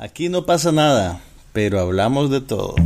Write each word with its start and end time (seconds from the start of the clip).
Aquí 0.00 0.28
no 0.28 0.46
pasa 0.46 0.70
nada, 0.70 1.20
pero 1.52 1.80
hablamos 1.80 2.30
de 2.30 2.40
todo. 2.40 2.76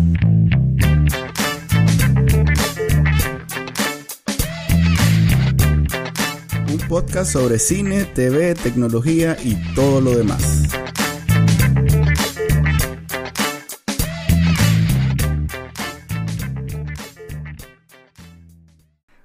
Un 6.70 6.78
podcast 6.88 7.30
sobre 7.30 7.58
cine, 7.58 8.06
TV, 8.06 8.54
tecnología 8.54 9.36
y 9.44 9.56
todo 9.74 10.00
lo 10.00 10.16
demás. 10.16 10.62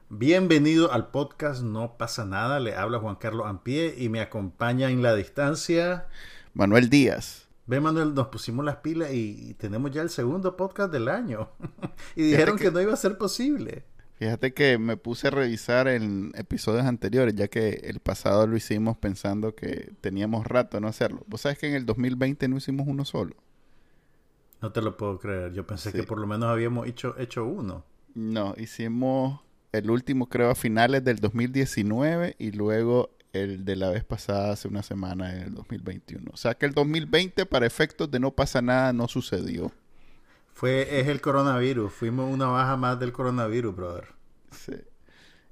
Bienvenido 0.09 0.91
al 0.91 1.07
podcast 1.07 1.63
No 1.63 1.95
pasa 1.97 2.25
nada. 2.25 2.59
Le 2.59 2.75
habla 2.75 2.99
Juan 2.99 3.15
Carlos 3.15 3.47
Ampie 3.47 3.95
y 3.97 4.09
me 4.09 4.19
acompaña 4.19 4.89
en 4.89 5.01
la 5.01 5.15
distancia 5.15 6.07
Manuel 6.53 6.89
Díaz. 6.89 7.46
Ve, 7.67 7.81
Manuel, 7.81 8.13
nos 8.13 8.27
pusimos 8.27 8.63
las 8.63 8.77
pilas 8.77 9.11
y, 9.11 9.53
tenemos 9.55 9.91
ya 9.91 10.01
el 10.01 10.09
segundo 10.09 10.55
podcast 10.55 10.91
del 10.91 11.09
año. 11.09 11.49
y 12.15 12.23
dijeron 12.23 12.57
que, 12.57 12.71
no 12.71 12.81
iba 12.81 12.93
a 12.93 12.97
ser 12.97 13.17
posible. 13.17 13.83
Fíjate 14.15 14.53
que 14.53 14.77
me 14.77 14.95
puse 14.95 15.27
a 15.27 15.31
revisar 15.31 15.89
en 15.89 16.31
episodios 16.35 16.85
anteriores, 16.85 17.35
ya 17.35 17.49
que 17.49 17.81
el 17.83 17.99
pasado 17.99 18.47
lo 18.47 18.55
hicimos 18.55 18.97
pensando 18.97 19.53
que 19.53 19.91
teníamos 19.99 20.47
rato 20.47 20.79
no 20.79 20.87
hacerlo. 20.87 21.23
¿Vos 21.27 21.41
sabes 21.41 21.59
que 21.59 21.67
en 21.67 21.75
el 21.75 21.85
2020 21.85 22.47
no 22.47 22.55
hicimos 22.55 22.87
uno 22.87 23.03
solo? 23.03 23.35
No 24.61 24.71
te 24.71 24.81
lo 24.81 24.95
puedo 24.95 25.19
creer. 25.19 25.53
Yo 25.53 25.67
pensé 25.67 25.91
que 25.91 26.03
por 26.03 26.19
lo 26.19 26.25
menos 26.25 26.49
habíamos 26.49 26.87
hecho, 26.87 27.15
hecho 27.19 27.45
uno. 27.45 27.83
No, 28.15 28.55
hicimos 28.57 29.41
el 29.73 29.91
último 29.91 30.29
creo 30.29 30.49
a 30.49 30.55
finales 30.55 31.03
del 31.03 31.17
2019 31.17 32.37
y 32.39 32.51
luego 32.53 33.11
el 33.33 33.65
de 33.65 33.75
la 33.75 33.89
vez 33.89 34.03
pasada 34.03 34.51
hace 34.51 34.67
una 34.67 34.83
semana 34.83 35.33
en 35.35 35.41
el 35.43 35.53
2021. 35.53 36.31
O 36.33 36.37
sea 36.37 36.55
que 36.55 36.65
el 36.65 36.73
2020 36.73 37.45
para 37.45 37.65
efectos 37.65 38.09
de 38.09 38.19
no 38.19 38.31
pasa 38.31 38.61
nada 38.61 38.93
no 38.93 39.07
sucedió. 39.07 39.71
Fue, 40.53 40.99
es 40.99 41.07
el 41.07 41.21
coronavirus, 41.21 41.93
fuimos 41.93 42.31
una 42.33 42.47
baja 42.47 42.77
más 42.77 42.99
del 42.99 43.11
coronavirus, 43.11 43.75
brother. 43.75 44.07
Sí. 44.51 44.73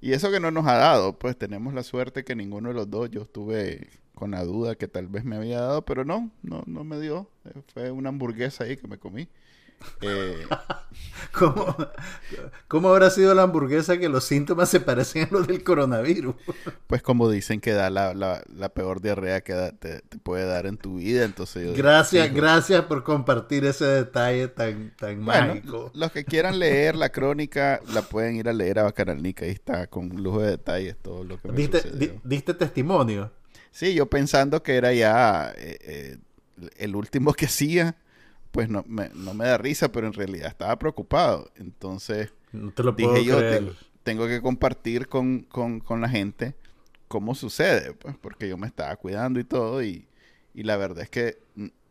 Y 0.01 0.13
eso 0.13 0.31
que 0.31 0.39
no 0.39 0.51
nos 0.51 0.65
ha 0.65 0.75
dado, 0.77 1.17
pues 1.17 1.37
tenemos 1.37 1.73
la 1.73 1.83
suerte 1.83 2.23
que 2.23 2.35
ninguno 2.35 2.69
de 2.69 2.75
los 2.75 2.89
dos, 2.89 3.09
yo 3.11 3.21
estuve 3.23 3.89
con 4.15 4.31
la 4.31 4.43
duda 4.43 4.75
que 4.75 4.87
tal 4.87 5.07
vez 5.07 5.23
me 5.25 5.35
había 5.35 5.61
dado, 5.61 5.83
pero 5.83 6.05
no, 6.05 6.31
no, 6.41 6.63
no 6.65 6.83
me 6.83 6.99
dio. 6.99 7.29
Fue 7.73 7.91
una 7.91 8.09
hamburguesa 8.09 8.63
ahí 8.63 8.77
que 8.77 8.87
me 8.87 8.97
comí. 8.97 9.27
Eh, 10.01 10.45
¿Cómo, 12.67 12.89
habrá 12.89 13.09
sido 13.09 13.33
la 13.33 13.43
hamburguesa 13.43 13.97
que 13.97 14.09
los 14.09 14.23
síntomas 14.23 14.69
se 14.69 14.79
parecen 14.79 15.23
a 15.23 15.27
los 15.31 15.47
del 15.47 15.63
coronavirus? 15.63 16.35
Pues 16.87 17.01
como 17.01 17.29
dicen 17.29 17.61
que 17.61 17.71
da 17.71 17.89
la, 17.89 18.71
peor 18.73 19.01
diarrea 19.01 19.41
que 19.41 19.73
te, 19.79 20.01
puede 20.19 20.45
dar 20.45 20.67
en 20.67 20.77
tu 20.77 20.97
vida, 20.97 21.25
entonces... 21.25 21.75
gracias, 21.75 22.31
gracias 22.31 22.85
por 22.85 23.03
compartir 23.03 23.65
ese 23.65 23.85
detalle 23.85 24.47
tan, 24.49 24.95
tan 24.95 25.19
mágico. 25.19 25.91
Los 25.95 26.11
que 26.11 26.23
quieran 26.23 26.59
leer 26.59 26.95
la 26.95 27.09
crónica 27.09 27.81
la 27.91 28.03
pueden 28.03 28.35
ir 28.35 28.47
a 28.49 28.53
leer 28.53 28.79
a 28.79 28.83
Bacanalnica, 28.83 29.45
ahí 29.45 29.51
está 29.51 29.87
con 29.87 30.09
lujo 30.09 30.41
de 30.41 30.51
detalles 30.51 30.95
todo 31.01 31.23
lo 31.23 31.41
que 31.41 31.47
me 31.49 31.57
¿Diste, 31.57 32.19
¿Diste 32.23 32.53
testimonio? 32.53 33.31
Sí, 33.71 33.93
yo 33.95 34.05
pensando 34.05 34.61
que 34.61 34.75
era 34.75 34.93
ya 34.93 35.51
eh, 35.57 35.77
eh, 35.81 36.17
el 36.77 36.95
último 36.95 37.33
que 37.33 37.45
hacía 37.45 37.95
pues 38.55 38.69
no 38.69 38.85
me, 38.87 39.09
no 39.13 39.33
me 39.33 39.43
da 39.45 39.57
risa, 39.57 39.91
pero 39.91 40.07
en 40.07 40.13
realidad 40.13 40.47
estaba 40.47 40.79
preocupado. 40.79 41.51
Entonces 41.57 42.33
dije 42.53 43.25
yo, 43.25 43.37
tengo, 44.01 44.27
que 44.27 44.41
compartir 44.41 45.09
con, 45.09 45.45
la 45.89 46.07
gente 46.07 46.55
cómo 47.09 47.35
sucede, 47.35 47.93
pues, 47.95 48.15
porque 48.15 48.47
yo 48.47 48.55
me 48.55 48.65
estaba 48.65 48.95
cuidando 48.95 49.41
y 49.41 49.43
todo, 49.43 49.83
y, 49.83 50.07
la 50.53 50.77
verdad 50.77 51.03
es 51.03 51.09
que, 51.09 51.37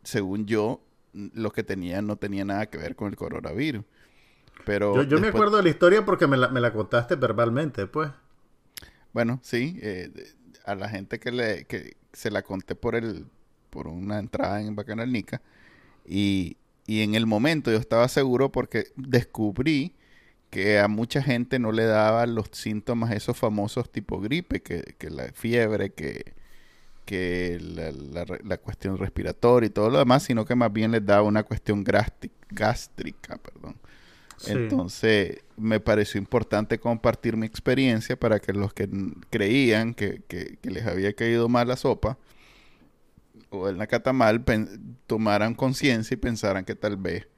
según 0.04 0.46
yo, 0.46 0.80
lo 1.12 1.52
que 1.52 1.62
tenía 1.64 2.00
no 2.00 2.16
tenía 2.16 2.46
nada 2.46 2.64
que 2.64 2.78
ver 2.78 2.96
con 2.96 3.08
el 3.08 3.16
coronavirus. 3.16 3.84
Pero 4.64 5.02
yo, 5.02 5.20
me 5.20 5.28
acuerdo 5.28 5.58
de 5.58 5.64
la 5.64 5.68
historia 5.68 6.06
porque 6.06 6.26
me 6.26 6.38
la, 6.38 6.48
me 6.48 6.60
la 6.60 6.72
contaste 6.72 7.16
verbalmente, 7.16 7.86
pues. 7.86 8.10
Bueno, 9.12 9.38
sí, 9.42 9.78
eh, 9.82 10.10
a 10.64 10.74
la 10.74 10.88
gente 10.88 11.20
que 11.20 11.30
le 11.30 11.66
que 11.66 11.98
se 12.14 12.30
la 12.30 12.40
conté 12.40 12.74
por 12.74 12.94
el 12.94 13.26
por 13.68 13.86
una 13.86 14.18
entrada 14.18 14.62
en 14.62 14.74
Bacanalnica, 14.74 15.42
y, 16.06 16.56
en 16.86 17.14
el 17.14 17.26
momento 17.26 17.70
yo 17.70 17.78
estaba 17.78 18.08
seguro 18.08 18.52
porque 18.52 18.88
descubrí 18.96 19.94
que 20.50 20.78
a 20.78 20.86
mucha 20.86 21.22
gente 21.22 21.58
no 21.58 21.72
le 21.72 21.84
daban 21.84 22.34
los 22.34 22.48
síntomas 22.52 23.12
esos 23.12 23.36
famosos 23.36 23.90
tipo 23.90 24.20
gripe, 24.20 24.60
que, 24.60 25.10
la 25.10 25.32
fiebre, 25.32 25.90
que, 25.90 26.34
que 27.04 27.58
la, 28.44 28.58
cuestión 28.58 28.98
respiratoria 28.98 29.66
y 29.68 29.70
todo 29.70 29.90
lo 29.90 29.98
demás, 29.98 30.22
sino 30.24 30.44
que 30.44 30.54
más 30.54 30.72
bien 30.72 30.92
les 30.92 31.04
daba 31.04 31.22
una 31.22 31.42
cuestión 31.42 31.84
gástrica, 32.50 33.38
perdón. 33.38 33.76
Entonces 34.46 35.38
me 35.56 35.80
pareció 35.80 36.18
importante 36.18 36.78
compartir 36.78 37.36
mi 37.36 37.46
experiencia 37.46 38.16
para 38.16 38.40
que 38.40 38.52
los 38.52 38.74
que 38.74 38.88
creían 39.30 39.94
que, 39.94 40.22
que 40.28 40.58
les 40.70 40.86
había 40.86 41.14
caído 41.14 41.48
mal 41.48 41.68
la 41.68 41.76
sopa, 41.76 42.18
o 43.54 43.68
en 43.68 43.78
la 43.78 43.86
catamal 43.86 44.44
tomaran 45.06 45.54
conciencia 45.54 46.14
y 46.14 46.18
pensaran 46.18 46.64
que 46.64 46.74
tal 46.74 46.96
vez 46.96 47.28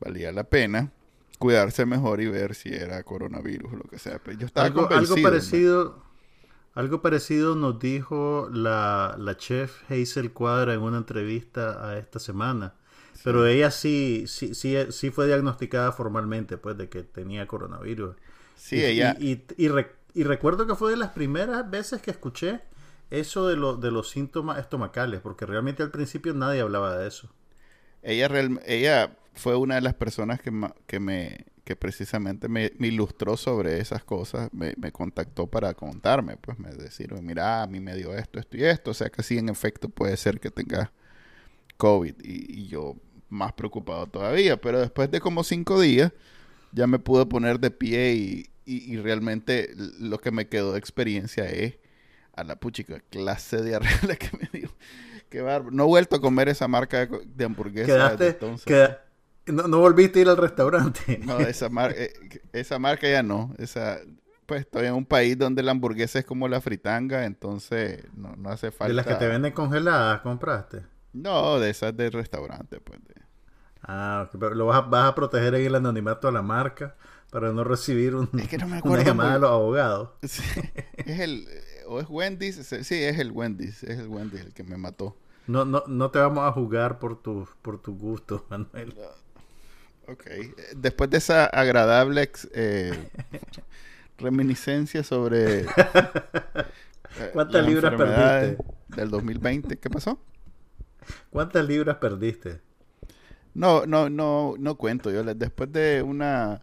valía 0.00 0.32
la 0.32 0.44
pena 0.44 0.92
cuidarse 1.38 1.84
mejor 1.86 2.20
y 2.20 2.26
ver 2.26 2.54
si 2.54 2.70
era 2.70 3.02
coronavirus 3.02 3.72
o 3.72 3.76
lo 3.76 3.84
que 3.84 3.98
sea. 3.98 4.18
Pero 4.18 4.38
yo 4.38 4.46
estaba 4.46 4.66
algo, 4.66 4.88
algo 4.90 5.16
parecido, 5.22 6.02
algo 6.74 7.02
parecido 7.02 7.54
nos 7.54 7.78
dijo 7.78 8.48
la, 8.52 9.14
la, 9.18 9.36
chef 9.36 9.90
Hazel 9.90 10.32
Cuadra 10.32 10.74
en 10.74 10.80
una 10.80 10.98
entrevista 10.98 11.88
a 11.88 11.98
esta 11.98 12.18
semana. 12.18 12.74
Pero 13.22 13.46
ella 13.46 13.70
sí, 13.70 14.24
sí, 14.26 14.54
sí, 14.54 14.76
sí 14.90 15.10
fue 15.10 15.26
diagnosticada 15.26 15.92
formalmente, 15.92 16.58
pues, 16.58 16.76
de 16.76 16.88
que 16.88 17.02
tenía 17.02 17.46
coronavirus. 17.46 18.16
Sí, 18.56 18.84
ella. 18.84 19.16
Y, 19.18 19.44
y, 19.56 20.24
recuerdo 20.24 20.66
que 20.66 20.74
fue 20.74 20.90
de 20.90 20.96
las 20.96 21.10
primeras 21.10 21.70
veces 21.70 22.02
que 22.02 22.10
escuché 22.10 22.60
eso 23.20 23.48
de, 23.48 23.56
lo, 23.56 23.76
de 23.76 23.90
los 23.90 24.10
síntomas 24.10 24.58
estomacales, 24.58 25.20
porque 25.20 25.46
realmente 25.46 25.82
al 25.82 25.90
principio 25.90 26.34
nadie 26.34 26.60
hablaba 26.60 26.96
de 26.96 27.08
eso. 27.08 27.30
Ella, 28.02 28.28
ella 28.66 29.16
fue 29.34 29.56
una 29.56 29.76
de 29.76 29.80
las 29.80 29.94
personas 29.94 30.40
que, 30.40 30.50
me 30.50 31.46
que 31.64 31.76
precisamente 31.76 32.48
me, 32.48 32.70
ilustró 32.78 33.36
sobre 33.36 33.80
esas 33.80 34.04
cosas, 34.04 34.50
me, 34.52 34.74
contactó 34.92 35.46
para 35.46 35.74
contarme, 35.74 36.36
pues 36.36 36.58
me 36.58 36.70
decir, 36.70 37.12
mira, 37.22 37.62
a 37.62 37.66
mí 37.66 37.80
me 37.80 37.96
dio 37.96 38.14
esto, 38.14 38.38
esto 38.38 38.56
y 38.56 38.64
esto, 38.64 38.90
o 38.90 38.94
sea 38.94 39.08
que 39.08 39.22
sí, 39.22 39.38
en 39.38 39.48
efecto 39.48 39.88
puede 39.88 40.16
ser 40.16 40.40
que 40.40 40.50
tenga 40.50 40.92
COVID 41.78 42.14
y, 42.22 42.68
yo 42.68 42.96
más 43.30 43.52
preocupado 43.54 44.06
todavía, 44.06 44.60
pero 44.60 44.80
después 44.80 45.10
de 45.10 45.20
como 45.20 45.42
cinco 45.42 45.80
días 45.80 46.12
ya 46.72 46.86
me 46.86 46.98
pude 46.98 47.26
poner 47.26 47.58
de 47.58 47.70
pie 47.70 48.14
y, 48.14 48.50
y 48.66 48.96
realmente 48.98 49.70
lo 49.98 50.18
que 50.18 50.30
me 50.30 50.48
quedó 50.48 50.72
de 50.72 50.78
experiencia 50.78 51.46
es 51.46 51.78
a 52.36 52.44
la 52.44 52.56
puchica 52.56 53.00
clase 53.10 53.58
de 53.58 53.70
diarrea 53.70 53.98
que 54.18 54.30
me 54.38 54.48
dio. 54.52 54.70
Qué 55.28 55.40
bárbaro. 55.40 55.70
No 55.72 55.84
he 55.84 55.86
vuelto 55.86 56.16
a 56.16 56.20
comer 56.20 56.48
esa 56.48 56.68
marca 56.68 57.06
de, 57.06 57.44
hamburguesa 57.44 57.86
Quedaste, 57.86 58.28
entonces. 58.28 58.90
no, 59.46 59.78
volviste 59.78 60.18
a 60.20 60.22
ir 60.22 60.28
al 60.28 60.36
restaurante. 60.36 61.20
No, 61.24 61.38
esa, 61.40 61.68
marca 61.68 62.00
eh, 62.00 62.12
esa 62.52 62.78
marca 62.78 63.08
ya 63.08 63.22
no. 63.22 63.54
Esa, 63.58 63.98
pues 64.46 64.60
estoy 64.60 64.86
en 64.86 64.94
un 64.94 65.06
país 65.06 65.38
donde 65.38 65.62
la 65.62 65.72
hamburguesa 65.72 66.18
es 66.18 66.24
como 66.24 66.48
la 66.48 66.60
fritanga, 66.60 67.24
entonces 67.24 68.04
no, 68.14 68.36
no 68.36 68.50
hace 68.50 68.70
falta. 68.70 68.88
¿De 68.88 68.94
las 68.94 69.06
que 69.06 69.14
te 69.14 69.26
venden 69.26 69.52
congeladas 69.52 70.20
compraste? 70.20 70.82
No, 71.12 71.60
de 71.60 71.70
esas 71.70 71.96
del 71.96 72.12
restaurante, 72.12 72.80
pues. 72.80 72.98
Ah, 73.86 74.28
pero 74.32 74.54
lo 74.54 74.66
vas 74.66 74.78
a, 74.78 74.80
vas 74.82 75.10
a 75.10 75.14
proteger 75.14 75.54
ahí 75.54 75.66
el 75.66 75.74
anonimato 75.74 76.26
a 76.26 76.32
la 76.32 76.42
marca 76.42 76.96
para 77.30 77.52
no 77.52 77.64
recibir 77.64 78.14
un, 78.14 78.30
es 78.38 78.48
que 78.48 78.56
no 78.56 78.66
me 78.66 78.80
una 78.82 79.02
llamada 79.02 79.34
de 79.34 79.40
los 79.40 79.50
abogados. 79.50 80.10
es 80.22 81.20
el 81.20 81.46
o 81.86 82.00
es 82.00 82.06
Wendy's, 82.08 82.56
sí, 82.56 83.02
es 83.02 83.18
el 83.18 83.32
Wendy's, 83.32 83.82
es 83.82 83.98
el 83.98 84.08
Wendy's 84.08 84.40
el 84.40 84.52
que 84.52 84.64
me 84.64 84.76
mató. 84.76 85.16
No, 85.46 85.64
no, 85.64 85.84
no 85.86 86.10
te 86.10 86.18
vamos 86.18 86.44
a 86.44 86.52
jugar 86.52 86.98
por 86.98 87.20
tu, 87.20 87.46
por 87.62 87.80
tu 87.80 87.96
gusto, 87.96 88.46
Manuel. 88.50 88.94
Ok. 90.08 90.24
Después 90.76 91.10
de 91.10 91.18
esa 91.18 91.46
agradable 91.46 92.30
eh, 92.52 93.08
reminiscencia 94.18 95.02
sobre 95.02 95.60
eh, 97.20 97.30
¿Cuántas 97.32 97.66
libras 97.66 97.94
perdiste? 97.94 98.64
Del 98.88 99.10
2020, 99.10 99.78
¿qué 99.78 99.90
pasó? 99.90 100.18
¿Cuántas 101.30 101.66
libras 101.66 101.96
perdiste? 101.96 102.60
No, 103.54 103.86
no, 103.86 104.10
no, 104.10 104.54
no 104.58 104.76
cuento. 104.76 105.10
Yo 105.10 105.22
después 105.22 105.70
de 105.72 106.02
una, 106.02 106.62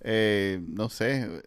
eh, 0.00 0.60
no 0.66 0.88
sé, 0.88 1.42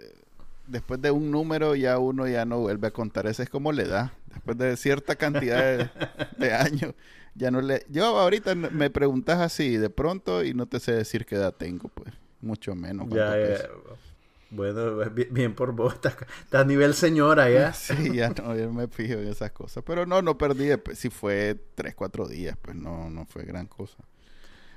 después 0.67 1.01
de 1.01 1.11
un 1.11 1.31
número 1.31 1.75
ya 1.75 1.97
uno 1.97 2.27
ya 2.27 2.45
no 2.45 2.59
vuelve 2.59 2.87
a 2.87 2.91
contar. 2.91 3.27
Esa 3.27 3.43
es 3.43 3.49
como 3.49 3.71
le 3.71 3.85
da. 3.85 4.13
Después 4.33 4.57
de 4.57 4.77
cierta 4.77 5.15
cantidad 5.15 5.91
de, 6.37 6.53
años, 6.53 6.93
ya 7.35 7.51
no 7.51 7.61
le... 7.61 7.85
Yo 7.89 8.05
ahorita 8.05 8.55
me 8.55 8.89
preguntas 8.89 9.39
así 9.39 9.77
de 9.77 9.89
pronto 9.89 10.43
y 10.43 10.53
no 10.53 10.67
te 10.67 10.79
sé 10.79 10.93
decir 10.93 11.25
qué 11.25 11.35
edad 11.35 11.53
tengo, 11.53 11.89
pues. 11.89 12.13
Mucho 12.41 12.75
menos. 12.75 13.09
Ya, 13.09 13.35
Bueno, 14.51 15.09
bien, 15.31 15.55
por 15.55 15.71
vos, 15.71 15.95
estás, 15.95 16.15
a 16.51 16.63
nivel 16.63 16.93
señora 16.93 17.49
ya. 17.49 17.73
Sí, 17.73 18.15
ya 18.15 18.29
no, 18.29 18.55
yo 18.55 18.71
me 18.71 18.87
fijo 18.87 19.13
en 19.13 19.27
esas 19.27 19.51
cosas. 19.51 19.83
Pero 19.85 20.05
no, 20.05 20.21
no 20.21 20.37
perdí, 20.37 20.75
pues, 20.77 20.99
si 20.99 21.09
fue 21.09 21.59
tres, 21.73 21.95
cuatro 21.95 22.27
días, 22.27 22.55
pues 22.61 22.75
no, 22.75 23.09
no 23.09 23.25
fue 23.25 23.43
gran 23.43 23.65
cosa. 23.65 23.97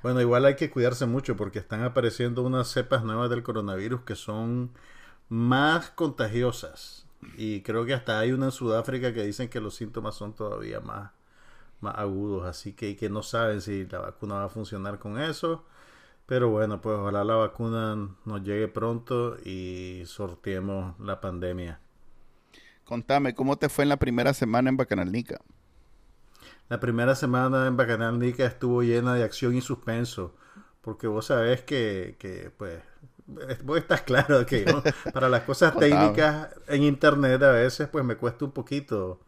Bueno, 0.01 0.19
igual 0.19 0.45
hay 0.45 0.55
que 0.55 0.71
cuidarse 0.71 1.05
mucho 1.05 1.35
porque 1.35 1.59
están 1.59 1.83
apareciendo 1.83 2.41
unas 2.41 2.69
cepas 2.69 3.03
nuevas 3.03 3.29
del 3.29 3.43
coronavirus 3.43 4.01
que 4.01 4.15
son 4.15 4.71
más 5.31 5.91
contagiosas. 5.91 7.05
Y 7.37 7.61
creo 7.61 7.85
que 7.85 7.93
hasta 7.93 8.19
hay 8.19 8.33
una 8.33 8.47
en 8.47 8.51
Sudáfrica 8.51 9.13
que 9.13 9.23
dicen 9.23 9.47
que 9.49 9.61
los 9.61 9.75
síntomas 9.75 10.15
son 10.15 10.33
todavía 10.33 10.81
más, 10.81 11.11
más 11.79 11.95
agudos. 11.97 12.45
Así 12.45 12.73
que, 12.73 12.97
que 12.97 13.09
no 13.09 13.23
saben 13.23 13.61
si 13.61 13.85
la 13.85 13.99
vacuna 13.99 14.35
va 14.35 14.45
a 14.45 14.49
funcionar 14.49 14.99
con 14.99 15.19
eso. 15.19 15.63
Pero 16.25 16.49
bueno, 16.49 16.81
pues 16.81 16.97
ojalá 16.99 17.23
la 17.23 17.35
vacuna 17.35 18.09
nos 18.25 18.43
llegue 18.43 18.67
pronto 18.67 19.37
y 19.45 20.03
sorteemos 20.05 20.99
la 20.99 21.21
pandemia. 21.21 21.79
Contame, 22.83 23.33
¿cómo 23.33 23.57
te 23.57 23.69
fue 23.69 23.83
en 23.85 23.89
la 23.89 23.97
primera 23.97 24.33
semana 24.33 24.69
en 24.69 24.75
Bacanalnica? 24.75 25.39
La 26.67 26.81
primera 26.81 27.15
semana 27.15 27.67
en 27.67 27.77
Bacanalnica 27.77 28.45
estuvo 28.45 28.83
llena 28.83 29.13
de 29.15 29.23
acción 29.23 29.55
y 29.55 29.61
suspenso. 29.61 30.35
Porque 30.81 31.07
vos 31.07 31.27
sabés 31.27 31.61
que, 31.61 32.17
que 32.19 32.51
pues, 32.57 32.81
vos 33.63 33.77
estás 33.77 34.01
claro 34.01 34.45
que 34.45 34.65
para 35.13 35.29
las 35.29 35.43
cosas 35.43 35.75
técnicas 35.77 36.49
en 36.67 36.83
internet 36.83 37.41
a 37.43 37.51
veces 37.51 37.87
pues 37.89 38.03
me 38.05 38.15
cuesta 38.15 38.45
un 38.45 38.51
poquito. 38.51 39.19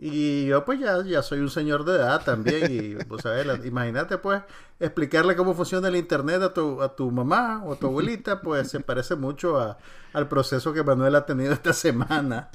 Y 0.00 0.46
yo 0.46 0.64
pues 0.64 0.78
ya, 0.78 1.02
ya 1.04 1.22
soy 1.22 1.40
un 1.40 1.50
señor 1.50 1.84
de 1.84 1.96
edad 1.96 2.24
también 2.24 2.70
y 2.70 2.94
vos 3.06 3.22
sabés, 3.22 3.64
imagínate 3.66 4.16
pues 4.18 4.42
explicarle 4.78 5.34
cómo 5.34 5.54
funciona 5.54 5.88
el 5.88 5.96
internet 5.96 6.40
a 6.42 6.54
tu, 6.54 6.80
a 6.80 6.94
tu 6.94 7.10
mamá 7.10 7.64
o 7.64 7.72
a 7.72 7.76
tu 7.76 7.88
abuelita 7.88 8.40
pues 8.40 8.68
se 8.70 8.78
parece 8.78 9.16
mucho 9.16 9.58
a, 9.58 9.76
al 10.12 10.28
proceso 10.28 10.72
que 10.72 10.84
Manuel 10.84 11.16
ha 11.16 11.26
tenido 11.26 11.52
esta 11.52 11.72
semana 11.72 12.50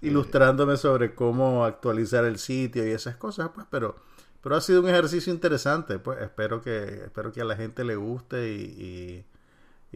ilustrándome 0.00 0.76
sobre 0.76 1.12
cómo 1.12 1.64
actualizar 1.64 2.24
el 2.24 2.38
sitio 2.38 2.86
y 2.86 2.92
esas 2.92 3.16
cosas 3.16 3.50
pues 3.52 3.66
pero 3.68 3.96
pero 4.40 4.54
ha 4.54 4.60
sido 4.60 4.80
un 4.80 4.88
ejercicio 4.88 5.32
interesante 5.32 5.98
pues 5.98 6.22
espero 6.22 6.62
que 6.62 7.02
espero 7.04 7.32
que 7.32 7.40
a 7.40 7.44
la 7.44 7.56
gente 7.56 7.82
le 7.82 7.96
guste 7.96 8.52
y 8.52 8.62
y 8.62 9.24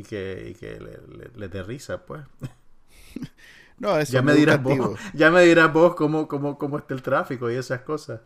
que, 0.02 0.49
y 0.50 0.55
que 0.55 0.79
le, 0.81 1.31
le, 1.35 1.49
dé 1.49 1.62
risa, 1.62 2.05
pues. 2.05 2.23
No, 3.76 3.99
eso 3.99 4.12
ya 4.12 4.23
me 4.23 4.35
dirás 4.35 4.62
vos, 4.62 4.99
ya 5.14 5.32
me 5.32 5.43
dirás 5.43 5.73
vos 5.73 5.96
cómo, 5.96 6.29
cómo, 6.29 6.58
cómo 6.58 6.79
está 6.79 6.94
el 6.94 7.02
tráfico 7.02 7.50
y 7.50 7.56
esas 7.56 7.81
cosas. 7.81 8.20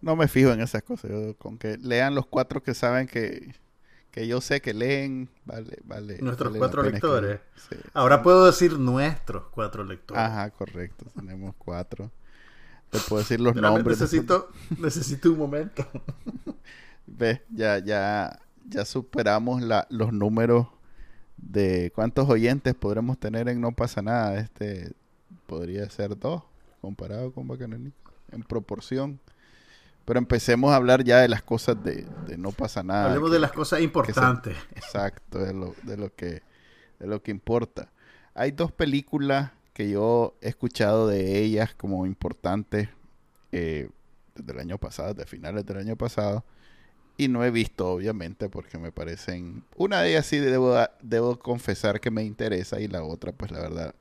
No 0.00 0.16
me 0.16 0.28
fijo 0.28 0.50
en 0.50 0.60
esas 0.60 0.82
cosas. 0.82 1.10
con 1.38 1.58
que 1.58 1.76
lean 1.76 2.14
los 2.14 2.26
cuatro 2.26 2.62
que 2.62 2.72
saben 2.72 3.06
que, 3.06 3.54
que 4.10 4.26
yo 4.26 4.40
sé 4.40 4.60
que 4.60 4.72
leen, 4.72 5.28
vale, 5.44 5.78
vale. 5.84 6.18
Nuestros 6.20 6.56
cuatro 6.56 6.82
lectores. 6.82 7.40
Ahora 7.92 8.22
puedo 8.22 8.46
decir 8.46 8.78
nuestros 8.78 9.44
cuatro 9.50 9.84
lectores. 9.84 10.22
Ajá, 10.22 10.50
correcto. 10.50 11.06
Tenemos 11.14 11.54
cuatro. 11.58 12.10
Te 12.90 12.98
puedo 13.00 13.22
decir 13.22 13.40
los 13.40 13.54
nombres. 13.54 14.00
Necesito, 14.00 14.50
necesito 14.78 15.30
un 15.32 15.38
momento. 15.38 15.86
Ve, 17.06 17.42
ya, 17.50 17.78
ya, 17.78 18.40
ya 18.68 18.84
superamos 18.84 19.62
la, 19.62 19.86
los 19.90 20.12
números 20.12 20.66
de 21.42 21.92
cuántos 21.94 22.28
oyentes 22.28 22.74
podremos 22.74 23.18
tener 23.18 23.48
en 23.48 23.60
No 23.60 23.72
pasa 23.72 24.00
nada. 24.00 24.38
Este 24.38 24.92
podría 25.46 25.88
ser 25.90 26.18
dos 26.18 26.42
comparado 26.80 27.32
con 27.32 27.46
Bacanalí 27.46 27.92
en 28.30 28.42
proporción. 28.42 29.20
Pero 30.04 30.18
empecemos 30.18 30.72
a 30.72 30.76
hablar 30.76 31.04
ya 31.04 31.18
de 31.18 31.28
las 31.28 31.42
cosas 31.42 31.82
de, 31.82 32.06
No 32.38 32.52
pasa 32.52 32.82
nada. 32.82 33.06
Hablemos 33.06 33.30
de 33.30 33.38
las 33.38 33.52
cosas 33.52 33.80
importantes. 33.80 34.56
exacto, 34.74 35.38
de 35.38 35.52
lo, 35.52 35.74
de 35.82 35.96
lo 35.96 36.14
que 36.14 36.42
de 36.98 37.06
lo 37.08 37.22
que 37.22 37.32
importa. 37.32 37.90
Hay 38.34 38.52
dos 38.52 38.72
películas 38.72 39.50
que 39.72 39.90
yo 39.90 40.36
he 40.40 40.48
escuchado 40.48 41.08
de 41.08 41.38
ellas 41.40 41.74
como 41.74 42.06
importantes 42.06 42.88
eh, 43.50 43.90
desde 44.34 44.52
el 44.52 44.60
año 44.60 44.78
pasado, 44.78 45.12
de 45.12 45.26
finales 45.26 45.66
del 45.66 45.78
año 45.78 45.96
pasado 45.96 46.44
y 47.16 47.28
no 47.28 47.44
he 47.44 47.50
visto, 47.50 47.88
obviamente, 47.88 48.48
porque 48.48 48.78
me 48.78 48.90
parecen... 48.90 49.64
Una 49.76 50.00
de 50.00 50.10
ellas 50.10 50.26
sí 50.26 50.38
debo, 50.38 50.76
debo 51.02 51.38
confesar 51.38 52.00
que 52.00 52.10
me 52.10 52.24
interesa 52.24 52.80
y 52.80 52.88
la 52.88 53.02
otra, 53.02 53.32
pues 53.32 53.50
la 53.50 53.60
verdad, 53.60 53.94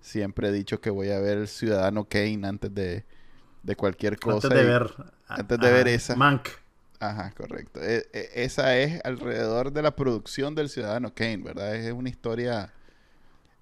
siempre 0.00 0.48
he 0.48 0.52
dicho 0.52 0.80
que 0.80 0.90
voy 0.90 1.10
a 1.10 1.18
ver 1.18 1.38
el 1.38 1.48
Ciudadano 1.48 2.04
Kane 2.08 2.46
antes 2.46 2.72
de, 2.74 3.04
de 3.62 3.76
cualquier 3.76 4.18
cosa. 4.18 4.46
Antes 4.46 4.60
de 4.60 4.66
ver... 4.66 4.94
Antes 5.26 5.58
de 5.58 5.72
ver 5.72 5.88
esa. 5.88 6.14
Mank. 6.16 6.48
Ajá, 7.00 7.32
correcto. 7.36 7.80
E, 7.82 8.06
e, 8.12 8.30
esa 8.44 8.76
es 8.76 9.00
alrededor 9.04 9.72
de 9.72 9.82
la 9.82 9.96
producción 9.96 10.54
del 10.54 10.68
Ciudadano 10.68 11.12
Kane, 11.14 11.38
¿verdad? 11.38 11.74
Es 11.74 11.92
una 11.92 12.08
historia... 12.08 12.72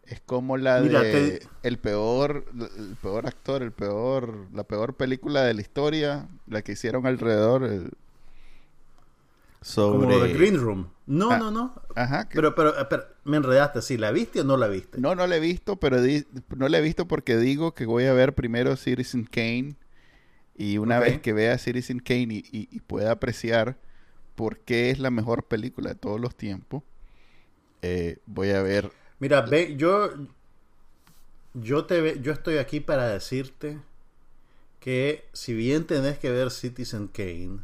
Es 0.04 0.20
como 0.20 0.56
la 0.56 0.80
de 0.82 1.46
el 1.62 1.78
peor 1.78 2.44
el 2.58 2.96
peor 3.00 3.26
actor, 3.26 3.62
el 3.62 3.70
peor 3.70 4.48
la 4.52 4.64
peor 4.64 4.96
película 4.96 5.42
de 5.42 5.54
la 5.54 5.60
historia, 5.60 6.28
la 6.48 6.62
que 6.62 6.72
hicieron 6.72 7.06
alrededor 7.06 7.62
el, 7.62 7.92
sobre... 9.62 10.06
Como 10.06 10.26
The 10.26 10.34
Green 10.34 10.60
Room. 10.60 10.90
No, 11.06 11.30
ah, 11.30 11.38
no, 11.38 11.50
no. 11.50 11.74
Ajá. 11.96 12.28
Pero, 12.32 12.54
pero, 12.54 12.74
me 13.24 13.36
enredaste. 13.36 13.82
¿Sí 13.82 13.96
la 13.96 14.12
viste 14.12 14.40
o 14.40 14.44
no 14.44 14.56
la 14.56 14.68
viste? 14.68 15.00
No, 15.00 15.14
no 15.14 15.26
la 15.26 15.36
he 15.36 15.40
visto, 15.40 15.76
pero 15.76 15.98
no 16.56 16.68
la 16.68 16.78
he 16.78 16.80
visto 16.80 17.08
porque 17.08 17.36
digo 17.36 17.74
que 17.74 17.86
voy 17.86 18.04
a 18.04 18.12
ver 18.12 18.34
primero 18.34 18.76
Citizen 18.76 19.24
Kane. 19.24 19.76
Y 20.56 20.78
una 20.78 20.98
vez 20.98 21.20
que 21.20 21.32
vea 21.32 21.58
Citizen 21.58 21.98
Kane 21.98 22.42
y, 22.50 22.80
pueda 22.80 23.12
apreciar 23.12 23.78
por 24.34 24.58
qué 24.58 24.90
es 24.90 24.98
la 24.98 25.10
mejor 25.10 25.44
película 25.44 25.90
de 25.90 25.96
todos 25.96 26.20
los 26.20 26.36
tiempos, 26.36 26.82
eh, 27.80 28.18
voy 28.26 28.50
a 28.50 28.62
ver... 28.62 28.90
Mira, 29.18 29.40
ve, 29.42 29.76
yo, 29.76 30.10
yo, 31.54 31.84
te 31.86 32.20
yo 32.20 32.32
estoy 32.32 32.58
aquí 32.58 32.80
para 32.80 33.08
decirte 33.08 33.78
que 34.78 35.24
si 35.32 35.54
bien 35.54 35.86
tenés 35.86 36.18
que 36.18 36.30
ver 36.30 36.50
Citizen 36.50 37.08
Kane, 37.08 37.60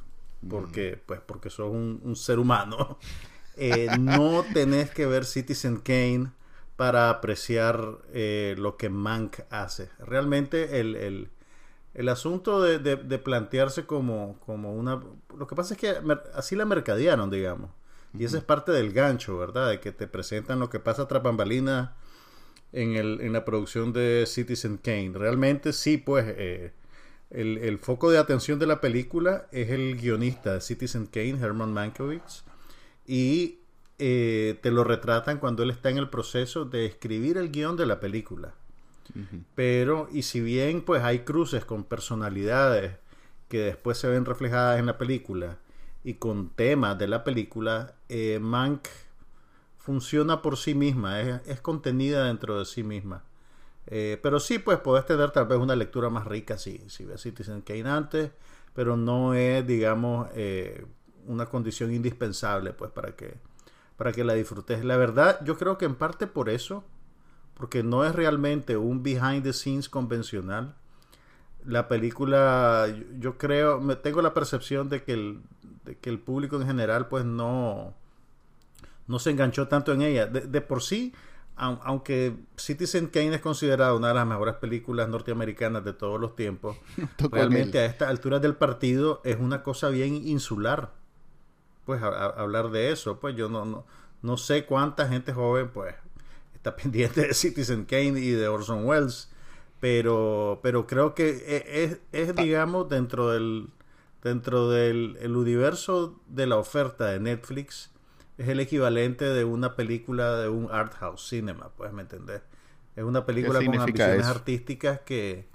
porque, 0.47 1.01
pues, 1.05 1.21
porque 1.21 1.51
sos 1.51 1.71
un, 1.71 2.17
ser 2.17 2.39
humano. 2.39 2.99
Eh, 3.61 3.89
no 3.99 4.45
tenés 4.55 4.91
que 4.91 5.05
ver 5.05 5.25
Citizen 5.25 5.79
Kane 5.79 6.31
para 6.77 7.11
apreciar 7.11 7.99
eh, 8.13 8.55
lo 8.57 8.77
que 8.77 8.89
Mank 8.89 9.41
hace. 9.51 9.91
Realmente 9.99 10.79
el, 10.79 11.29
asunto 12.09 12.63
de, 12.63 13.19
plantearse 13.19 13.85
como, 13.85 14.39
como 14.47 14.77
una... 14.77 15.03
Lo 15.37 15.49
que 15.49 15.57
pasa 15.57 15.75
es 15.75 15.81
que 15.81 15.97
así 16.35 16.55
la 16.55 16.67
mercadearon, 16.67 17.31
digamos. 17.31 17.73
Y 18.17 18.25
esa 18.25 18.39
es 18.39 18.45
parte 18.45 18.71
del 18.71 18.93
gancho, 18.93 19.37
¿verdad? 19.37 19.71
De 19.71 19.81
que 19.81 19.91
te 19.91 20.07
presentan 20.07 20.61
lo 20.61 20.71
que 20.71 20.79
pasa 20.79 21.09
tras 21.09 21.25
bambalinas 21.25 21.91
en, 22.71 22.95
el, 22.95 23.21
en 23.23 23.33
la 23.33 23.45
producción 23.45 23.93
de 23.93 24.23
Citizen 24.29 24.77
Kane. 24.77 25.11
Realmente 25.15 25.73
sí, 25.73 25.99
pues... 25.99 26.27
Eh, 26.29 26.75
el, 27.31 27.79
foco 27.79 28.11
de 28.11 28.19
atención 28.19 28.59
de 28.59 28.67
la 28.67 28.81
película 28.81 29.47
es 29.53 29.71
el 29.71 29.97
guionista 29.97 30.61
Citizen 30.61 31.07
Kane, 31.07 31.39
Herman 31.41 31.73
Mankiewicz, 31.73 32.45
y 33.07 33.59
eh, 33.99 34.59
te 34.63 34.71
lo 34.71 34.85
retratan 34.85 35.39
cuando 35.39 35.63
él 35.63 35.71
está 35.71 35.91
en 35.91 35.99
el 35.99 36.09
proceso 36.09 36.65
de 36.65 36.87
escribir 36.87 37.37
el 37.37 37.51
guion 37.51 37.77
de 37.77 37.87
la 37.87 38.01
película. 38.01 38.55
Pero, 39.55 40.07
y 40.13 40.23
si 40.23 40.43
bien 40.43 40.83
pues 40.83 41.03
hay 41.03 41.21
cruces 41.21 41.65
con 41.65 41.83
personalidades 41.83 42.93
que 43.49 43.61
después 43.61 43.97
se 43.97 44.07
ven 44.07 44.27
reflejadas 44.27 44.79
en 44.79 44.85
la 44.85 44.99
película 44.99 45.57
y 46.05 46.15
con 46.15 46.51
temas 46.51 46.99
de 46.99 47.09
la 47.09 47.25
película, 47.25 47.95
eh, 48.11 48.39
Mank 48.39 48.87
funciona 49.79 50.43
por 50.43 50.59
sí 50.59 50.75
misma, 50.75 51.21
es 51.21 51.61
contenida 51.63 52.27
dentro 52.27 52.59
de 52.59 52.67
sí 52.67 52.83
misma. 52.83 53.25
Eh, 53.91 54.19
pero 54.23 54.39
sí, 54.39 54.59
pues 54.59 54.79
podés 54.79 55.07
tener 55.07 55.31
tal 55.31 55.47
vez 55.47 55.59
una 55.59 55.75
lectura 55.75 56.11
más 56.11 56.27
rica 56.27 56.59
si, 56.59 56.79
si 56.89 57.07
ves 57.07 57.23
Citizen 57.23 57.63
Kane 57.63 57.89
antes, 57.89 58.31
pero 58.75 58.97
no 58.99 59.33
es, 59.33 59.67
digamos, 59.67 60.29
eh, 60.35 60.85
una 61.27 61.47
condición 61.47 61.93
indispensable 61.93 62.75
pues 62.75 62.91
para 62.91 63.17
que, 63.17 63.39
para 63.97 64.13
que 64.13 64.25
la 64.25 64.35
disfrutes. 64.35 64.85
La 64.85 64.99
verdad, 64.99 65.41
yo 65.43 65.57
creo 65.57 65.79
que 65.79 65.87
en 65.87 65.95
parte 65.95 66.27
por 66.27 66.51
eso, 66.51 66.85
porque 67.55 67.83
no 67.83 68.05
es 68.05 68.15
realmente 68.15 68.77
un 68.77 69.03
behind 69.03 69.43
the 69.43 69.55
scenes 69.55 69.89
convencional. 69.89 70.75
La 71.65 71.89
película, 71.89 72.87
yo 73.19 73.39
creo, 73.39 73.81
me 73.81 73.97
tengo 73.97 74.21
la 74.21 74.35
percepción 74.35 74.91
de 74.91 75.03
que 75.03 75.15
el, 75.15 75.41
de 75.85 75.97
que 75.97 76.11
el 76.11 76.19
público 76.19 76.61
en 76.61 76.67
general 76.67 77.09
pues 77.09 77.25
no, 77.25 77.95
no 79.07 79.19
se 79.19 79.31
enganchó 79.31 79.67
tanto 79.67 79.95
en 79.95 80.03
ella. 80.03 80.27
de 80.27 80.61
por 80.61 80.83
sí, 80.83 81.15
aunque 81.59 82.37
Citizen 82.57 83.09
Kane 83.09 83.35
es 83.35 83.41
considerada 83.41 83.95
una 83.95 84.09
de 84.09 84.15
las 84.15 84.27
mejores 84.27 84.55
películas 84.55 85.09
norteamericanas 85.09 85.85
de 85.85 85.93
todos 85.93 86.21
los 86.21 86.37
tiempos, 86.37 86.77
realmente 87.33 87.79
a 87.79 87.87
estas 87.87 88.09
alturas 88.09 88.41
del 88.41 88.55
partido 88.55 89.21
es 89.25 89.39
una 89.39 89.63
cosa 89.63 89.89
bien 89.89 90.15
insular. 90.15 90.93
Pues 91.85 92.03
hablar 92.03 92.71
de 92.71 92.93
eso, 92.93 93.19
pues 93.19 93.35
yo 93.35 93.49
no, 93.49 93.65
no, 93.65 93.87
no 94.23 94.37
sé 94.37 94.67
cuánta 94.67 95.09
gente 95.09 95.33
joven 95.33 95.71
pues 95.73 95.95
está 96.55 96.77
pendiente 96.83 97.23
de 97.23 97.35
Citizen 97.35 97.85
Kane 97.85 98.21
y 98.21 98.31
de 98.31 98.49
Orson 98.49 98.85
Welles, 98.85 99.31
pero, 99.81 100.61
pero 100.63 100.87
creo 100.87 101.15
que 101.15 101.29
e, 101.47 101.85
es, 101.85 101.99
es 102.13 102.35
digamos, 102.35 102.89
dentro 102.89 103.31
del, 103.31 103.71
dentro 104.23 104.69
del 104.69 105.17
el 105.21 105.37
universo 105.37 106.21
de 106.29 106.47
la 106.47 106.57
oferta 106.57 107.07
de 107.07 107.21
Netflix, 107.21 107.91
es 108.39 108.49
el 108.49 108.61
equivalente 108.61 109.25
de 109.25 109.45
una 109.45 109.75
película 109.75 110.37
de 110.37 110.49
un 110.49 110.69
art 110.71 110.95
house 110.95 111.29
cinema, 111.29 111.71
puedes 111.77 111.93
me 111.93 112.03
entender. 112.03 112.43
Es 112.97 113.05
una 113.05 113.27
película 113.27 113.63
con 113.65 113.79
ambiciones 113.79 114.27
artísticas 114.27 115.01
que, 115.01 115.47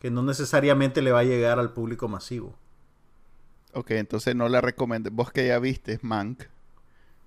que 0.00 0.10
no 0.10 0.22
necesariamente 0.22 1.02
le 1.02 1.12
va 1.12 1.20
a 1.20 1.24
llegar 1.24 1.58
al 1.58 1.72
público 1.72 2.08
masivo. 2.08 2.56
Ok, 3.72 3.92
entonces 3.92 4.34
no 4.34 4.48
la 4.48 4.60
recomiendo. 4.60 5.10
Vos 5.12 5.30
que 5.30 5.46
ya 5.46 5.58
viste 5.60 5.98
Mank 6.02 6.44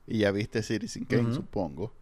y 0.06 0.20
ya 0.20 0.32
viste 0.32 0.62
Citizen 0.62 1.06
Kane, 1.06 1.34
supongo. 1.34 1.94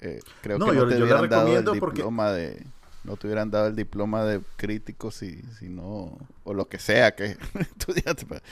Eh, 0.00 0.20
creo 0.42 0.58
que 0.58 0.64
no 0.64 0.86
te 0.86 0.98
yo 0.98 1.04
hubieran 1.04 1.28
dado 1.28 1.58
el 1.58 1.64
diploma 1.64 2.32
de 2.32 2.66
no 3.04 3.16
te 3.16 3.26
hubieran 3.26 3.50
dado 3.50 3.68
el 3.68 3.76
diploma 3.76 4.24
de 4.24 4.40
crítico 4.56 5.10
si, 5.10 5.42
si 5.58 5.68
no 5.68 6.18
o 6.44 6.54
lo 6.54 6.68
que 6.68 6.78
sea 6.78 7.14
que 7.14 7.36
estudiaste 7.60 8.26
pues. 8.26 8.42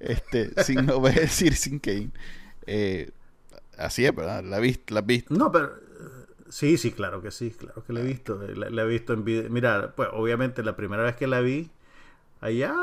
este 0.00 0.62
si 0.64 0.74
no 0.74 1.00
ves 1.00 1.30
Citizen 1.32 1.78
Kane 1.78 2.10
eh, 2.66 3.10
así 3.78 4.04
es 4.04 4.14
verdad 4.14 4.44
la 4.44 4.58
viste 4.58 4.94
la 4.94 5.00
viste 5.02 5.34
no 5.34 5.52
pero 5.52 5.72
sí 6.48 6.76
sí 6.76 6.92
claro 6.92 7.22
que 7.22 7.30
sí 7.30 7.50
claro 7.50 7.84
que 7.84 7.92
la 7.92 8.00
he 8.00 8.04
visto 8.04 8.40
la, 8.54 8.82
he 8.82 8.86
visto 8.86 9.12
en 9.12 9.24
video 9.24 9.50
mira 9.50 9.92
pues 9.96 10.08
obviamente 10.12 10.62
la 10.62 10.76
primera 10.76 11.02
vez 11.02 11.16
que 11.16 11.26
la 11.26 11.40
vi 11.40 11.70
allá 12.40 12.74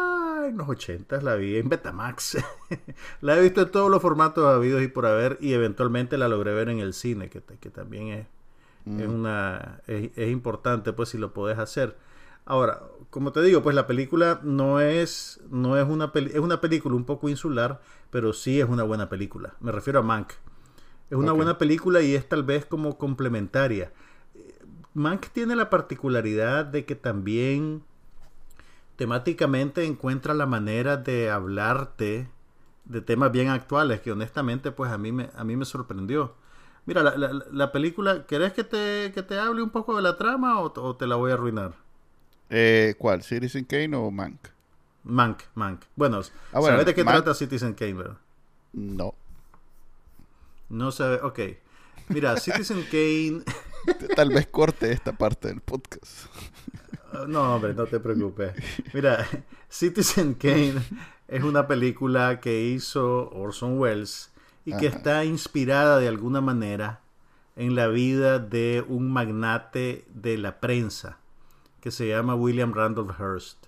en 0.48 0.58
los 0.58 0.68
80 0.68 1.22
la 1.22 1.36
vi 1.36 1.58
en 1.58 1.70
Betamax. 1.70 2.38
la 3.22 3.38
he 3.38 3.42
visto 3.42 3.62
en 3.62 3.72
todos 3.72 3.90
los 3.90 4.02
formatos 4.02 4.46
habidos 4.46 4.82
y 4.82 4.88
por 4.88 5.06
haber 5.06 5.38
y 5.42 5.54
eventualmente 5.54 6.18
la 6.18 6.28
logré 6.28 6.54
ver 6.54 6.70
en 6.70 6.80
el 6.80 6.94
cine, 6.94 7.30
que, 7.30 7.42
que 7.42 7.70
también 7.70 8.10
es, 8.10 8.28
es 8.86 9.08
mm. 9.08 9.14
una 9.14 9.82
es, 9.88 10.30
importante 10.30 10.94
pues 10.94 11.10
si 11.10 11.18
lo 11.18 11.34
puedes 11.34 11.58
hacer. 11.58 11.96
Ahora, 12.46 12.82
como 13.10 13.32
te 13.32 13.42
digo, 13.42 13.62
pues 13.62 13.76
la 13.76 13.88
película 13.88 14.40
no 14.44 14.80
es 14.80 15.42
no 15.50 15.78
es 15.78 15.88
una 15.88 16.12
es 16.14 16.40
una 16.40 16.62
película 16.62 16.96
un 16.96 17.06
poco 17.06 17.30
insular, 17.30 17.82
pero 18.10 18.34
sí 18.34 18.60
es 18.60 18.68
una 18.68 18.84
buena 18.84 19.10
película. 19.10 19.56
Me 19.60 19.72
refiero 19.72 20.00
a 20.00 20.04
Mank. 20.04 20.34
Es 21.10 21.18
una 21.18 21.32
buena 21.32 21.58
película 21.58 22.02
y 22.02 22.16
es 22.16 22.28
tal 22.28 22.44
vez 22.44 22.66
como 22.66 22.98
complementaria. 22.98 23.92
Mank 24.94 25.28
tiene 25.28 25.56
la 25.56 25.70
particularidad 25.70 26.66
de 26.66 26.86
que 26.86 26.96
también 26.96 27.84
temáticamente 28.96 29.86
encuentra 29.86 30.34
la 30.34 30.46
manera 30.46 30.98
de 30.98 31.30
hablarte 31.30 32.30
de 32.86 33.02
temas 33.02 33.32
bien 33.32 33.50
actuales 33.50 34.02
que 34.02 34.12
honestamente 34.12 34.72
pues 34.72 34.92
a 34.92 34.98
mí 34.98 35.12
me, 35.12 35.30
a 35.36 35.44
mí 35.44 35.56
me 35.56 35.66
sorprendió. 35.66 36.36
Mira, 36.86 37.02
la, 37.02 37.16
la, 37.52 37.72
película, 37.72 38.26
¿querés 38.26 38.52
que 38.52 38.66
te, 38.66 39.14
que 39.14 39.24
te 39.24 39.40
hable 39.40 39.62
un 39.62 39.70
poco 39.70 39.96
de 39.96 40.02
la 40.02 40.18
trama 40.18 40.60
o, 40.60 40.96
te 40.98 41.08
la 41.08 41.16
voy 41.16 41.32
a 41.32 41.36
arruinar? 41.36 41.76
Eh, 42.56 42.94
¿Cuál? 43.00 43.24
¿Citizen 43.24 43.66
Kane 43.66 43.96
o 43.96 44.12
Mank? 44.12 44.50
Mank, 45.04 45.42
Mank. 45.56 45.82
Bueno, 45.96 46.22
ah, 46.52 46.62
¿sabes 46.62 46.86
de 46.86 46.94
qué 46.94 47.04
trata 47.04 47.34
Citizen 47.34 47.74
Kane, 47.74 47.94
verdad? 47.96 48.18
No. 48.74 49.16
No 50.70 50.92
sabe, 50.92 51.20
ok. 51.24 51.40
Mira, 52.10 52.38
Citizen 52.40 52.84
Kane... 52.84 53.42
Tal 54.16 54.30
vez 54.30 54.46
corte 54.46 54.92
esta 54.92 55.14
parte 55.14 55.48
del 55.48 55.62
podcast. 55.62 56.28
No, 57.28 57.56
hombre, 57.56 57.74
no 57.74 57.88
te 57.88 58.00
preocupes. 58.00 58.54
Mira, 58.94 59.28
Citizen 59.68 60.36
Kane 60.36 60.76
es 61.28 61.44
una 61.44 61.68
película 61.68 62.40
que 62.40 62.66
hizo 62.66 63.32
Orson 63.32 63.80
Welles 63.80 64.32
y 64.64 64.78
que 64.78 64.86
está 64.86 65.26
inspirada 65.26 65.98
de 65.98 66.08
alguna 66.08 66.40
manera 66.40 67.02
en 67.56 67.74
la 67.74 67.88
vida 67.88 68.38
de 68.38 68.86
un 68.88 69.12
magnate 69.12 70.06
de 70.14 70.38
la 70.38 70.60
prensa 70.60 71.18
que 71.84 71.92
se 71.92 72.08
llama 72.08 72.34
William 72.34 72.74
Randolph 72.74 73.12
Hearst, 73.20 73.66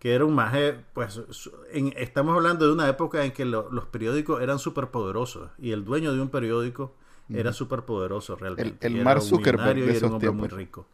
que 0.00 0.16
era 0.16 0.24
un 0.24 0.34
maje, 0.34 0.80
pues 0.94 1.20
estamos 1.94 2.34
hablando 2.34 2.66
de 2.66 2.72
una 2.72 2.88
época 2.88 3.24
en 3.24 3.30
que 3.30 3.44
los 3.44 3.84
periódicos 3.92 4.42
eran 4.42 4.58
súper 4.58 4.88
poderosos 4.88 5.52
y 5.56 5.70
el 5.70 5.84
dueño 5.84 6.12
de 6.12 6.20
un 6.20 6.28
periódico 6.28 6.96
era 7.28 7.52
súper 7.52 7.82
poderoso 7.82 8.34
realmente. 8.34 8.84
El, 8.88 8.96
el 8.96 9.04
Mark 9.04 9.22
Zuckerberg 9.22 9.78
de 9.78 9.96
era 9.96 10.08
un 10.08 10.14
hombre 10.14 10.30
muy 10.32 10.48
rico. 10.48 10.88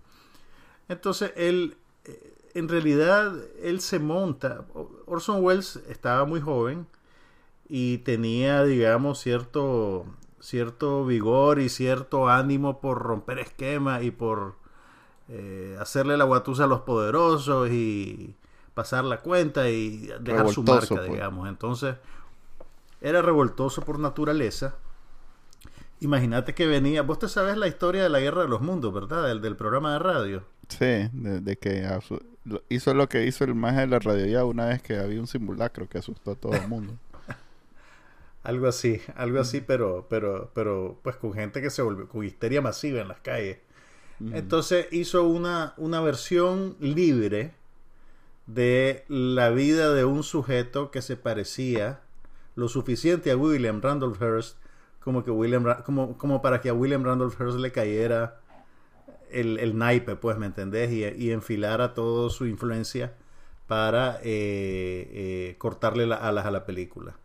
Entonces 0.89 1.33
él, 1.37 1.79
eh, 2.05 2.35
en 2.53 2.69
realidad, 2.69 3.35
él 3.63 3.81
se 3.81 3.99
monta. 3.99 4.67
Orson 5.07 5.43
Welles 5.43 5.77
estaba 5.89 6.27
muy 6.27 6.43
joven 6.43 6.87
y 7.67 7.99
tenía, 7.99 8.63
digamos, 8.65 9.21
cierto, 9.21 10.05
cierto 10.39 11.07
vigor 11.07 11.61
y 11.61 11.71
cierto 11.71 12.29
ánimo 12.29 12.83
por 12.83 12.99
romper 12.99 13.39
esquemas 13.39 14.03
y 14.03 14.11
por 14.11 14.61
eh, 15.29 15.77
hacerle 15.81 16.17
la 16.17 16.25
guatusa 16.25 16.65
a 16.65 16.67
los 16.67 16.81
poderosos 16.81 17.71
y 17.71 18.35
pasar 18.75 19.05
la 19.05 19.21
cuenta 19.21 19.69
y 19.69 20.11
dejar 20.21 20.49
su 20.51 20.63
marca, 20.63 20.97
pues. 20.97 21.11
digamos. 21.11 21.49
Entonces, 21.49 21.97
era 23.01 23.23
revoltoso 23.23 23.83
por 23.83 23.99
naturaleza. 23.99 24.75
Imagínate 26.01 26.55
que 26.55 26.67
venía, 26.67 27.03
vos 27.03 27.19
te 27.19 27.29
sabes 27.29 27.57
la 27.57 27.69
historia 27.69 28.03
de 28.03 28.09
la 28.09 28.19
Guerra 28.19 28.43
de 28.43 28.49
los 28.49 28.61
Mundos, 28.61 28.93
¿verdad? 28.93 29.27
Del, 29.29 29.41
del 29.41 29.57
programa 29.57 29.93
de 29.93 29.99
radio. 30.01 30.43
Sí, 30.69 31.09
de, 31.13 31.57
que 31.59 31.87
hizo 32.69 32.95
lo 32.95 33.09
que 33.09 33.27
hizo 33.27 33.45
el 33.45 33.55
maje 33.55 33.81
de 33.81 33.87
la 33.89 33.99
radio 33.99 34.27
ya 34.27 34.45
una 34.45 34.67
vez 34.67 34.83
que 34.83 34.97
había 34.97 35.21
un 35.21 35.27
simulacro 35.27 35.89
que 35.89 35.99
asustó 35.99 36.33
a 36.33 36.35
todo 36.35 36.55
el 36.55 36.67
mundo. 36.67 36.95
algo 38.43 38.67
así, 38.67 39.01
algo 39.15 39.39
así, 39.41 39.61
pero, 39.61 40.07
pero, 40.09 40.51
pero, 40.55 40.99
pues 41.03 41.17
con 41.17 41.35
gente 41.35 41.61
que 41.61 41.71
se 41.71 41.83
volvió, 41.83 42.09
con 42.09 42.25
histeria 42.25 42.61
masiva 42.61 43.01
en 43.01 43.09
las 43.09 43.21
calles. 43.21 43.59
Entonces 44.33 44.87
hizo 44.93 45.27
una, 45.27 45.75
una 45.77 46.01
versión 46.01 46.77
libre 46.81 47.55
de 48.47 49.05
la 49.09 49.51
vida 49.51 49.93
de 49.93 50.05
un 50.05 50.23
sujeto 50.23 50.91
que 50.91 51.03
se 51.03 51.17
parecía 51.17 52.01
lo 52.55 52.69
suficiente 52.69 53.31
a 53.31 53.37
William 53.37 53.81
Randolph 53.81 54.21
Hearst 54.21 54.57
como 55.01 55.25
que 55.25 55.31
William 55.31 55.65
como, 55.85 56.17
como 56.17 56.43
para 56.43 56.61
que 56.61 56.69
a 56.69 56.75
William 56.75 57.05
Randolph 57.05 57.41
Hearst 57.41 57.59
le 57.59 57.73
cayera 57.73 58.41
el, 59.31 59.59
el 59.59 59.77
naipe, 59.77 60.17
pues, 60.17 60.39
¿me 60.39 60.47
entendés? 60.47 60.93
Y, 60.93 61.05
y 61.05 61.31
enfilara 61.33 61.95
toda 61.95 62.31
su 62.31 62.47
influencia 62.47 63.15
para 63.67 64.19
eh, 64.23 65.09
eh, 65.13 65.55
cortarle 65.59 66.07
la 66.07 66.17
alas 66.17 66.47
a 66.47 66.51
la 66.51 66.67
película. 66.67 67.17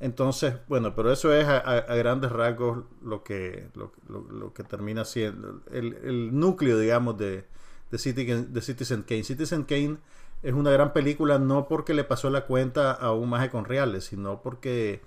Entonces, 0.00 0.54
bueno, 0.68 0.94
pero 0.94 1.12
eso 1.12 1.34
es 1.34 1.46
a, 1.46 1.80
grandes 1.94 2.32
rasgos 2.32 2.84
lo 3.02 3.22
que, 3.22 3.68
lo, 3.74 4.52
que 4.54 4.64
termina 4.64 5.04
siendo 5.04 5.60
el, 5.70 5.94
el 6.02 6.38
núcleo, 6.38 6.78
digamos, 6.78 7.18
de, 7.18 7.44
de, 7.90 7.98
Citizen 7.98 9.02
Kane. 9.02 9.24
Citizen 9.24 9.64
Kane 9.64 9.96
es 10.42 10.54
una 10.54 10.70
gran 10.70 10.92
película 10.92 11.38
no 11.38 11.68
porque 11.68 11.94
le 11.94 12.04
pasó 12.04 12.30
la 12.30 12.46
cuenta 12.46 12.92
a 12.92 13.12
un 13.12 13.28
maje 13.28 13.50
con 13.50 13.64
reales, 13.64 14.04
sino 14.04 14.40
porque 14.42 15.00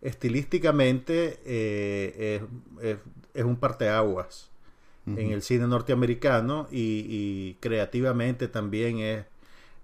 estilísticamente 0.00 1.40
eh, 1.44 2.40
es, 2.80 2.98
es, 3.34 3.44
un 3.44 3.56
parteaguas 3.56 4.50
en 5.06 5.32
el 5.32 5.42
cine 5.42 5.66
norteamericano 5.66 6.68
y, 6.70 7.54
creativamente 7.54 8.46
también 8.48 8.98
es, 8.98 9.20
eh, 9.20 9.26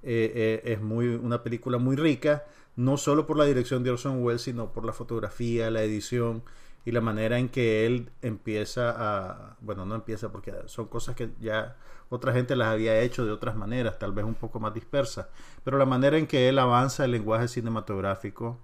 eh, 0.03 0.61
es 0.65 0.81
muy, 0.81 1.09
una 1.09 1.43
película 1.43 1.79
muy 1.79 1.97
rica, 1.97 2.45
no 2.77 2.97
solo 2.99 3.27
por 3.27 3.37
la 3.39 3.45
dirección 3.45 3.83
de 3.83 3.91
Orson 3.91 4.23
Welles, 4.23 4.43
sino 4.43 4.73
por 4.73 4.85
la 4.85 4.93
fotografía, 4.93 5.71
la 5.71 5.83
edición 5.83 6.43
y 6.85 6.93
la 6.93 7.01
manera 7.01 7.39
en 7.39 7.49
que 7.49 7.85
él 7.85 8.11
empieza 8.23 8.95
a, 8.97 9.57
bueno, 9.61 9.85
no 9.87 9.95
empieza 9.97 10.31
porque 10.31 10.55
son 10.67 10.87
cosas 10.87 11.17
que 11.17 11.31
ya 11.41 11.77
otra 12.11 12.33
gente 12.33 12.55
las 12.55 12.69
había 12.69 13.01
hecho 13.01 13.25
de 13.25 13.33
otras 13.33 13.57
maneras, 13.57 13.99
tal 13.99 14.13
vez 14.13 14.25
un 14.25 14.35
poco 14.35 14.61
más 14.61 14.73
dispersas, 14.73 15.27
pero 15.65 15.79
la 15.79 15.87
manera 15.87 16.17
en 16.17 16.27
que 16.27 16.49
él 16.49 16.59
avanza 16.59 17.05
el 17.05 17.11
lenguaje 17.11 17.49
cinematográfico 17.49 18.59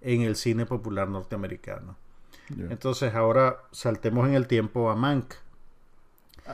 en 0.00 0.22
el 0.22 0.36
cine 0.36 0.66
popular 0.66 1.08
norteamericano. 1.08 1.96
Entonces 2.70 3.14
ahora 3.14 3.56
saltemos 3.72 4.28
en 4.28 4.34
el 4.34 4.46
tiempo 4.46 4.90
a 4.90 4.94
Mank. 4.94 5.34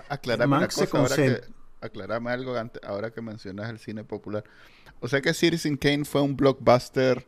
Aclarame 0.08 0.56
una 0.56 0.68
cosa, 0.68 0.98
ahora 0.98 1.16
que, 1.16 1.40
aclarame 1.80 2.30
algo 2.30 2.56
antes, 2.56 2.82
ahora 2.84 3.10
que 3.10 3.20
mencionas 3.20 3.68
el 3.68 3.78
cine 3.78 4.04
popular. 4.04 4.44
O 5.00 5.08
sea 5.08 5.20
que 5.20 5.34
Citizen 5.34 5.76
Kane 5.76 6.04
fue 6.04 6.20
un 6.20 6.36
blockbuster 6.36 7.26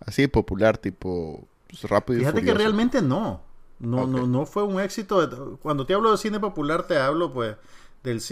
así 0.00 0.26
popular, 0.26 0.78
tipo 0.78 1.46
pues, 1.68 1.82
rápido 1.84 2.20
Fíjate 2.20 2.42
que 2.42 2.54
realmente 2.54 3.02
no. 3.02 3.42
No, 3.78 4.06
no, 4.06 4.26
no 4.26 4.46
fue 4.46 4.62
un 4.62 4.80
éxito. 4.80 5.58
Cuando 5.62 5.84
te 5.84 5.94
hablo 5.94 6.10
de 6.10 6.16
cine 6.16 6.40
popular, 6.40 6.86
te 6.86 6.96
hablo 6.98 7.32
pues 7.32 7.56
del 8.02 8.22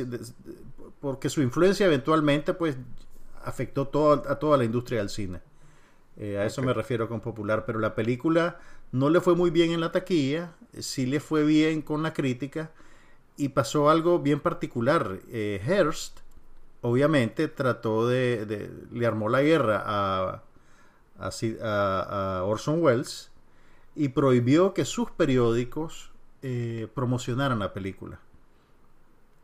porque 1.00 1.28
su 1.28 1.42
influencia 1.42 1.84
eventualmente 1.84 2.54
pues 2.54 2.76
afectó 3.44 3.82
a 4.26 4.38
toda 4.38 4.56
la 4.56 4.64
industria 4.64 5.00
del 5.00 5.10
cine. 5.10 5.40
Eh, 6.16 6.38
a 6.38 6.46
eso 6.46 6.62
me 6.62 6.72
refiero 6.72 7.08
con 7.08 7.20
popular. 7.20 7.64
Pero 7.66 7.78
la 7.78 7.94
película 7.94 8.58
no 8.92 9.10
le 9.10 9.20
fue 9.20 9.34
muy 9.34 9.50
bien 9.50 9.72
en 9.72 9.80
la 9.80 9.92
taquilla, 9.92 10.52
sí 10.78 11.04
le 11.04 11.20
fue 11.20 11.44
bien 11.44 11.82
con 11.82 12.02
la 12.02 12.14
crítica 12.14 12.70
y 13.36 13.50
pasó 13.50 13.90
algo 13.90 14.18
bien 14.18 14.40
particular. 14.40 15.18
Eh, 15.28 15.60
Hearst, 15.66 16.20
obviamente, 16.84 17.48
trató 17.48 18.06
de, 18.06 18.70
le 18.92 19.06
armó 19.06 19.30
la 19.30 19.40
guerra 19.40 19.82
a, 19.86 20.42
a, 21.18 22.42
Orson 22.44 22.82
Welles 22.82 23.32
y 23.94 24.10
prohibió 24.10 24.74
que 24.74 24.84
sus 24.84 25.10
periódicos 25.10 26.12
eh, 26.42 26.86
promocionaran 26.94 27.58
la 27.58 27.72
película. 27.72 28.20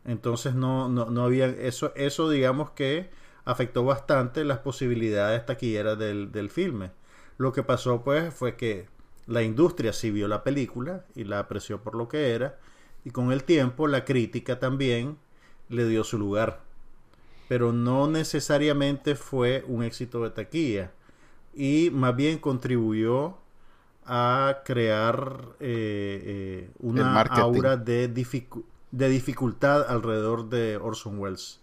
Entonces 0.05 0.53
no, 0.53 0.87
no, 0.87 1.09
no 1.09 1.23
había 1.23 1.47
eso, 1.47 1.93
eso 1.95 2.29
digamos 2.29 2.71
que 2.71 3.09
afectó 3.43 3.83
bastante 3.85 4.43
las 4.45 4.59
posibilidades 4.59 5.43
taquilleras 5.45 5.97
del, 5.97 6.31
del 6.31 6.51
filme. 6.51 6.91
Lo 7.37 7.53
que 7.53 7.63
pasó 7.63 8.03
pues 8.03 8.31
fue 8.33 8.55
que 8.55 8.87
La 9.25 9.41
industria 9.41 9.93
sí 9.93 10.11
vio 10.11 10.27
la 10.27 10.43
película 10.43 11.05
y 11.15 11.23
la 11.23 11.39
apreció 11.39 11.81
por 11.81 11.95
lo 11.95 12.07
que 12.07 12.33
era, 12.35 12.59
y 13.03 13.11
con 13.11 13.31
el 13.31 13.43
tiempo 13.45 13.87
la 13.87 14.05
crítica 14.05 14.59
también 14.59 15.17
le 15.69 15.87
dio 15.87 16.03
su 16.03 16.19
lugar. 16.19 16.70
Pero 17.51 17.73
no 17.73 18.07
necesariamente 18.07 19.13
fue 19.15 19.65
un 19.67 19.83
éxito 19.83 20.23
de 20.23 20.29
taquilla, 20.29 20.93
y 21.53 21.89
más 21.91 22.15
bien 22.15 22.37
contribuyó 22.37 23.39
a 24.05 24.59
crear 24.63 25.49
eh, 25.59 26.23
eh, 26.23 26.69
una 26.79 27.21
aura 27.23 27.75
de, 27.75 28.07
de 28.07 29.09
dificultad 29.09 29.85
alrededor 29.89 30.47
de 30.47 30.77
Orson 30.77 31.19
Welles. 31.19 31.59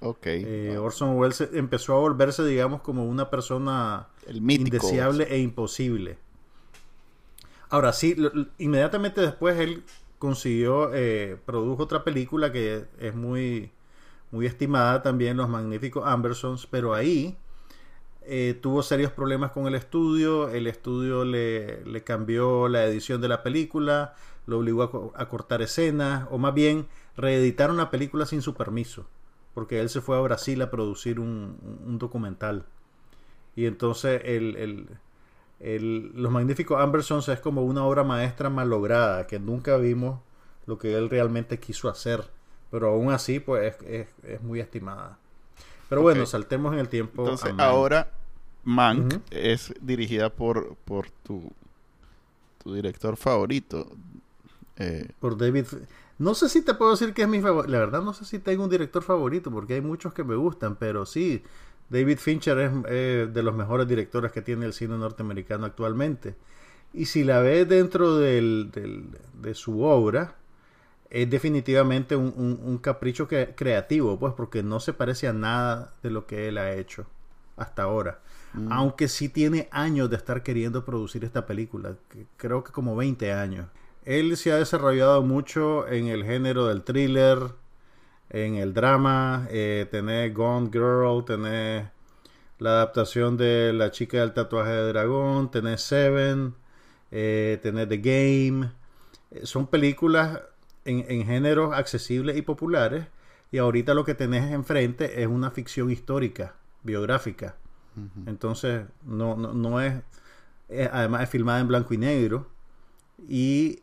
Ok. 0.00 0.22
Eh, 0.24 0.78
Orson 0.78 1.18
Welles 1.18 1.50
empezó 1.52 1.96
a 1.96 2.00
volverse, 2.00 2.42
digamos, 2.42 2.80
como 2.80 3.04
una 3.04 3.28
persona 3.28 4.08
indeseable 4.26 5.26
e 5.28 5.38
imposible. 5.38 6.16
Ahora 7.68 7.92
sí, 7.92 8.16
inmediatamente 8.56 9.20
después 9.20 9.60
él 9.60 9.84
consiguió, 10.18 10.94
eh, 10.94 11.36
produjo 11.44 11.82
otra 11.82 12.04
película 12.04 12.50
que 12.50 12.86
es 12.98 13.14
muy, 13.14 13.70
muy 14.34 14.46
estimada 14.46 15.02
también, 15.02 15.38
Los 15.38 15.48
Magníficos 15.48 16.06
Ambersons, 16.06 16.66
pero 16.66 16.92
ahí 16.92 17.38
eh, 18.22 18.58
tuvo 18.60 18.82
serios 18.82 19.12
problemas 19.12 19.52
con 19.52 19.66
el 19.66 19.74
estudio, 19.74 20.50
el 20.50 20.66
estudio 20.66 21.24
le, 21.24 21.84
le, 21.86 22.02
cambió 22.02 22.68
la 22.68 22.84
edición 22.84 23.20
de 23.20 23.28
la 23.28 23.42
película, 23.42 24.14
lo 24.46 24.58
obligó 24.58 25.12
a, 25.14 25.28
cortar 25.28 25.62
escenas, 25.62 26.26
o 26.30 26.38
más 26.38 26.52
bien 26.52 26.86
reeditaron 27.16 27.76
la 27.78 27.90
película 27.90 28.26
sin 28.26 28.42
su 28.42 28.54
permiso 28.54 29.06
porque 29.54 29.80
él 29.80 29.88
se 29.88 30.00
fue 30.00 30.18
a 30.18 30.20
Brasil 30.20 30.60
a 30.60 30.70
producir 30.70 31.20
un, 31.20 31.56
documental. 31.98 32.66
Y 33.56 33.66
entonces 33.66 34.20
el, 34.24 34.88
Los 36.14 36.32
Magníficos 36.32 36.80
Ambersons 36.80 37.28
es 37.28 37.40
como 37.40 37.62
una 37.62 37.84
obra 37.84 38.02
maestra 38.02 38.50
malograda, 38.50 39.26
que 39.28 39.38
nunca 39.38 39.76
vimos 39.76 40.20
lo 40.66 40.78
que 40.78 40.96
él 40.96 41.08
realmente 41.08 41.60
quiso 41.60 41.88
hacer. 41.88 42.24
Pero 42.74 42.88
aún 42.88 43.12
así, 43.12 43.38
pues 43.38 43.76
es, 43.86 44.08
muy 44.42 44.58
estimada. 44.58 45.16
Pero 45.88 46.02
bueno, 46.02 46.26
saltemos 46.26 46.72
en 46.72 46.80
el 46.80 46.88
tiempo. 46.88 47.22
Entonces, 47.22 47.54
ahora 47.56 48.10
Mank 48.64 49.14
es 49.30 49.72
dirigida 49.80 50.28
por, 50.28 50.74
por 50.84 51.08
tu, 51.08 51.52
tu 52.60 52.74
director 52.74 53.16
favorito. 53.16 53.86
Eh, 54.76 55.08
por 55.20 55.38
David. 55.38 55.66
No 56.18 56.34
sé 56.34 56.48
si 56.48 56.62
te 56.62 56.74
puedo 56.74 56.90
decir 56.90 57.14
que 57.14 57.22
es 57.22 57.28
mi 57.28 57.40
favorito. 57.40 57.70
La 57.70 57.78
verdad, 57.78 58.02
no 58.02 58.12
sé 58.12 58.24
si 58.24 58.40
tengo 58.40 58.64
un 58.64 58.70
director 58.70 59.04
favorito, 59.04 59.52
porque 59.52 59.74
hay 59.74 59.80
muchos 59.80 60.12
que 60.12 60.24
me 60.24 60.34
gustan, 60.34 60.74
pero 60.74 61.06
sí, 61.06 61.44
David 61.90 62.18
Fincher 62.18 62.58
es 62.58 63.32
de 63.32 63.42
los 63.44 63.54
mejores 63.54 63.86
directores 63.86 64.32
que 64.32 64.42
tiene 64.42 64.66
el 64.66 64.72
cine 64.72 64.98
norteamericano 64.98 65.64
actualmente. 65.64 66.34
Y 66.92 67.04
si 67.04 67.22
la 67.22 67.38
ves 67.38 67.68
dentro 67.68 68.16
del, 68.16 68.72
de 69.40 69.54
su 69.54 69.84
obra, 69.84 70.34
es 71.14 71.30
definitivamente 71.30 72.16
un, 72.16 72.78
capricho 72.82 73.28
creativo, 73.28 74.18
pues, 74.18 74.34
porque 74.34 74.64
no 74.64 74.80
se 74.80 74.92
parece 74.92 75.28
a 75.28 75.32
nada 75.32 75.92
de 76.02 76.10
lo 76.10 76.26
que 76.26 76.48
él 76.48 76.58
ha 76.58 76.72
hecho 76.72 77.06
hasta 77.56 77.84
ahora. 77.84 78.18
Mm. 78.52 78.72
Aunque 78.72 79.06
sí 79.06 79.28
tiene 79.28 79.68
años 79.70 80.10
de 80.10 80.16
estar 80.16 80.42
queriendo 80.42 80.84
producir 80.84 81.22
esta 81.22 81.46
película, 81.46 81.94
creo 82.36 82.64
que 82.64 82.72
como 82.72 82.96
20 82.96 83.32
años. 83.32 83.68
Él 84.04 84.36
se 84.36 84.50
ha 84.50 84.56
desarrollado 84.56 85.22
mucho 85.22 85.86
en 85.86 86.08
el 86.08 86.24
género 86.24 86.66
del 86.66 86.82
thriller, 86.82 87.38
en 88.30 88.56
el 88.56 88.74
drama. 88.74 89.46
Eh, 89.50 89.86
tenés 89.92 90.34
Gone 90.34 90.70
Girl, 90.72 91.24
tenés 91.24 91.86
la 92.58 92.70
adaptación 92.70 93.36
de 93.36 93.72
La 93.72 93.92
chica 93.92 94.18
del 94.18 94.32
tatuaje 94.32 94.72
de 94.72 94.88
dragón, 94.88 95.52
tenés 95.52 95.80
Seven, 95.80 96.56
eh, 97.12 97.60
tenés 97.62 97.88
The 97.88 97.98
Game. 97.98 98.72
Eh, 99.30 99.46
son 99.46 99.68
películas 99.68 100.40
en, 100.84 101.04
en, 101.08 101.26
géneros 101.26 101.74
accesibles 101.74 102.36
y 102.36 102.42
populares. 102.42 103.06
Y 103.50 103.58
ahorita 103.58 103.94
lo 103.94 104.04
que 104.04 104.14
tenés 104.14 104.52
enfrente 104.52 105.22
es 105.22 105.28
una 105.28 105.50
ficción 105.50 105.90
histórica, 105.90 106.54
biográfica. 106.82 107.56
Entonces, 108.26 108.86
no, 109.04 109.36
no, 109.36 109.54
no 109.54 109.80
es, 109.80 109.94
es, 110.68 110.90
Además, 110.92 111.22
es 111.22 111.30
filmada 111.30 111.60
en 111.60 111.68
blanco 111.68 111.94
y 111.94 111.98
negro. 111.98 112.48
Y 113.28 113.82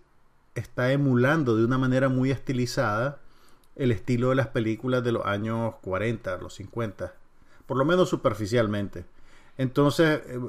está 0.55 0.91
emulando 0.91 1.55
de 1.55 1.63
una 1.63 1.77
manera 1.77 2.09
muy 2.09 2.31
estilizada 2.31 3.19
el 3.75 3.91
estilo 3.91 4.29
de 4.29 4.35
las 4.35 4.47
películas 4.47 5.03
de 5.03 5.11
los 5.11 5.25
años 5.25 5.75
40, 5.81 6.37
los 6.37 6.53
50, 6.55 7.13
por 7.65 7.77
lo 7.77 7.85
menos 7.85 8.09
superficialmente. 8.09 9.05
Entonces, 9.57 10.21
eh, 10.27 10.39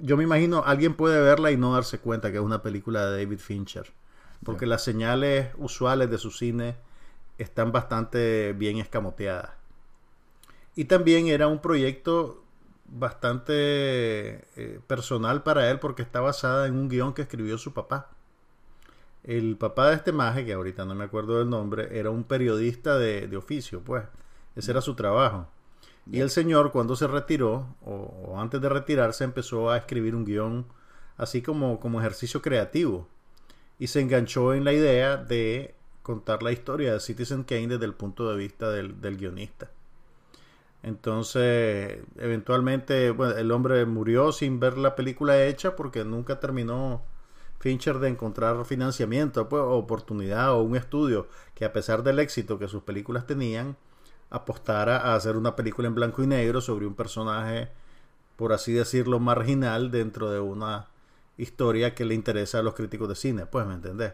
yo 0.00 0.16
me 0.16 0.24
imagino, 0.24 0.62
alguien 0.64 0.94
puede 0.94 1.20
verla 1.20 1.50
y 1.50 1.56
no 1.56 1.72
darse 1.72 1.98
cuenta 1.98 2.30
que 2.30 2.38
es 2.38 2.42
una 2.42 2.62
película 2.62 3.06
de 3.06 3.24
David 3.24 3.38
Fincher, 3.38 3.92
porque 4.44 4.66
las 4.66 4.82
señales 4.82 5.52
usuales 5.58 6.10
de 6.10 6.18
su 6.18 6.30
cine 6.30 6.76
están 7.38 7.72
bastante 7.72 8.52
bien 8.52 8.78
escamoteadas. 8.78 9.50
Y 10.76 10.86
también 10.86 11.28
era 11.28 11.46
un 11.48 11.60
proyecto 11.60 12.44
bastante 12.86 13.52
eh, 14.56 14.80
personal 14.86 15.42
para 15.42 15.70
él 15.70 15.78
porque 15.78 16.02
está 16.02 16.20
basada 16.20 16.66
en 16.66 16.76
un 16.76 16.88
guion 16.88 17.14
que 17.14 17.22
escribió 17.22 17.58
su 17.58 17.72
papá. 17.72 18.10
El 19.22 19.56
papá 19.56 19.88
de 19.88 19.96
este 19.96 20.12
maje, 20.12 20.44
que 20.44 20.52
ahorita 20.52 20.84
no 20.84 20.94
me 20.94 21.04
acuerdo 21.04 21.38
del 21.38 21.48
nombre, 21.48 21.98
era 21.98 22.10
un 22.10 22.24
periodista 22.24 22.98
de, 22.98 23.34
oficio, 23.36 23.80
pues. 23.82 24.04
Ese 24.54 24.70
era 24.70 24.80
su 24.80 24.94
trabajo. 24.94 25.48
Y 26.10 26.20
el 26.20 26.30
señor, 26.30 26.70
cuando 26.70 26.94
se 26.94 27.06
retiró, 27.06 27.74
o, 27.82 28.38
antes 28.38 28.60
de 28.60 28.68
retirarse, 28.68 29.24
empezó 29.24 29.70
a 29.70 29.78
escribir 29.78 30.14
un 30.14 30.24
guion 30.24 30.66
así 31.16 31.40
como, 31.40 31.80
como 31.80 32.00
ejercicio 32.00 32.42
creativo. 32.42 33.08
Y 33.78 33.88
se 33.88 34.00
enganchó 34.00 34.54
en 34.54 34.64
la 34.64 34.72
idea 34.72 35.16
de 35.16 35.74
contar 36.02 36.42
la 36.42 36.52
historia 36.52 36.92
de 36.92 37.00
Citizen 37.00 37.44
Kane 37.44 37.68
desde 37.68 37.86
el 37.86 37.94
punto 37.94 38.30
de 38.30 38.36
vista 38.36 38.70
del, 38.70 39.00
del 39.00 39.16
guionista. 39.16 39.70
Entonces, 40.82 42.00
eventualmente, 42.18 43.10
bueno, 43.10 43.34
el 43.36 43.50
hombre 43.50 43.86
murió 43.86 44.32
sin 44.32 44.60
ver 44.60 44.76
la 44.76 44.94
película 44.94 45.42
hecha 45.42 45.76
porque 45.76 46.04
nunca 46.04 46.40
terminó 46.40 47.02
Fincher 47.58 47.98
de 47.98 48.10
encontrar 48.10 48.62
financiamiento, 48.66 49.48
pues, 49.48 49.62
oportunidad 49.64 50.52
o 50.52 50.62
un 50.62 50.76
estudio 50.76 51.28
que 51.54 51.64
a 51.64 51.72
pesar 51.72 52.02
del 52.02 52.18
éxito 52.18 52.58
que 52.58 52.68
sus 52.68 52.82
películas 52.82 53.26
tenían, 53.26 53.78
apostara 54.28 54.98
a 54.98 55.14
hacer 55.14 55.38
una 55.38 55.56
película 55.56 55.88
en 55.88 55.94
blanco 55.94 56.22
y 56.22 56.26
negro 56.26 56.60
sobre 56.60 56.86
un 56.86 56.94
personaje, 56.94 57.70
por 58.36 58.52
así 58.52 58.74
decirlo, 58.74 59.20
marginal 59.20 59.90
dentro 59.90 60.30
de 60.30 60.40
una 60.40 60.88
historia 61.36 61.94
que 61.94 62.04
le 62.04 62.14
interesa 62.14 62.58
a 62.58 62.62
los 62.62 62.74
críticos 62.74 63.08
de 63.08 63.16
cine, 63.16 63.46
pues, 63.46 63.66
¿me 63.66 63.74
entendés? 63.74 64.12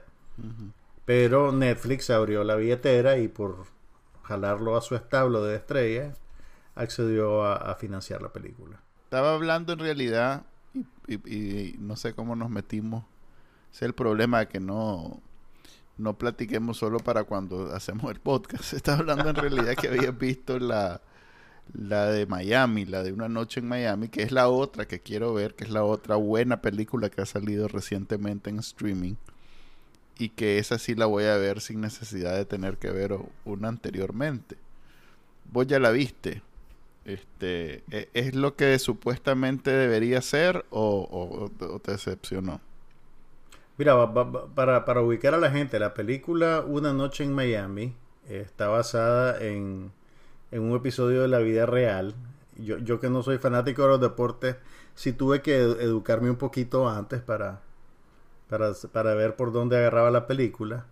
Pero 1.04 1.52
Netflix 1.52 2.10
abrió 2.10 2.44
la 2.44 2.56
billetera 2.56 3.18
y 3.18 3.28
por 3.28 3.66
jalarlo 4.22 4.76
a 4.76 4.80
su 4.80 4.94
establo 4.94 5.44
de 5.44 5.56
estrellas, 5.56 6.18
accedió 6.74 7.44
a, 7.44 7.74
financiar 7.74 8.22
la 8.22 8.32
película. 8.32 8.80
Estaba 9.04 9.34
hablando 9.34 9.72
en 9.72 9.80
realidad, 9.80 10.44
y 11.06 11.74
no 11.78 11.96
sé 11.96 12.14
cómo 12.14 12.36
nos 12.36 12.48
metimos 12.48 13.04
es 13.72 13.82
el 13.82 13.94
problema 13.94 14.40
de 14.40 14.48
que 14.48 14.60
no, 14.60 15.20
no 15.96 16.14
platiquemos 16.18 16.78
solo 16.78 16.98
para 16.98 17.24
cuando 17.24 17.72
hacemos 17.74 18.10
el 18.10 18.20
podcast. 18.20 18.72
Estaba 18.74 18.98
hablando 18.98 19.30
en 19.30 19.36
realidad 19.36 19.74
que 19.74 19.88
habías 19.88 20.16
visto 20.16 20.58
la, 20.58 21.00
la 21.72 22.06
de 22.06 22.26
Miami, 22.26 22.84
la 22.84 23.02
de 23.02 23.12
Una 23.12 23.28
Noche 23.28 23.60
en 23.60 23.68
Miami, 23.68 24.08
que 24.08 24.22
es 24.22 24.32
la 24.32 24.48
otra 24.48 24.86
que 24.86 25.00
quiero 25.00 25.34
ver, 25.34 25.54
que 25.54 25.64
es 25.64 25.70
la 25.70 25.84
otra 25.84 26.16
buena 26.16 26.60
película 26.60 27.10
que 27.10 27.22
ha 27.22 27.26
salido 27.26 27.68
recientemente 27.68 28.50
en 28.50 28.58
streaming. 28.58 29.14
Y 30.18 30.30
que 30.30 30.58
esa 30.58 30.78
sí 30.78 30.94
la 30.94 31.06
voy 31.06 31.24
a 31.24 31.36
ver 31.36 31.60
sin 31.60 31.80
necesidad 31.80 32.36
de 32.36 32.44
tener 32.44 32.76
que 32.76 32.90
ver 32.90 33.16
una 33.44 33.68
anteriormente. 33.68 34.56
Vos 35.50 35.66
ya 35.66 35.78
la 35.78 35.90
viste. 35.90 36.42
Este, 37.06 37.82
¿e, 37.90 38.08
¿Es 38.12 38.34
lo 38.34 38.54
que 38.54 38.78
supuestamente 38.78 39.70
debería 39.70 40.20
ser 40.20 40.66
o, 40.70 41.48
o 41.58 41.78
te 41.80 41.92
decepcionó? 41.92 42.60
Mira, 43.80 44.12
para, 44.54 45.00
ubicar 45.00 45.32
a 45.32 45.38
la 45.38 45.50
gente, 45.50 45.78
la 45.78 45.94
película 45.94 46.62
Una 46.66 46.92
noche 46.92 47.24
en 47.24 47.32
Miami 47.32 47.94
está 48.28 48.68
basada 48.68 49.42
en, 49.42 49.90
un 50.58 50.74
episodio 50.74 51.22
de 51.22 51.28
la 51.28 51.38
vida 51.38 51.66
real. 51.66 52.14
Yo, 52.56 52.78
yo 52.78 53.00
que 53.00 53.08
no 53.08 53.22
soy 53.22 53.38
fanático 53.38 53.82
de 53.82 53.88
los 53.88 54.00
deportes, 54.00 54.56
sí 54.94 55.12
tuve 55.12 55.42
que 55.42 55.60
educarme 55.60 56.30
un 56.30 56.36
poquito 56.36 56.88
antes 56.88 57.20
para, 57.22 57.60
para, 58.48 59.14
ver 59.14 59.36
por 59.36 59.52
dónde 59.52 59.78
agarraba 59.78 60.10
la 60.10 60.26
película. 60.26 60.86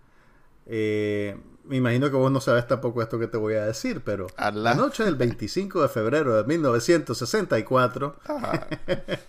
Eh, 0.67 1.37
me 1.65 1.77
imagino 1.77 2.11
que 2.11 2.17
vos 2.17 2.31
no 2.31 2.41
sabes 2.41 2.67
tampoco 2.67 3.03
esto 3.03 3.19
que 3.19 3.27
te 3.27 3.37
voy 3.37 3.55
a 3.55 3.67
decir, 3.67 4.03
pero 4.05 4.29
la 4.53 4.75
noche 4.75 5.05
del 5.05 5.17
25 5.17 5.83
de 5.83 5.89
febrero 5.89 6.35
de 6.37 6.45
1964, 6.45 8.17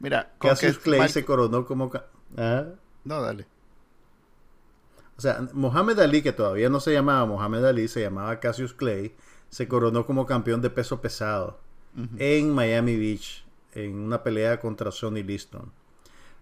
Mira, 0.00 0.32
Cassius 0.40 0.78
Clay 0.78 1.08
se 1.08 1.24
coronó 1.24 1.64
como... 1.64 1.90
¿Ah? 2.36 2.64
No, 3.04 3.22
dale. 3.22 3.46
O 5.16 5.20
sea, 5.20 5.46
Mohamed 5.52 6.00
Ali, 6.00 6.22
que 6.22 6.32
todavía 6.32 6.68
no 6.68 6.80
se 6.80 6.92
llamaba 6.92 7.24
Mohamed 7.24 7.64
Ali, 7.64 7.86
se 7.86 8.00
llamaba 8.00 8.40
Cassius 8.40 8.74
Clay, 8.74 9.14
se 9.52 9.68
coronó 9.68 10.06
como 10.06 10.24
campeón 10.24 10.62
de 10.62 10.70
peso 10.70 11.02
pesado 11.02 11.60
en 12.16 12.54
Miami 12.54 12.96
Beach, 12.96 13.44
en 13.74 13.96
una 13.96 14.22
pelea 14.22 14.58
contra 14.58 14.90
Sonny 14.90 15.22
Liston. 15.22 15.70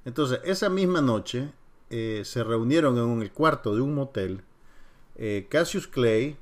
Entonces, 0.05 0.41
esa 0.45 0.69
misma 0.69 1.01
noche 1.01 1.51
eh, 1.91 2.23
se 2.25 2.45
reunieron 2.45 2.97
en 2.97 3.21
el 3.21 3.33
cuarto 3.33 3.75
de 3.75 3.81
un 3.81 3.97
motel 3.97 4.43
eh, 5.17 5.49
Cassius 5.51 5.89
Clay, 5.89 6.37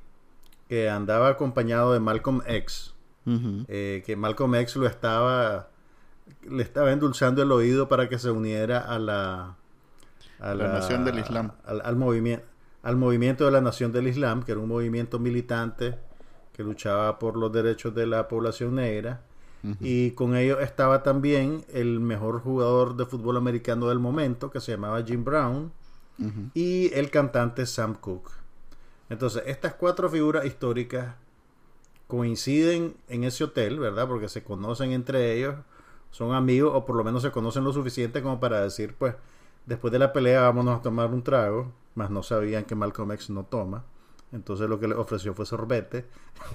que 0.67 0.91
andaba 0.91 1.29
acompañado 1.29 1.91
de 1.91 1.99
Malcolm 1.99 2.43
X, 2.45 2.93
eh, 3.67 4.03
que 4.05 4.15
Malcolm 4.15 4.53
X 4.53 4.75
lo 4.75 4.85
estaba, 4.85 5.69
le 6.47 6.61
estaba 6.61 6.91
endulzando 6.91 7.41
el 7.41 7.51
oído 7.51 7.89
para 7.89 8.09
que 8.09 8.19
se 8.19 8.29
uniera 8.29 8.77
a 8.77 8.99
la, 8.99 9.55
a 10.39 10.53
la, 10.53 10.67
Nación 10.67 11.03
del 11.03 11.17
Islam. 11.17 11.51
Al, 11.65 11.95
movimiento, 11.95 12.45
al 12.83 12.95
movimiento 12.95 13.45
de 13.45 13.51
la 13.51 13.61
Nación 13.61 13.91
del 13.91 14.07
Islam, 14.07 14.43
que 14.43 14.51
era 14.51 14.61
un 14.61 14.67
movimiento 14.67 15.17
militante 15.17 15.97
que 16.59 16.63
luchaba 16.65 17.19
por 17.19 17.37
los 17.37 17.53
derechos 17.53 17.95
de 17.95 18.05
la 18.05 18.27
población 18.27 18.75
negra. 18.75 19.21
Y 19.79 20.11
con 20.11 20.35
ello 20.35 20.59
estaba 20.59 21.03
también 21.03 21.63
el 21.71 22.01
mejor 22.01 22.41
jugador 22.41 22.97
de 22.97 23.05
fútbol 23.05 23.37
americano 23.37 23.87
del 23.87 23.99
momento, 23.99 24.51
que 24.51 24.59
se 24.59 24.73
llamaba 24.73 25.01
Jim 25.03 25.23
Brown, 25.23 25.71
y 26.53 26.93
el 26.93 27.09
cantante 27.11 27.65
Sam 27.65 27.95
Cooke. 27.95 28.31
Entonces, 29.09 29.43
estas 29.45 29.75
cuatro 29.75 30.09
figuras 30.09 30.43
históricas 30.43 31.15
coinciden 32.07 32.97
en 33.07 33.23
ese 33.23 33.45
hotel, 33.45 33.79
¿verdad? 33.79 34.05
Porque 34.09 34.27
se 34.27 34.43
conocen 34.43 34.91
entre 34.91 35.37
ellos, 35.37 35.55
son 36.11 36.33
amigos 36.35 36.73
o 36.75 36.83
por 36.85 36.97
lo 36.97 37.05
menos 37.05 37.21
se 37.21 37.31
conocen 37.31 37.63
lo 37.63 37.71
suficiente 37.71 38.21
como 38.21 38.41
para 38.41 38.61
decir, 38.61 38.95
pues, 38.99 39.15
después 39.65 39.93
de 39.93 39.99
la 39.99 40.11
pelea 40.11 40.41
vámonos 40.41 40.79
a 40.79 40.81
tomar 40.81 41.09
un 41.09 41.23
trago, 41.23 41.71
más 41.95 42.09
no 42.09 42.21
sabían 42.21 42.65
que 42.65 42.75
Malcolm 42.75 43.13
X 43.13 43.29
no 43.29 43.45
toma. 43.45 43.85
Entonces 44.31 44.69
lo 44.69 44.79
que 44.79 44.87
le 44.87 44.95
ofreció 44.95 45.33
fue 45.33 45.45
sorbete. 45.45 46.05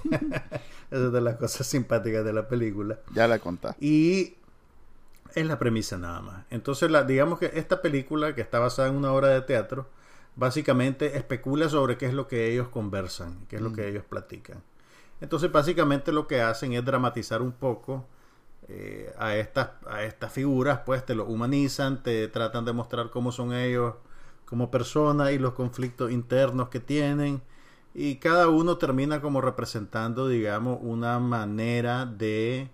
Esa 0.11 1.05
es 1.05 1.11
de 1.11 1.21
las 1.21 1.35
cosas 1.35 1.67
simpáticas 1.67 2.23
de 2.23 2.33
la 2.33 2.47
película. 2.47 2.99
Ya 3.13 3.27
la 3.27 3.39
contá. 3.39 3.75
Y 3.79 4.35
es 5.33 5.45
la 5.45 5.59
premisa 5.59 5.97
nada 5.97 6.21
más. 6.21 6.45
Entonces 6.49 6.89
la, 6.89 7.03
digamos 7.03 7.39
que 7.39 7.51
esta 7.53 7.81
película, 7.81 8.33
que 8.33 8.41
está 8.41 8.59
basada 8.59 8.87
en 8.87 8.95
una 8.95 9.11
obra 9.11 9.27
de 9.29 9.41
teatro, 9.41 9.89
básicamente 10.35 11.17
especula 11.17 11.69
sobre 11.69 11.97
qué 11.97 12.05
es 12.05 12.13
lo 12.13 12.27
que 12.27 12.51
ellos 12.51 12.69
conversan, 12.69 13.45
qué 13.49 13.57
es 13.57 13.61
lo 13.61 13.73
que 13.73 13.81
mm. 13.81 13.89
ellos 13.89 14.03
platican. 14.05 14.63
Entonces 15.21 15.51
básicamente 15.51 16.11
lo 16.11 16.27
que 16.27 16.41
hacen 16.41 16.73
es 16.73 16.83
dramatizar 16.83 17.41
un 17.41 17.51
poco 17.51 18.05
eh, 18.67 19.13
a, 19.17 19.35
estas, 19.35 19.71
a 19.87 20.03
estas 20.03 20.31
figuras, 20.31 20.81
pues 20.85 21.05
te 21.05 21.15
lo 21.15 21.25
humanizan, 21.25 22.03
te 22.03 22.27
tratan 22.29 22.65
de 22.65 22.73
mostrar 22.73 23.09
cómo 23.09 23.31
son 23.31 23.53
ellos 23.53 23.95
como 24.45 24.71
personas 24.71 25.31
y 25.31 25.39
los 25.39 25.53
conflictos 25.53 26.11
internos 26.11 26.69
que 26.69 26.79
tienen 26.79 27.41
y 27.97 28.17
cada 28.17 28.49
uno 28.49 28.77
termina 28.77 29.21
como 29.21 29.39
representando, 29.39 30.27
digamos, 30.27 30.79
una 30.81 31.17
manera 31.19 32.05
de, 32.05 32.69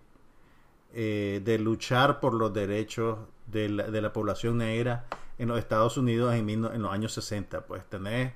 eh, 0.95 1.41
de 1.45 1.59
luchar 1.59 2.19
por 2.19 2.33
los 2.33 2.51
derechos 2.51 3.19
de 3.45 3.69
la, 3.69 3.83
de 3.83 4.01
la, 4.01 4.13
población 4.13 4.57
negra 4.57 5.05
en 5.37 5.47
los 5.47 5.59
Estados 5.59 5.95
Unidos 5.97 6.33
en, 6.33 6.61
los 6.63 6.91
años 6.91 7.13
60. 7.13 7.67
Pues 7.67 7.85
tenés 7.87 8.33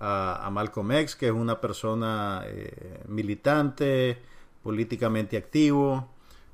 a, 0.00 0.48
Malcolm 0.50 0.90
X, 0.90 1.14
que 1.14 1.26
es 1.26 1.32
una 1.32 1.60
persona 1.60 2.42
eh, 2.46 3.04
militante, 3.06 4.18
políticamente 4.64 5.36
activo. 5.36 6.08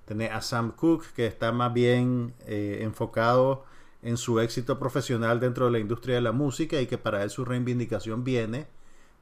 Tenés 0.04 0.32
a 0.32 0.42
Sam 0.42 0.72
Cooke, 0.72 1.14
que 1.14 1.26
está 1.26 1.50
más 1.50 1.72
bien 1.72 2.34
eh, 2.46 2.80
enfocado 2.82 3.64
en 4.02 4.18
su 4.18 4.38
éxito 4.38 4.78
profesional 4.78 5.40
dentro 5.40 5.64
de 5.64 5.70
la 5.70 5.78
industria 5.78 6.16
de 6.16 6.20
la 6.20 6.32
música 6.32 6.78
y 6.78 6.86
que 6.86 6.98
para 6.98 7.22
él 7.22 7.30
su 7.30 7.46
reivindicación 7.46 8.22
viene 8.22 8.66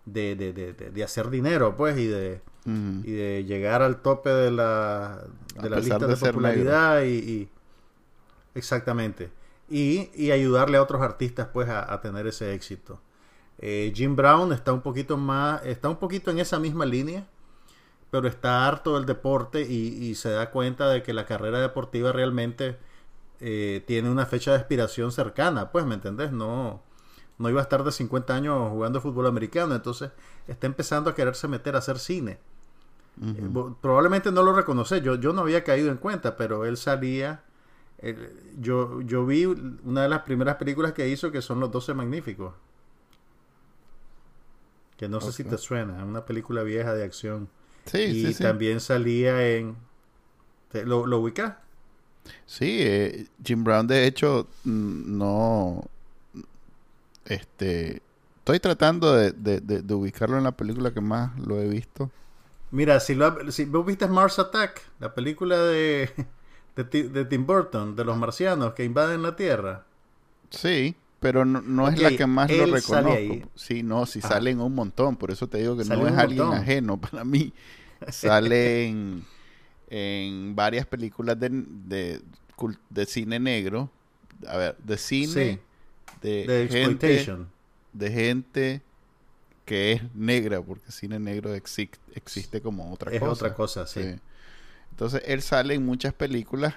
de, 0.05 0.35
de, 0.37 0.53
de, 0.53 0.73
de 0.73 1.05
hacer 1.05 1.31
dinero, 1.31 1.77
pues, 1.77 1.99
y 1.99 2.07
de, 2.07 2.41
y 2.67 3.13
de 3.13 3.45
llegar 3.45 3.83
al 3.83 4.03
tope 4.03 4.31
de 4.31 4.51
la, 4.51 5.23
de 5.61 5.71
la 5.71 5.79
lista 5.79 5.99
de, 5.99 6.17
popularidad 6.17 7.03
y, 7.05 7.49
exactamente. 8.55 9.31
Y, 9.69 10.11
y, 10.15 10.33
ayudarle 10.33 10.79
a 10.79 10.83
otros 10.83 11.01
artistas, 11.03 11.49
pues, 11.53 11.69
a, 11.69 12.01
tener 12.01 12.27
ese 12.27 12.55
éxito. 12.55 13.01
Eh, 13.59 13.93
Jim 13.95 14.17
Brown 14.17 14.53
está 14.53 14.73
un 14.73 14.81
poquito 14.81 15.17
más, 15.17 15.65
está 15.65 15.89
un 15.89 15.97
poquito 15.97 16.31
en 16.31 16.39
esa 16.39 16.59
misma 16.59 16.87
línea, 16.87 17.27
pero 18.11 18.27
está 18.27 18.67
harto 18.67 18.97
del 18.97 19.07
deporte 19.07 19.63
y, 19.63 20.05
y 20.05 20.15
se 20.17 20.31
da 20.31 20.51
cuenta 20.51 20.89
de 20.89 21.03
que 21.03 21.13
la 21.13 21.27
carrera 21.27 21.61
deportiva 21.61 22.11
realmente 22.11 22.79
eh, 23.41 23.83
tiene 23.87 24.11
una 24.11 24.27
fecha 24.27 24.53
de 24.53 24.59
expiración 24.59 25.13
cercana, 25.13 25.73
pues, 25.73 25.87
¿me 25.87 25.95
entendés? 25.95 26.31
No, 26.31 26.83
no 27.41 27.49
iba 27.49 27.61
a 27.61 27.63
estar 27.63 27.83
de 27.83 27.91
50 27.91 28.35
años 28.35 28.71
jugando 28.71 29.01
fútbol 29.01 29.27
americano, 29.27 29.75
entonces 29.75 30.11
está 30.47 30.67
empezando 30.67 31.09
a 31.09 31.15
quererse 31.15 31.49
meter 31.49 31.75
a 31.75 31.79
hacer 31.79 31.99
cine. 31.99 32.39
Eh, 33.23 33.49
probablemente 33.81 34.31
no 34.31 34.43
lo 34.43 34.53
reconoce, 34.53 35.01
yo, 35.01 35.15
yo 35.15 35.33
no 35.33 35.41
había 35.41 35.65
caído 35.65 35.91
en 35.91 35.97
cuenta, 35.97 36.37
pero 36.37 36.67
él 36.67 36.77
salía, 36.77 37.43
yo, 38.59 39.01
yo 39.01 39.25
vi 39.25 39.47
una 39.47 40.03
de 40.03 40.09
las 40.11 40.21
primeras 40.23 40.57
películas 40.57 40.93
que 40.93 41.09
hizo 41.09 41.33
que 41.33 41.41
son 41.41 41.61
Los 41.61 41.71
Doce 41.71 41.95
Magníficos, 41.95 42.53
que 44.99 45.09
no 45.09 45.23
sé 45.23 45.33
si 45.33 45.45
te 45.45 45.57
suena, 45.57 46.05
una 46.05 46.27
película 46.27 46.63
vieja 46.63 46.95
de 46.95 47.05
acción. 47.05 47.49
Sí, 47.87 48.03
y 48.03 48.35
sí, 48.35 48.43
también 48.43 48.81
salía 48.81 49.49
en... 49.49 49.77
¿Lo, 50.85 51.07
lo 51.07 51.21
ubicas? 51.21 51.55
Sí, 52.45 52.79
eh, 52.81 53.29
Jim 53.43 53.65
Brown 53.65 53.87
de 53.87 54.07
hecho 54.07 54.47
no 54.65 55.89
este, 57.25 58.03
estoy 58.39 58.61
tratando 58.61 59.15
de, 59.15 59.95
ubicarlo 59.95 60.39
en 60.39 60.45
la 60.45 60.53
película 60.53 60.93
que 60.93 61.01
más 61.01 61.39
lo 61.39 61.61
he 61.61 61.69
visto. 61.69 62.11
Mira, 62.71 63.01
si, 63.01 63.15
lo, 63.15 63.51
si 63.51 63.65
vos 63.65 63.85
viste 63.85 64.07
Mars 64.07 64.39
Attack, 64.39 64.83
la 65.01 65.15
película 65.15 65.59
de, 65.59 66.11
de, 66.77 67.25
Tim 67.25 67.47
Burton, 67.47 67.97
de 67.97 68.05
los 68.05 68.17
marcianos 68.17 68.75
que 68.75 68.85
invaden 68.85 69.23
la 69.23 69.37
Tierra. 69.37 69.85
Sí, 70.51 70.95
pero 71.21 71.45
no, 71.45 71.89
es 71.89 72.01
la 72.01 72.17
que 72.17 72.27
más 72.27 72.51
lo 72.51 72.67
reconozco. 72.67 73.51
Sí, 73.55 73.83
no, 73.83 74.07
sí 74.07 74.21
ah. 74.23 74.29
salen 74.29 74.61
un 74.61 74.75
montón, 74.75 75.17
por 75.17 75.31
eso 75.31 75.49
te 75.49 75.59
digo 75.59 75.77
que 75.77 75.85
no 75.85 76.07
es 76.07 76.17
alguien 76.17 76.53
ajeno 76.53 76.97
para 77.01 77.25
mí. 77.25 77.53
Salen 78.09 79.25
en 79.91 80.57
varias 80.57 80.87
películas 80.87 81.39
de, 81.39 81.51
de, 81.51 83.07
cine 83.07 83.39
negro. 83.39 83.91
A 84.47 84.57
ver, 84.57 84.77
de 84.79 84.97
cine 84.97 85.61
de, 86.21 86.69
gente, 86.71 87.27
de 87.93 88.11
gente 88.11 88.83
que 89.65 89.93
es 89.93 90.15
negra, 90.15 90.61
porque 90.61 90.91
cine 90.91 91.19
negro 91.19 91.55
existe 91.55 92.61
como 92.61 92.93
otra 92.93 93.11
cosa. 93.11 93.25
Es 93.25 93.33
otra 93.33 93.55
cosa, 93.55 93.87
sí. 93.87 94.17
Entonces 94.91 95.23
él 95.27 95.43
sale 95.43 95.75
en 95.75 95.87
muchas 95.87 96.13
películas 96.13 96.75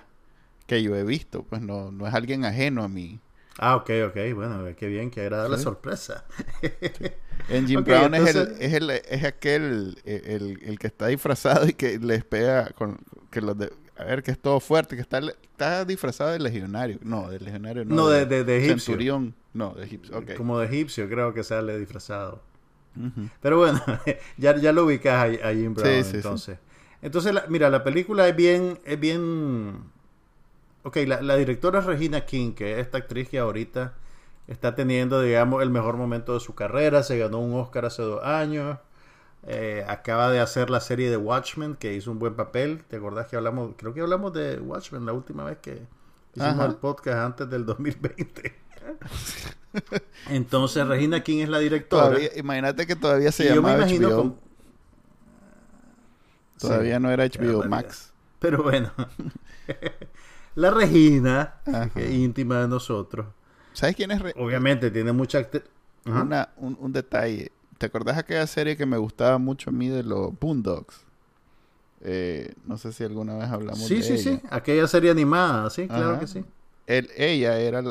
que 0.67 0.81
yo 0.81 0.95
he 0.95 1.03
visto, 1.03 1.43
pues 1.43 1.61
no, 1.61 1.91
no 1.91 2.07
es 2.07 2.13
alguien 2.13 2.45
ajeno 2.45 2.83
a 2.83 2.87
mí. 2.87 3.19
Ah, 3.59 3.75
ok, 3.75 3.89
ok, 4.07 4.17
bueno, 4.33 4.65
qué 4.75 4.87
bien, 4.87 5.11
que 5.11 5.21
agrada 5.21 5.47
la 5.47 5.59
sorpresa. 5.59 6.25
En 7.49 7.67
Jim 7.67 7.83
Brown 7.83 8.15
es, 8.15 8.35
el, 8.35 8.55
es, 8.59 8.73
el, 8.73 8.89
es 8.89 9.23
aquel, 9.23 9.97
el, 10.05 10.59
el, 10.63 10.79
que 10.79 10.87
está 10.87 11.07
disfrazado 11.07 11.67
y 11.67 11.73
que 11.73 11.99
les 11.99 12.23
pega 12.23 12.71
con 12.71 12.99
que 13.29 13.41
los 13.41 13.55
de, 13.57 13.71
a 13.95 14.03
ver, 14.05 14.23
que 14.23 14.31
es 14.31 14.39
todo 14.39 14.59
fuerte, 14.59 14.95
que 14.95 15.01
está, 15.01 15.19
está 15.19 15.85
disfrazado 15.85 16.31
de 16.31 16.39
legionario. 16.39 16.97
No, 17.03 17.29
de 17.29 17.39
legionario 17.39 17.85
no. 17.85 17.95
No, 17.95 18.07
de, 18.07 18.25
de, 18.25 18.57
egipcio. 18.57 18.79
Centurión. 18.79 19.35
No, 19.53 19.73
de 19.73 19.85
egipcio. 19.85 20.17
Okay. 20.17 20.35
Como 20.35 20.57
de 20.59 20.65
egipcio, 20.65 21.07
creo 21.09 21.33
que 21.33 21.43
sale 21.43 21.77
disfrazado. 21.77 22.41
Pero 23.41 23.57
bueno, 23.57 23.81
ya, 24.37 24.55
ya 24.55 24.71
lo 24.71 24.85
ubicas 24.85 25.13
a, 25.13 25.49
a 25.49 25.53
Jim 25.53 25.73
Brown, 25.73 26.05
entonces. 26.13 26.57
Entonces, 27.01 27.33
mira, 27.49 27.69
la 27.69 27.83
película 27.83 28.27
es 28.27 28.35
bien, 28.35 28.79
es 28.85 28.99
bien... 28.99 29.91
Ok, 30.83 30.97
la, 31.07 31.21
la 31.21 31.35
directora 31.35 31.79
es 31.79 31.85
Regina 31.85 32.21
King, 32.25 32.53
que 32.53 32.73
es 32.73 32.79
esta 32.79 32.97
actriz 32.97 33.29
que 33.29 33.39
ahorita 33.39 33.93
está 34.47 34.75
teniendo, 34.75 35.21
digamos, 35.21 35.63
el 35.63 35.69
mejor 35.69 35.97
momento 35.97 36.33
de 36.33 36.39
su 36.39 36.55
carrera. 36.55 37.03
Se 37.03 37.17
ganó 37.17 37.39
un 37.39 37.59
Oscar 37.59 37.85
hace 37.85 38.01
dos 38.01 38.23
años. 38.23 38.77
Eh, 39.45 39.83
acaba 39.87 40.31
de 40.31 40.39
hacer 40.39 40.69
la 40.69 40.79
serie 40.79 41.09
de 41.09 41.17
Watchmen, 41.17 41.75
que 41.75 41.93
hizo 41.93 42.11
un 42.11 42.19
buen 42.19 42.35
papel. 42.35 42.83
¿Te 42.87 42.95
acordás 42.95 43.27
que 43.27 43.35
hablamos? 43.35 43.73
Creo 43.77 43.93
que 43.93 44.01
hablamos 44.01 44.33
de 44.33 44.59
Watchmen 44.59 45.05
la 45.05 45.13
última 45.13 45.43
vez 45.43 45.57
que 45.57 45.85
hicimos 46.33 46.65
el 46.65 46.75
podcast 46.75 47.17
antes 47.17 47.49
del 47.49 47.65
2020. 47.65 48.55
Entonces, 50.29 50.87
Regina 50.87 51.23
King 51.23 51.39
es 51.39 51.49
la 51.49 51.59
directora. 51.59 52.17
imagínate 52.35 52.87
que 52.87 52.95
todavía 52.95 53.31
se 53.31 53.53
llama 53.53 53.75
HBO. 53.75 54.37
Todavía 56.57 56.99
no 56.99 57.11
era 57.11 57.25
HBO 57.25 57.65
Max. 57.65 58.13
Pero 58.39 58.63
bueno, 58.63 58.91
la 60.55 60.71
Regina, 60.71 61.55
que 61.93 62.05
es 62.05 62.11
íntima 62.11 62.61
de 62.61 62.67
nosotros. 62.69 63.27
¿Sabes 63.73 63.95
quién 63.95 64.11
es? 64.11 64.21
Obviamente 64.37 64.91
tiene 64.91 65.11
mucha... 65.11 65.45
un, 66.05 66.77
un 66.79 66.93
detalle 66.93 67.51
¿Te 67.77 67.85
acordás 67.85 68.17
aquella 68.17 68.47
serie 68.47 68.77
que 68.77 68.85
me 68.85 68.97
gustaba 68.97 69.37
mucho 69.37 69.69
a 69.69 69.73
mí 69.73 69.89
de 69.89 70.03
los 70.03 70.37
Boondocks? 70.39 71.01
Eh, 72.01 72.53
no 72.65 72.77
sé 72.77 72.91
si 72.91 73.03
alguna 73.03 73.35
vez 73.35 73.49
hablamos 73.49 73.87
de 73.89 74.01
sí, 74.01 74.03
Sí, 74.03 74.17
sí, 74.17 74.39
aquella 74.49 74.87
serie 74.87 75.09
animada, 75.09 75.69
sí, 75.69 75.87
claro 75.87 76.19
que 76.19 76.27
sí. 76.27 76.43
ella 76.85 77.59
era 77.59 77.81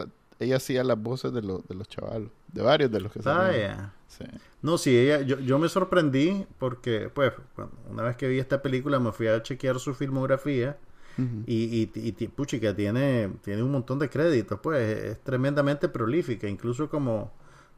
ella 0.43 0.57
hacía 0.57 0.85
las 0.85 1.01
voces 1.01 1.33
de, 1.33 1.43
los 1.43 1.67
de 1.67 1.75
los 1.75 1.89
chavalos, 1.89 2.31
de 2.53 2.63
varios 2.63 2.91
de 2.91 3.01
los 3.01 3.13
que 3.13 3.21
ah, 3.25 3.93
sí. 4.09 4.25
No, 4.61 4.77
sí, 4.77 4.97
ella, 4.97 5.23
yo, 5.23 5.39
yo 5.41 5.59
me 5.59 5.69
sorprendí 5.69 6.47
porque, 6.59 7.11
pues, 7.13 7.33
una 7.91 8.03
vez 8.03 8.17
que 8.17 8.29
vi 8.29 8.39
esta 8.39 8.61
película 8.61 8.99
me 8.99 9.13
fui 9.13 9.29
a 9.29 9.43
chequear 9.43 9.79
su 9.79 9.95
filmografía 9.95 10.77
y, 11.47 11.83
y, 11.83 11.91
y, 11.95 12.29
puchica, 12.29 12.75
tiene, 12.75 13.31
tiene 13.43 13.63
un 13.63 13.71
montón 13.71 13.99
de 13.99 14.09
créditos, 14.09 14.59
pues 14.61 15.05
es 15.05 15.21
tremendamente 15.21 15.89
prolífica, 15.89 16.49
incluso 16.49 16.89
como, 16.89 17.31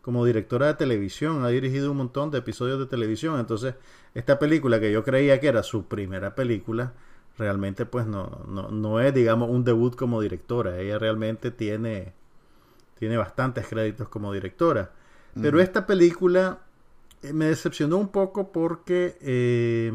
como 0.04 0.26
directora 0.26 0.66
de 0.66 0.74
televisión, 0.74 1.44
ha 1.44 1.48
dirigido 1.48 1.90
un 1.90 1.96
montón 1.96 2.30
de 2.30 2.38
episodios 2.38 2.78
de 2.78 2.84
televisión, 2.84 3.40
entonces 3.40 3.74
esta 4.14 4.38
película 4.38 4.78
que 4.78 4.92
yo 4.92 5.02
creía 5.02 5.40
que 5.40 5.48
era 5.48 5.62
su 5.62 5.86
primera 5.86 6.34
película, 6.34 6.92
realmente 7.38 7.86
pues 7.86 8.06
no, 8.06 8.44
no, 8.46 8.68
no 8.70 9.00
es 9.00 9.14
digamos 9.14 9.48
un 9.48 9.64
debut 9.64 9.96
como 9.96 10.20
directora, 10.20 10.78
ella 10.78 10.98
realmente 10.98 11.50
tiene, 11.50 12.12
tiene 12.98 13.16
bastantes 13.16 13.66
créditos 13.66 14.08
como 14.08 14.30
directora, 14.30 14.92
pero 15.40 15.58
esta 15.58 15.86
película 15.86 16.60
eh, 17.22 17.32
me 17.32 17.46
decepcionó 17.46 17.96
un 17.96 18.08
poco 18.08 18.52
porque... 18.52 19.16
Eh, 19.22 19.90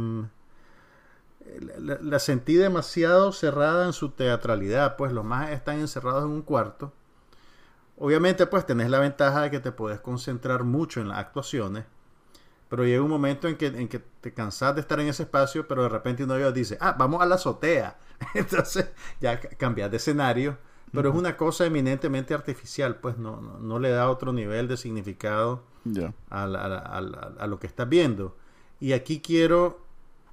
la, 1.80 2.19
sentí 2.19 2.54
demasiado 2.54 3.32
cerrada 3.32 3.88
en 3.88 3.93
su 3.93 4.10
teatralidad, 4.10 4.98
pues 4.98 5.12
los 5.12 5.26
más 5.26 5.50
están 5.50 5.80
encerrados 5.80 6.26
en 6.26 6.30
un 6.30 6.41
cuarto. 6.43 6.93
Obviamente, 8.00 8.48
pues 8.48 8.66
tenés 8.66 8.90
la 8.90 9.00
ventaja 9.00 9.42
de 9.42 9.52
que 9.52 9.60
te 9.60 9.72
puedes 9.72 10.00
concentrar 10.00 10.64
mucho 10.64 11.02
en 11.02 11.10
las 11.10 11.20
actuaciones, 11.20 11.86
pero 12.70 12.86
llega 12.86 13.02
un 13.02 13.10
momento 13.10 13.48
en 13.48 13.58
que, 13.58 13.68
en 13.68 13.88
que 13.88 14.00
te 14.00 14.34
cansas 14.34 14.74
de 14.76 14.82
estar 14.82 15.00
en 15.00 15.08
ese 15.08 15.24
espacio, 15.24 15.68
pero 15.68 15.84
de 15.84 15.90
repente 15.90 16.24
uno 16.24 16.36
de 16.36 16.42
ellos 16.42 16.54
dice, 16.54 16.78
ah, 16.80 16.96
vamos 16.98 17.22
a 17.22 17.26
la 17.26 17.36
azotea. 17.36 17.98
Entonces 18.34 18.90
ya 19.20 19.40
cambias 19.40 19.92
de 19.92 19.98
escenario, 19.98 20.58
pero 20.94 21.10
es 21.10 21.16
una 21.16 21.38
cosa 21.38 21.66
eminentemente 21.66 22.34
artificial, 22.34 22.96
pues 22.96 23.18
no, 23.18 23.42
no, 23.42 23.80
le 23.80 23.90
da 23.90 24.10
otro 24.10 24.34
nivel 24.34 24.68
de 24.68 24.78
significado 24.78 25.64
a, 26.30 26.44
a 26.44 27.48
lo 27.48 27.60
que 27.60 27.68
estás 27.68 27.88
viendo. 27.88 28.38
Y 28.80 28.94
aquí 28.94 29.20
quiero 29.20 29.86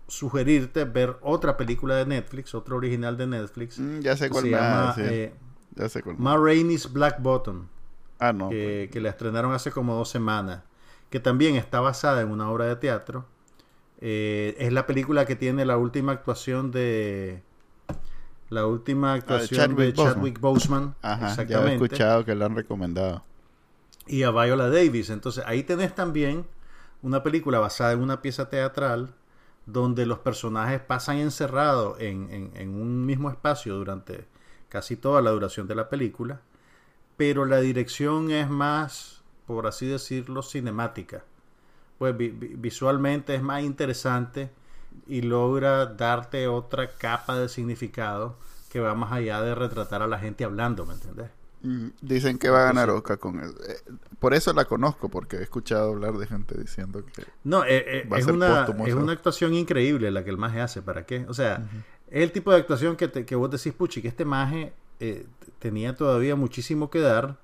sugerirte 0.09 0.85
ver 0.85 1.17
otra 1.21 1.57
película 1.57 1.97
de 1.97 2.07
Netflix, 2.07 2.55
otro 2.55 2.77
original 2.77 3.17
de 3.17 3.27
Netflix. 3.27 3.79
Mm, 3.79 4.01
ya 4.01 4.17
sé 4.17 4.31
cuál 4.31 4.45
se 4.45 4.51
llama, 4.51 4.95
eh, 4.99 5.35
ya 5.77 5.89
sé 5.89 6.03
Ma 6.19 6.37
Rainey's 6.37 6.93
Black 6.93 7.21
Bottom. 7.21 7.67
Ah, 8.19 8.33
no. 8.33 8.49
Que, 8.49 8.91
la 8.95 9.11
estrenaron 9.11 9.53
hace 9.53 9.71
como 9.71 9.95
dos 9.95 10.09
semanas. 10.09 10.63
Que 11.11 11.21
también 11.21 11.57
está 11.57 11.81
basada 11.81 12.23
en 12.23 12.31
una 12.31 12.51
obra 12.51 12.65
de 12.65 12.77
teatro. 12.77 13.27
Eh, 14.01 14.57
es 14.59 14.73
la 14.73 14.87
película 14.87 15.25
que 15.25 15.37
tiene 15.37 15.65
la 15.65 15.77
última 15.77 16.13
actuación 16.13 16.71
de. 16.71 17.43
La 18.49 18.67
última 18.67 19.13
ah, 19.13 19.17
actuación 19.17 19.77
de 19.77 19.93
Chadwick, 19.93 20.41
Boseman. 20.41 20.95
Ajá, 21.03 21.31
exactamente. 21.31 21.67
Ya 21.67 21.73
he 21.73 21.75
escuchado 21.75 22.25
que 22.25 22.35
lo 22.35 22.47
han 22.47 22.55
recomendado. 22.55 23.25
Y 24.07 24.23
a 24.23 24.31
Viola 24.31 24.69
Davis. 24.71 25.11
Entonces 25.11 25.45
ahí 25.47 25.63
tenés 25.63 25.95
también 25.95 26.47
una 27.03 27.23
película 27.23 27.59
basada 27.59 27.93
en 27.93 28.01
una 28.01 28.23
pieza 28.23 28.49
teatral 28.49 29.15
donde 29.67 30.07
los 30.07 30.21
personajes 30.21 30.81
pasan 30.81 31.19
encerrados 31.19 32.01
en, 32.01 32.51
un 32.69 33.05
mismo 33.05 33.31
espacio 33.31 33.75
durante 33.75 34.27
casi 34.69 34.97
toda 34.97 35.21
la 35.23 35.31
duración 35.31 35.67
de 35.67 35.75
la 35.75 35.89
película, 35.89 36.41
pero 37.17 37.45
la 37.45 37.61
dirección 37.61 38.31
es 38.31 38.49
más, 38.49 39.23
por 39.47 39.67
así 39.67 39.87
decirlo, 39.87 40.43
cinemática. 40.43 41.25
Pues 41.99 42.15
visualmente 42.19 43.35
es 43.35 43.43
más 43.43 43.63
interesante 43.63 44.51
y 45.07 45.23
logra 45.23 45.87
darte 45.87 46.47
otra 46.47 46.91
capa 46.97 47.39
de 47.39 47.49
significado 47.49 48.37
que 48.71 48.81
va 48.81 48.95
más 48.95 49.13
allá 49.13 49.41
de 49.41 49.55
retratar 49.55 50.03
a 50.03 50.07
la 50.07 50.19
gente 50.19 50.45
hablando, 50.45 50.85
¿me 50.85 50.95
entiendes? 50.95 51.31
Dicen 52.01 52.39
que 52.39 52.49
va 52.49 52.61
a 52.61 52.65
ganar 52.67 52.91
Oscar 52.91 53.19
con 53.19 53.41
él. 53.41 53.51
Eh, 53.69 53.93
por 54.21 54.35
eso 54.35 54.53
la 54.53 54.67
conozco, 54.67 55.09
porque 55.09 55.37
he 55.37 55.43
escuchado 55.43 55.91
hablar 55.91 56.15
de 56.15 56.27
gente 56.27 56.57
diciendo 56.57 57.05
que. 57.05 57.25
No, 57.43 57.65
eh, 57.65 58.03
eh, 58.03 58.09
es, 58.17 58.27
una, 58.27 58.67
es 58.87 58.95
una 58.95 59.13
actuación 59.13 59.55
increíble 59.55 60.11
la 60.11 60.23
que 60.23 60.31
el 60.31 60.37
maje 60.37 60.61
hace. 60.61 60.83
¿Para 60.83 61.07
qué? 61.07 61.27
O 61.29 61.35
sea, 61.35 61.67
es 62.09 62.23
el 62.23 62.33
tipo 62.33 62.51
de 62.53 62.59
actuación 62.59 62.97
que, 62.97 63.11
que 63.11 63.35
vos 63.35 63.51
decís, 63.51 63.73
puchi, 63.73 64.03
que 64.03 64.09
este 64.09 64.25
maje 64.25 64.73
tenía 65.59 65.95
todavía 65.95 66.37
muchísimo 66.37 66.91
que 66.91 67.01
dar 67.01 67.37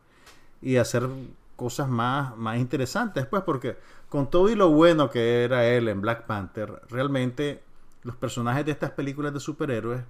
y 0.61 0.77
hacer 0.77 1.09
cosas 1.57 1.89
más, 1.89 2.37
más 2.37 2.59
interesantes, 2.59 3.27
pues, 3.27 3.43
porque 3.43 3.77
con 4.09 4.31
todo 4.31 4.51
y 4.51 4.55
lo 4.55 4.71
bueno 4.71 5.11
que 5.11 5.45
era 5.45 5.67
él 5.67 5.89
en 5.89 6.01
Black 6.01 6.27
Panther, 6.27 6.83
realmente 6.89 7.63
los 8.03 8.17
personajes 8.17 8.65
de 8.65 8.73
estas 8.73 8.91
películas 8.91 9.33
de 9.33 9.41
superhéroes 9.41 10.03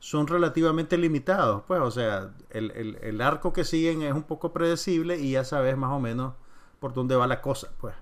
son 0.00 0.26
relativamente 0.26 0.96
limitados, 0.96 1.62
pues, 1.66 1.80
o 1.80 1.90
sea, 1.90 2.30
el, 2.50 3.20
arco 3.20 3.52
que 3.52 3.64
siguen 3.64 4.02
es 4.02 4.12
un 4.12 4.22
poco 4.22 4.52
predecible 4.52 5.18
y 5.18 5.32
ya 5.32 5.44
sabes 5.44 5.76
más 5.76 5.90
o 5.90 6.00
menos 6.00 6.34
por 6.80 6.94
dónde 6.94 7.16
va 7.16 7.26
la 7.26 7.40
cosa, 7.40 7.68
pues. 7.80 7.94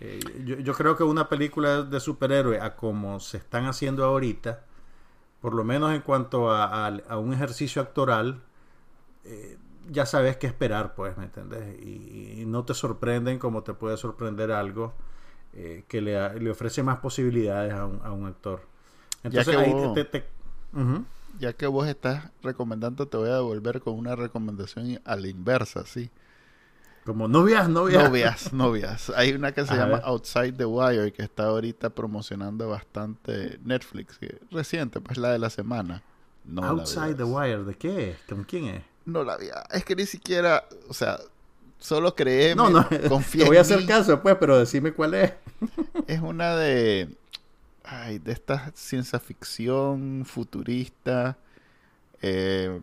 Eh, 0.00 0.18
yo, 0.44 0.74
creo 0.74 0.96
que 0.96 1.04
una 1.04 1.28
película 1.28 1.82
de 1.82 2.00
superhéroe 2.00 2.58
a 2.60 2.74
como 2.74 3.20
se 3.20 3.36
están 3.36 3.66
haciendo 3.66 4.04
ahorita, 4.04 4.64
por 5.42 5.54
lo 5.54 5.64
menos 5.64 5.92
en 5.92 6.00
cuanto 6.00 6.50
a, 6.50 7.18
un 7.18 7.34
ejercicio 7.34 7.82
actoral, 7.82 8.40
eh, 9.24 9.58
ya 9.90 10.06
sabes 10.06 10.36
qué 10.36 10.46
esperar, 10.46 10.94
pues, 10.94 11.18
¿me 11.18 11.24
entiendes? 11.24 11.82
Y, 11.82 12.44
no 12.46 12.64
te 12.64 12.74
sorprenden 12.74 13.38
como 13.38 13.62
te 13.62 13.74
puede 13.74 13.96
sorprender 13.96 14.52
algo 14.52 14.94
eh, 15.54 15.84
que 15.88 16.00
le, 16.00 16.40
le, 16.40 16.50
ofrece 16.50 16.82
más 16.82 16.98
posibilidades 16.98 17.72
a 17.72 17.86
un, 17.86 18.00
a 18.04 18.12
un 18.12 18.26
actor. 18.26 18.62
Entonces 19.22 19.56
ahí 19.56 19.74
te 19.94 20.24
ya 21.38 21.52
que 21.54 21.66
vos 21.66 21.88
estás 21.88 22.30
recomendando, 22.42 23.08
te 23.08 23.16
voy 23.16 23.30
a 23.30 23.34
devolver 23.34 23.80
con 23.80 23.94
una 23.94 24.14
recomendación 24.14 25.00
a 25.04 25.16
la 25.16 25.28
inversa, 25.28 25.84
sí. 25.86 26.10
Como 27.04 27.26
novias, 27.26 27.68
novias. 27.68 28.04
Novias, 28.04 28.52
novias. 28.52 29.12
Hay 29.16 29.32
una 29.32 29.52
que 29.52 29.66
se 29.66 29.74
llama 29.74 29.98
Outside 30.04 30.52
the 30.52 30.64
Wire 30.64 31.12
que 31.12 31.22
está 31.22 31.46
ahorita 31.46 31.90
promocionando 31.90 32.68
bastante 32.68 33.58
Netflix. 33.64 34.18
reciente, 34.50 35.00
pues 35.00 35.18
la 35.18 35.32
de 35.32 35.38
la 35.38 35.50
semana. 35.50 36.02
Outside 36.56 37.14
the 37.16 37.24
Wire, 37.24 37.64
¿de 37.64 37.74
qué? 37.74 38.16
¿Con 38.28 38.44
quién 38.44 38.66
es? 38.66 38.82
No 39.04 39.24
la 39.24 39.34
había. 39.34 39.64
Es 39.70 39.84
que 39.84 39.96
ni 39.96 40.06
siquiera, 40.06 40.64
o 40.88 40.94
sea, 40.94 41.18
solo 41.78 42.14
creé. 42.14 42.54
No, 42.54 42.70
no, 42.70 42.86
confía. 43.08 43.44
Te 43.44 43.48
voy 43.48 43.56
a 43.56 43.62
hacer 43.62 43.84
caso, 43.86 44.22
pues, 44.22 44.36
pero 44.38 44.58
decime 44.58 44.92
cuál 44.92 45.14
es. 45.14 45.32
es 46.06 46.20
una 46.20 46.54
de 46.56 47.08
ay, 47.84 48.18
de 48.18 48.32
esta 48.32 48.72
ciencia 48.74 49.18
ficción 49.18 50.24
futurista, 50.24 51.36
eh, 52.20 52.80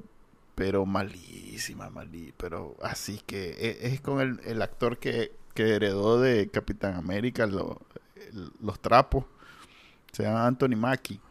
pero 0.59 0.85
malísima, 0.85 1.89
malí, 1.89 2.33
pero 2.35 2.75
así 2.83 3.21
que 3.25 3.51
e, 3.51 3.87
es, 3.87 4.01
con 4.01 4.19
el, 4.43 4.61
actor 4.61 4.97
que, 4.97 5.31
heredó 5.55 6.19
de 6.19 6.49
Capitán 6.49 6.95
América 6.95 7.47
los 7.47 8.79
trapos, 8.81 9.23
se 10.11 10.23
llama 10.23 10.45
Anthony 10.45 10.75
Mackie. 10.75 11.21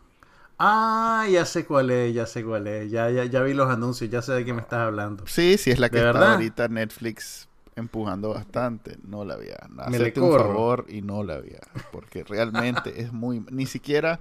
Ah, 0.58 1.26
ya 1.30 1.44
sé 1.44 1.66
cuál 1.66 1.90
es, 1.90 2.14
ya 2.14 2.24
sé 2.24 2.42
cuál 2.42 2.66
es, 2.68 2.90
ya, 2.90 3.10
ya, 3.10 3.26
ya 3.26 3.42
vi 3.42 3.52
los 3.52 3.68
anuncios, 3.68 4.10
ya 4.10 4.22
sé 4.22 4.32
de 4.32 4.46
qué 4.46 4.54
me 4.54 4.62
estás 4.62 4.80
hablando. 4.80 5.26
Sí, 5.26 5.58
sí, 5.58 5.72
es 5.72 5.78
la 5.78 5.90
que 5.90 5.98
está 5.98 6.32
ahorita 6.32 6.68
Netflix 6.68 7.48
empujando 7.76 8.30
bastante. 8.30 8.96
No 9.06 9.26
la 9.26 9.34
había. 9.34 9.58
Hacerte 9.78 10.20
un 10.20 10.36
favor 10.36 10.86
y 10.88 11.02
no 11.02 11.22
la 11.22 11.34
había. 11.34 11.60
Porque 11.92 12.24
realmente 12.24 13.02
es 13.02 13.12
muy. 13.12 13.44
Ni 13.50 13.66
siquiera. 13.66 14.20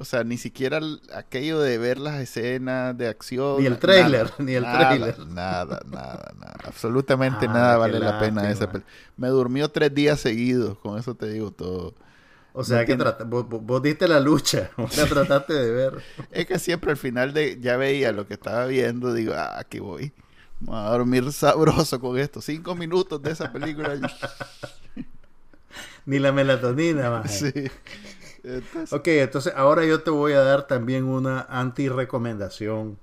O 0.00 0.04
sea, 0.06 0.24
ni 0.24 0.38
siquiera 0.38 0.80
aquello 1.14 1.60
de 1.60 1.76
ver 1.76 1.98
las 1.98 2.18
escenas 2.22 2.96
de 2.96 3.06
acción. 3.06 3.60
Ni 3.60 3.66
el 3.66 3.78
trailer, 3.78 4.32
ni 4.38 4.54
el 4.54 4.62
nada, 4.62 4.88
trailer. 4.88 5.18
Nada, 5.26 5.82
nada, 5.84 6.32
nada. 6.38 6.56
Absolutamente 6.64 7.44
ah, 7.44 7.52
nada 7.52 7.76
vale 7.76 7.98
la 7.98 8.18
pena 8.18 8.50
esa 8.50 8.70
Me 9.18 9.28
durmió 9.28 9.68
tres 9.68 9.94
días 9.94 10.18
seguidos, 10.18 10.78
con 10.78 10.98
eso 10.98 11.14
te 11.14 11.28
digo 11.28 11.50
todo. 11.50 11.94
O 12.54 12.64
sea, 12.64 12.86
que 12.86 12.96
vos, 12.96 13.82
diste 13.82 14.08
la 14.08 14.20
lucha, 14.20 14.70
vos 14.78 14.96
la 14.96 15.04
trataste 15.04 15.52
de 15.52 15.70
ver. 15.70 16.02
es 16.30 16.46
que 16.46 16.58
siempre 16.58 16.92
al 16.92 16.96
final 16.96 17.34
de 17.34 17.60
ya 17.60 17.76
veía 17.76 18.10
lo 18.12 18.26
que 18.26 18.32
estaba 18.32 18.64
viendo, 18.64 19.12
digo, 19.12 19.34
ah, 19.36 19.58
aquí 19.58 19.80
voy. 19.80 20.14
Vamos 20.60 20.86
a 20.86 20.90
dormir 20.92 21.30
sabroso 21.30 22.00
con 22.00 22.18
esto. 22.18 22.40
Cinco 22.40 22.74
minutos 22.74 23.20
de 23.20 23.32
esa 23.32 23.52
película. 23.52 24.00
Ni 26.06 26.18
la 26.18 26.32
melatonina 26.32 27.10
más. 27.20 27.38
Sí. 27.38 27.52
Ok, 28.90 29.08
entonces 29.08 29.52
ahora 29.56 29.84
yo 29.84 30.02
te 30.02 30.10
voy 30.10 30.32
a 30.32 30.40
dar 30.40 30.66
también 30.66 31.04
una 31.04 31.42
anti-recomendación. 31.48 32.98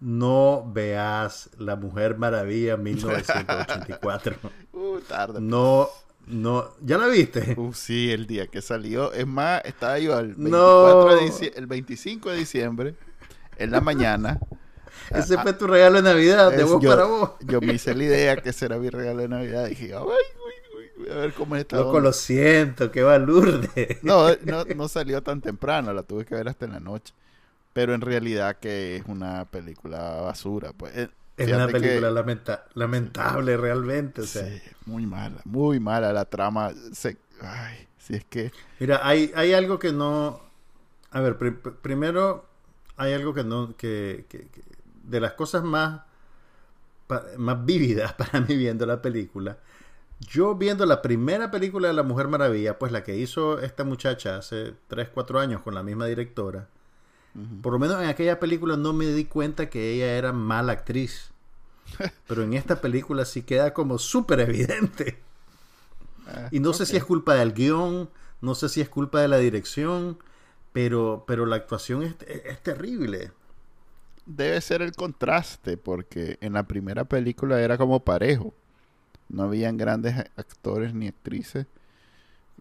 No 0.00 0.70
veas 0.72 1.50
La 1.58 1.76
Mujer 1.76 2.18
Maravilla 2.18 2.76
1984. 2.76 4.36
uh, 4.72 5.00
tarde. 5.00 5.40
No, 5.40 5.88
no. 6.26 6.72
¿Ya 6.82 6.98
la 6.98 7.06
viste? 7.06 7.54
Uh, 7.56 7.72
sí, 7.72 8.12
el 8.12 8.26
día 8.26 8.46
que 8.46 8.60
salió. 8.60 9.12
Es 9.12 9.26
más, 9.26 9.62
estaba 9.64 9.98
yo 9.98 10.18
el, 10.18 10.34
24 10.34 11.18
el 11.54 11.66
25 11.66 12.30
de 12.30 12.36
diciembre, 12.36 12.94
en 13.56 13.70
la 13.70 13.80
mañana. 13.80 14.38
Ese 15.10 15.38
fue 15.38 15.52
tu 15.52 15.66
regalo 15.66 15.96
de 15.96 16.02
Navidad, 16.02 16.52
de 16.52 16.64
vos 16.64 16.84
para 16.84 17.04
vos. 17.04 17.30
Yo 17.40 17.60
me 17.60 17.74
hice 17.74 17.94
la 17.94 18.04
idea 18.04 18.36
que 18.36 18.52
será 18.52 18.76
mi 18.78 18.90
regalo 18.90 19.22
de 19.22 19.28
Navidad. 19.28 19.66
Y 19.66 19.70
dije, 19.70 19.94
ay, 19.94 20.04
a 21.10 21.14
ver 21.16 21.32
cómo 21.34 21.56
está. 21.56 21.76
Loco, 21.76 22.00
lo 22.00 22.12
siento, 22.12 22.90
qué 22.90 23.02
balurde. 23.02 23.98
No, 24.02 24.28
no, 24.44 24.64
no 24.64 24.88
salió 24.88 25.22
tan 25.22 25.40
temprano, 25.40 25.92
la 25.92 26.02
tuve 26.02 26.24
que 26.24 26.34
ver 26.34 26.48
hasta 26.48 26.64
en 26.64 26.72
la 26.72 26.80
noche. 26.80 27.12
Pero 27.72 27.94
en 27.94 28.00
realidad 28.00 28.56
que 28.56 28.96
es 28.96 29.04
una 29.06 29.44
película 29.44 30.20
basura, 30.22 30.72
pues. 30.72 30.96
Eh, 30.96 31.08
es 31.36 31.52
una 31.52 31.66
película 31.68 32.10
lamentable 32.74 33.56
realmente, 33.58 34.22
o 34.22 34.26
sea. 34.26 34.46
Sí, 34.46 34.62
muy 34.86 35.04
mala, 35.06 35.42
muy 35.44 35.78
mala 35.78 36.12
la 36.12 36.24
trama. 36.24 36.72
Se, 36.92 37.18
ay, 37.42 37.86
si 37.98 38.14
es 38.14 38.24
que... 38.24 38.50
Mira, 38.80 39.00
hay, 39.06 39.30
hay 39.34 39.52
algo 39.52 39.78
que 39.78 39.92
no... 39.92 40.40
A 41.10 41.20
ver, 41.20 41.36
primero 41.82 42.46
hay 42.96 43.12
algo 43.12 43.34
que 43.34 43.44
no, 43.44 43.76
que, 43.76 44.24
que- 44.28 44.48
que- 44.48 44.62
de 45.04 45.20
las 45.20 45.34
cosas 45.34 45.62
más, 45.62 46.00
más 47.36 47.64
vívidas 47.64 48.12
para 48.18 48.40
mí 48.40 48.56
viendo 48.56 48.86
la 48.86 49.00
película. 49.00 49.58
Yo 50.20 50.54
viendo 50.56 50.86
la 50.86 51.02
primera 51.02 51.50
película 51.50 51.88
de 51.88 51.94
La 51.94 52.02
Mujer 52.02 52.28
Maravilla, 52.28 52.78
pues 52.78 52.90
la 52.92 53.04
que 53.04 53.16
hizo 53.16 53.60
esta 53.60 53.84
muchacha 53.84 54.36
hace 54.38 54.74
3, 54.88 55.10
4 55.10 55.38
años 55.40 55.62
con 55.62 55.74
la 55.74 55.82
misma 55.82 56.06
directora, 56.06 56.68
por 57.62 57.72
lo 57.74 57.78
menos 57.80 58.02
en 58.02 58.08
aquella 58.08 58.40
película 58.40 58.76
no 58.76 58.92
me 58.94 59.06
di 59.06 59.26
cuenta 59.26 59.70
que 59.70 59.92
ella 59.94 60.16
era 60.18 60.32
mala 60.32 60.72
actriz. 60.72 61.32
Pero 62.28 62.42
en 62.44 62.54
esta 62.54 62.80
película 62.80 63.24
sí 63.24 63.42
queda 63.42 63.74
como 63.74 63.98
súper 63.98 64.40
evidente. 64.40 65.22
Ah, 66.26 66.50
Y 66.50 66.60
no 66.60 66.72
sé 66.72 66.86
si 66.86 66.96
es 66.96 67.04
culpa 67.04 67.34
del 67.34 67.52
guion, 67.52 68.10
no 68.40 68.54
sé 68.54 68.68
si 68.68 68.80
es 68.80 68.88
culpa 68.88 69.20
de 69.20 69.28
la 69.28 69.38
dirección, 69.38 70.18
pero, 70.72 71.24
pero 71.26 71.46
la 71.46 71.56
actuación 71.56 72.02
es, 72.02 72.16
es 72.28 72.62
terrible. 72.62 73.32
Debe 74.26 74.60
ser 74.60 74.82
el 74.82 74.92
contraste, 74.92 75.76
porque 75.78 76.38
en 76.40 76.52
la 76.54 76.64
primera 76.66 77.04
película 77.04 77.60
era 77.60 77.78
como 77.78 78.04
parejo. 78.04 78.54
No 79.28 79.44
habían 79.44 79.76
grandes 79.76 80.16
actores 80.36 80.94
ni 80.94 81.08
actrices. 81.08 81.66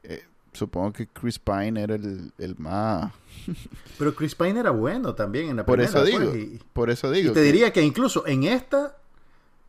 Eh, 0.03 0.23
supongo 0.53 0.93
que 0.93 1.07
Chris 1.07 1.37
Pine 1.39 1.81
era 1.81 1.95
el, 1.95 2.31
el 2.37 2.55
más... 2.57 3.11
Pero 3.99 4.15
Chris 4.15 4.35
Pine 4.35 4.59
era 4.59 4.71
bueno 4.71 5.13
también 5.15 5.49
en 5.49 5.57
la 5.57 5.65
Por 5.65 5.77
primera. 5.79 5.89
eso 6.01 6.05
digo, 6.05 6.31
pues, 6.31 6.43
y, 6.43 6.59
por 6.73 6.89
eso 6.89 7.13
y 7.13 7.21
digo. 7.21 7.33
te 7.33 7.39
que- 7.41 7.45
diría 7.45 7.71
que 7.73 7.81
incluso 7.81 8.25
en 8.27 8.43
esta, 8.45 8.97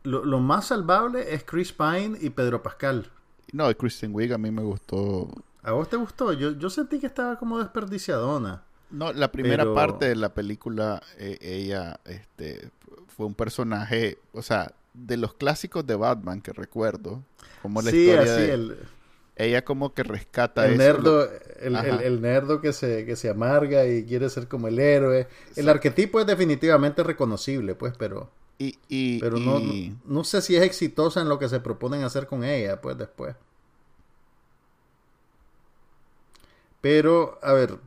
lo, 0.03 0.23
lo 0.25 0.39
más 0.39 0.67
salvable 0.67 1.33
es 1.33 1.43
Chris 1.43 1.71
Pine 1.73 2.17
y 2.21 2.29
Pedro 2.29 2.63
Pascal. 2.63 3.11
No, 3.53 3.73
Kristen 3.75 4.13
Wiig 4.13 4.33
a 4.33 4.37
mí 4.37 4.51
me 4.51 4.61
gustó. 4.63 5.29
¿A 5.63 5.71
vos 5.71 5.89
te 5.89 5.95
gustó? 5.97 6.33
Yo, 6.33 6.51
yo 6.51 6.69
sentí 6.69 6.99
que 6.99 7.07
estaba 7.07 7.37
como 7.37 7.59
desperdiciadona. 7.59 8.63
No, 8.89 9.11
la 9.13 9.31
primera 9.31 9.63
Pero- 9.63 9.73
parte 9.75 10.07
de 10.07 10.15
la 10.15 10.29
película, 10.33 11.01
eh, 11.17 11.37
ella 11.41 11.99
este, 12.05 12.69
fue 13.15 13.25
un 13.25 13.33
personaje, 13.33 14.17
o 14.31 14.41
sea, 14.41 14.71
de 14.97 15.17
los 15.17 15.33
clásicos 15.35 15.85
de 15.87 15.95
Batman 15.95 16.41
que 16.41 16.53
recuerdo, 16.53 17.23
como 17.61 17.81
la 17.81 17.91
sí, 17.91 17.91
historia 17.91 18.33
así, 18.33 18.41
de 18.41 18.49
el, 18.49 18.87
ella 19.37 19.65
como 19.65 19.93
que 19.93 20.03
rescata 20.03 20.67
el 20.67 20.75
eso. 20.75 21.07
nerdo, 21.07 21.29
el, 21.59 21.79
Ajá. 21.81 21.85
el- 21.85 22.01
el 22.01 22.21
nerdo 22.21 22.61
que 22.61 22.73
se, 22.73 23.05
que 23.05 23.15
se 23.15 23.29
amarga 23.29 23.85
y 23.85 24.05
quiere 24.05 24.29
ser 24.29 24.47
como 24.47 24.67
el 24.67 24.79
héroe. 24.79 25.27
El 25.55 25.69
Sí. 25.69 25.69
arquetipo 25.69 26.19
es 26.19 26.25
definitivamente 26.27 27.03
reconocible, 27.03 27.75
pues, 27.75 27.93
pero... 27.97 28.31
y, 28.57 28.79
y, 28.89 29.19
Pero 29.19 29.39
no, 29.39 29.59
y- 29.59 29.93
no, 29.99 29.99
no 30.05 30.23
sé 30.25 30.41
si 30.41 30.55
es 30.55 30.63
exitosa 30.63 31.21
en 31.21 31.29
lo 31.29 31.39
que 31.39 31.49
se 31.49 31.59
proponen 31.61 32.03
hacer 32.03 32.27
con 32.27 32.43
ella, 32.43 32.81
pues 32.81 32.97
después. 32.97 33.35
Pero, 36.81 37.39
a 37.41 37.53
ver, 37.53 37.79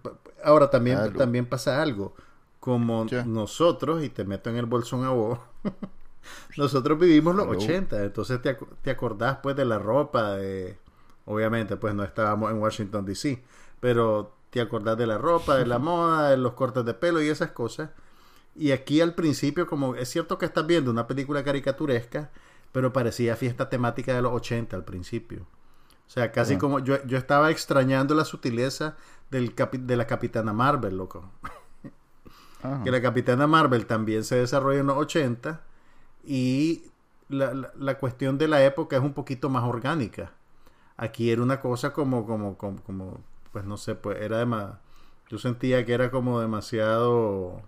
ahora 0.45 0.71
también, 0.71 1.15
también 1.15 1.47
pasa 1.49 1.81
algo. 1.83 2.15
Como 2.61 3.05
nosotros, 3.25 4.03
y 4.05 4.11
te 4.11 4.25
meto 4.25 4.51
en 4.51 4.57
el 4.57 4.67
bolsón 4.67 5.05
a 5.05 5.11
vos, 5.11 5.39
nosotros 6.57 6.99
vivimos 6.99 7.35
los 7.35 7.49
Aló. 7.49 7.59
80, 7.59 8.03
entonces 8.05 8.41
te, 8.43 8.57
ac- 8.59 8.69
te 8.83 8.91
acordás 8.91 9.39
pues 9.43 9.57
de 9.57 9.65
la 9.65 9.79
ropa, 9.79 10.33
de... 10.37 10.79
obviamente 11.25 11.77
pues 11.77 11.95
no 11.95 12.05
estábamos 12.05 12.51
en 12.51 12.59
Washington 12.59 13.05
DC, 13.05 13.43
pero 13.81 14.35
te 14.51 14.61
acordás 14.61 14.97
de 14.99 15.07
la 15.07 15.19
ropa, 15.19 15.57
de 15.57 15.67
la 15.67 15.79
moda, 15.79 16.31
de 16.31 16.37
los 16.37 16.55
cortes 16.55 16.85
de 16.85 16.95
pelo 16.95 17.23
y 17.23 17.29
esas 17.29 17.53
cosas. 17.53 17.91
Y 18.57 18.73
aquí 18.73 19.01
al 19.01 19.15
principio, 19.15 19.67
como 19.67 19.95
es 19.95 20.09
cierto 20.09 20.37
que 20.39 20.47
estás 20.47 20.67
viendo 20.67 20.91
una 20.91 21.07
película 21.07 21.45
caricaturesca, 21.45 22.31
pero 22.73 22.93
parecía 22.93 23.37
fiesta 23.37 23.69
temática 23.69 24.15
de 24.15 24.23
los 24.23 24.33
80 24.33 24.77
al 24.77 24.85
principio. 24.85 25.43
O 26.07 26.11
sea, 26.13 26.33
casi 26.33 26.57
como 26.59 26.81
yo, 26.81 27.03
yo 27.07 27.17
estaba 27.17 27.51
extrañando 27.53 28.17
la 28.17 28.25
sutileza 28.25 28.97
del 29.31 29.55
capi- 29.55 29.87
de 29.87 29.97
la 29.97 30.07
Capitana 30.09 30.53
Marvel, 30.53 30.97
loco. 30.97 31.31
ajá. 32.63 32.83
Que 32.85 32.91
la 32.91 33.01
Capitana 33.01 33.47
Marvel 33.47 33.87
también 33.87 34.25
se 34.25 34.37
desarrolla 34.37 34.81
en 34.81 34.89
los 34.89 34.97
80 34.97 35.61
y 36.25 36.85
la, 37.29 37.55
la- 37.55 37.73
cuestión 37.99 38.39
de 38.39 38.49
la 38.49 38.65
época 38.65 38.97
es 38.97 39.03
un 39.03 39.15
poquito 39.15 39.49
más 39.51 39.65
orgánica. 39.65 40.33
Aquí 40.97 41.31
era 41.31 41.43
una 41.43 41.61
cosa 41.61 41.93
como, 41.95 42.27
como, 42.27 42.59
como, 42.59 42.83
como, 42.85 43.21
pues 43.53 43.65
no 43.67 43.77
sé, 43.79 43.95
pues 43.97 44.21
era 44.23 44.39
demasiado, 44.39 44.81
yo 45.31 45.39
sentía 45.39 45.85
que 45.87 45.95
era 45.95 46.11
como 46.11 46.41
demasiado, 46.41 47.63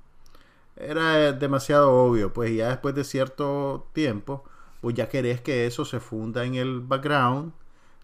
era 0.76 1.32
demasiado 1.32 1.92
obvio, 1.92 2.32
pues 2.32 2.54
ya 2.56 2.68
después 2.68 2.94
de 2.94 3.04
cierto 3.04 3.86
tiempo, 3.92 4.44
pues 4.80 4.94
ya 4.96 5.08
querés 5.08 5.40
que 5.40 5.66
eso 5.66 5.84
se 5.84 6.00
funda 6.00 6.44
en 6.44 6.54
el 6.54 6.80
background 6.80 7.52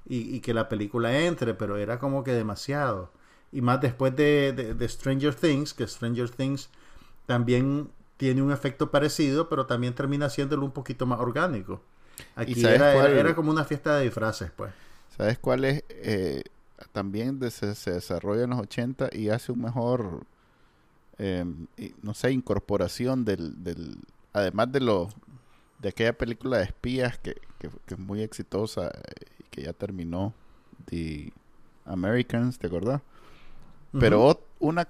y, 0.07 0.35
y 0.37 0.41
que 0.41 0.55
la 0.55 0.69
película 0.69 1.19
entre, 1.21 1.55
pero 1.55 1.77
era 1.77 1.99
como 1.99 2.25
que 2.25 2.33
demasiado. 2.33 3.11
Y 3.53 3.63
más 3.63 3.81
después 3.81 4.15
de, 4.17 4.53
de- 4.53 4.75
de 4.75 4.89
Stranger 4.89 5.35
Things, 5.35 5.75
que 5.75 5.87
Stranger 5.87 6.31
Things 6.31 6.71
también 7.27 7.91
tiene 8.19 8.43
un 8.43 8.53
efecto 8.53 8.91
parecido, 8.91 9.49
pero 9.49 9.67
también 9.67 9.95
termina 9.95 10.29
siéndolo 10.31 10.67
un 10.67 10.73
poquito 10.73 11.07
más 11.07 11.21
orgánico. 11.21 11.83
Aquí 12.37 12.67
era, 12.67 12.93
era- 12.93 13.01
cuál? 13.09 13.13
era 13.19 13.35
como 13.37 13.51
una 13.51 13.65
fiesta 13.65 13.97
de 13.97 14.05
disfraces, 14.05 14.51
pues. 14.57 14.73
¿Sabes 15.17 15.39
cuál 15.39 15.65
es? 15.65 15.85
Eh, 15.89 16.43
también 16.93 17.39
de- 17.41 17.51
se, 17.51 17.75
se 17.75 17.93
desarrolla 17.93 18.45
en 18.45 18.51
los 18.51 18.61
80 18.61 19.09
y 19.13 19.31
hace 19.31 19.53
un 19.53 19.63
mejor, 19.63 20.25
eh, 21.19 21.45
y- 21.77 21.95
no 22.03 22.15
sé, 22.15 22.33
incorporación 22.33 23.25
del, 23.25 23.63
del 23.65 23.99
además 24.33 24.71
de 24.73 24.81
lo 24.81 25.09
de 25.81 25.91
aquella 25.91 26.13
película 26.17 26.59
de 26.59 26.65
espías 26.65 27.19
que, 27.19 27.35
que- 27.59 27.71
que 27.87 27.95
es 27.95 28.01
muy 28.01 28.23
exitosa 28.23 28.89
eh, 28.89 29.27
y 29.41 29.45
que 29.51 29.63
ya 29.63 29.73
terminó, 29.73 30.35
The 30.87 31.33
Americans, 31.87 32.59
¿te 32.59 32.67
acordás? 32.69 33.03
Pero 33.99 34.45
una, 34.61 34.89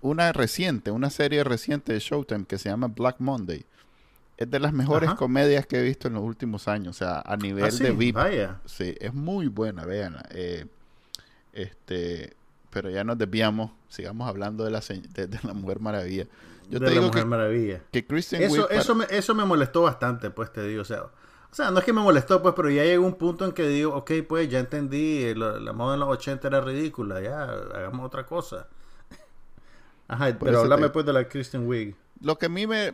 una 0.00 0.32
reciente, 0.32 0.90
una 0.90 1.10
serie 1.10 1.42
reciente 1.44 1.92
de 1.92 1.98
Showtime 2.00 2.44
que 2.46 2.58
se 2.58 2.68
llama 2.68 2.88
Black 2.88 3.16
Monday. 3.18 3.64
Es 4.36 4.50
de 4.50 4.58
las 4.60 4.72
mejores 4.72 5.08
Ajá. 5.08 5.16
comedias 5.18 5.66
que 5.66 5.78
he 5.78 5.82
visto 5.82 6.08
en 6.08 6.14
los 6.14 6.22
últimos 6.22 6.68
años. 6.68 6.96
O 6.96 6.98
sea, 6.98 7.20
a 7.24 7.36
nivel 7.36 7.64
Ah, 7.64 7.70
sí, 7.70 7.82
de 7.84 7.90
VIP. 7.92 8.14
Vaya. 8.16 8.60
Sí, 8.66 8.94
es 9.00 9.14
muy 9.14 9.48
buena, 9.48 9.84
véanla. 9.86 10.26
Eh, 10.30 10.66
este, 11.52 12.34
pero 12.70 12.90
ya 12.90 13.04
nos 13.04 13.16
desviamos. 13.18 13.70
Sigamos 13.88 14.28
hablando 14.28 14.64
de 14.64 14.70
la, 14.70 14.80
de, 14.80 15.26
de 15.26 15.38
la 15.42 15.54
Mujer 15.54 15.80
Maravilla. 15.80 16.26
Yo 16.68 16.78
de 16.78 16.80
te 16.80 16.84
la 16.86 16.90
digo 16.90 17.06
Mujer 17.06 17.22
que, 17.22 17.28
Maravilla. 17.28 17.80
que 17.92 18.06
Kristen 18.06 18.42
Eso, 18.42 18.66
para- 18.66 18.78
eso, 18.80 18.94
me, 18.94 19.06
eso 19.10 19.34
me 19.34 19.44
molestó 19.44 19.82
bastante, 19.82 20.30
pues 20.30 20.52
te 20.52 20.62
digo. 20.66 20.82
O 20.82 20.84
sea, 20.84 21.04
o 21.04 21.54
sea, 21.54 21.70
no 21.70 21.78
es 21.78 21.84
que 21.84 21.92
me 21.94 22.02
molestó, 22.02 22.42
pues, 22.42 22.54
pero 22.54 22.68
ya 22.68 22.84
llegó 22.84 23.06
un 23.06 23.14
punto 23.14 23.46
en 23.46 23.52
que 23.52 23.66
digo, 23.68 23.94
ok, 23.94 24.10
pues 24.28 24.50
ya 24.50 24.58
entendí, 24.58 25.22
eh, 25.22 25.34
la, 25.34 25.58
la 25.60 25.72
moda 25.72 25.94
en 25.94 26.00
los 26.00 26.08
80 26.10 26.46
era 26.48 26.60
ridícula, 26.60 27.22
ya, 27.22 27.44
hagamos 27.44 28.04
otra 28.04 28.26
cosa. 28.26 28.66
Ajá, 30.08 30.36
pero 30.38 30.60
háblame 30.60 30.88
te- 30.88 30.90
pues 30.90 31.06
de 31.06 31.12
la 31.12 31.28
Kristen 31.28 31.66
Wiig. 31.66 31.94
Lo 32.20 32.38
que 32.38 32.46
a 32.46 32.48
mí 32.48 32.66
me... 32.66 32.92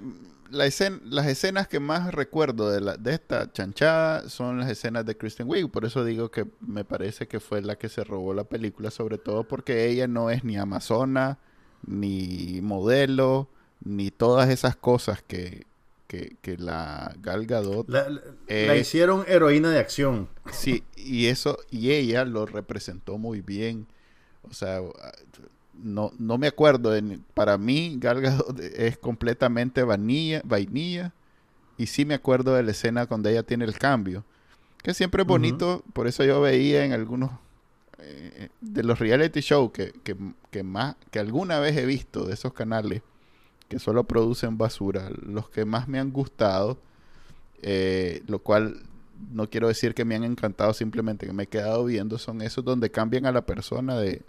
La 0.51 0.67
escena, 0.67 0.99
las 1.05 1.27
escenas 1.29 1.67
que 1.67 1.81
más 1.81 2.13
recuerdo 2.13 2.71
de, 2.71 2.83
la, 2.83 2.99
de 2.99 3.15
esta 3.15 3.51
chanchada 3.53 4.29
son 4.29 4.61
las 4.61 4.69
escenas 4.71 5.07
de 5.07 5.17
Kristen 5.17 5.49
Wiig. 5.49 5.71
Por 5.71 5.87
eso 5.87 6.05
digo 6.05 6.31
que 6.31 6.45
me 6.61 6.85
parece 6.85 7.27
que 7.27 7.41
fue 7.41 7.63
la 7.63 7.77
que 7.77 7.89
se 7.89 8.05
robó 8.05 8.35
la 8.35 8.45
película, 8.45 8.91
sobre 8.91 9.17
todo 9.17 9.45
porque 9.45 9.87
ella 9.89 10.07
no 10.07 10.29
es 10.29 10.45
ni 10.45 10.59
amazona, 10.59 11.39
ni 11.87 12.61
modelo, 12.63 13.49
ni 13.83 14.11
todas 14.11 14.51
esas 14.51 14.77
cosas 14.77 15.23
que, 15.23 15.65
que, 16.07 16.37
que 16.43 16.59
la 16.59 17.15
Gal 17.23 17.47
Gadot 17.47 17.89
La, 17.89 18.11
la- 18.11 18.21
la 18.47 18.77
hicieron 18.77 19.25
heroína 19.27 19.71
de 19.71 19.79
acción. 19.79 20.29
Sí, 20.53 20.85
y 20.97 21.29
eso, 21.29 21.59
y 21.71 21.93
ella 21.93 22.27
lo 22.27 22.45
representó 22.45 23.17
muy 23.17 23.41
bien. 23.41 23.87
O 24.43 24.53
sea, 24.53 24.81
no, 25.75 26.13
no 26.19 26.39
me 26.39 26.47
acuerdo. 26.47 26.93
para 27.35 27.59
mí, 27.59 27.97
Gal 27.99 28.21
Gadot 28.21 28.59
es 28.61 28.99
completamente 28.99 29.83
vainilla, 29.83 30.43
vainilla. 30.45 31.13
Y 31.79 31.87
sí 31.87 32.05
me 32.05 32.15
acuerdo 32.15 32.55
de 32.55 32.63
la 32.63 32.71
escena 32.71 33.07
cuando 33.07 33.29
ella 33.29 33.43
tiene 33.43 33.65
el 33.65 33.79
cambio. 33.79 34.25
Que 34.83 34.95
siempre 34.95 35.23
es 35.23 35.29
bonito. 35.29 35.83
Por 35.93 36.07
eso 36.07 36.25
yo 36.25 36.41
veía 36.41 36.85
en 36.85 36.93
algunos 36.93 37.31
eh, 37.99 38.49
de 38.61 38.83
los 38.83 38.99
reality 38.99 39.41
shows 39.41 39.73
que, 39.73 39.93
que, 40.05 40.17
que 40.51 40.63
más, 40.63 40.97
que 41.11 41.19
alguna 41.19 41.61
vez 41.61 41.77
he 41.77 41.87
visto 41.87 42.27
de 42.27 42.35
esos 42.35 42.53
canales 42.53 43.03
que 43.69 43.79
solo 43.79 44.05
producen 44.05 44.59
basura. 44.59 45.11
Los 45.23 45.49
que 45.49 45.65
más 45.65 45.89
me 45.89 45.99
han 45.99 46.13
gustado 46.13 46.79
eh, 47.63 48.23
lo 48.27 48.41
cual 48.41 48.83
no 49.31 49.49
quiero 49.49 49.69
decir 49.69 49.95
que 49.95 50.05
me 50.05 50.17
han 50.17 50.25
encantado, 50.25 50.75
simplemente 50.75 51.27
que 51.27 51.33
me 51.33 51.45
he 51.45 51.47
quedado 51.47 51.85
viendo, 51.85 52.19
son 52.19 52.43
esos 52.43 52.65
donde 52.65 52.91
cambian 52.91 53.25
a 53.25 53.33
la 53.33 53.47
persona 53.47 53.97
de... 53.97 54.23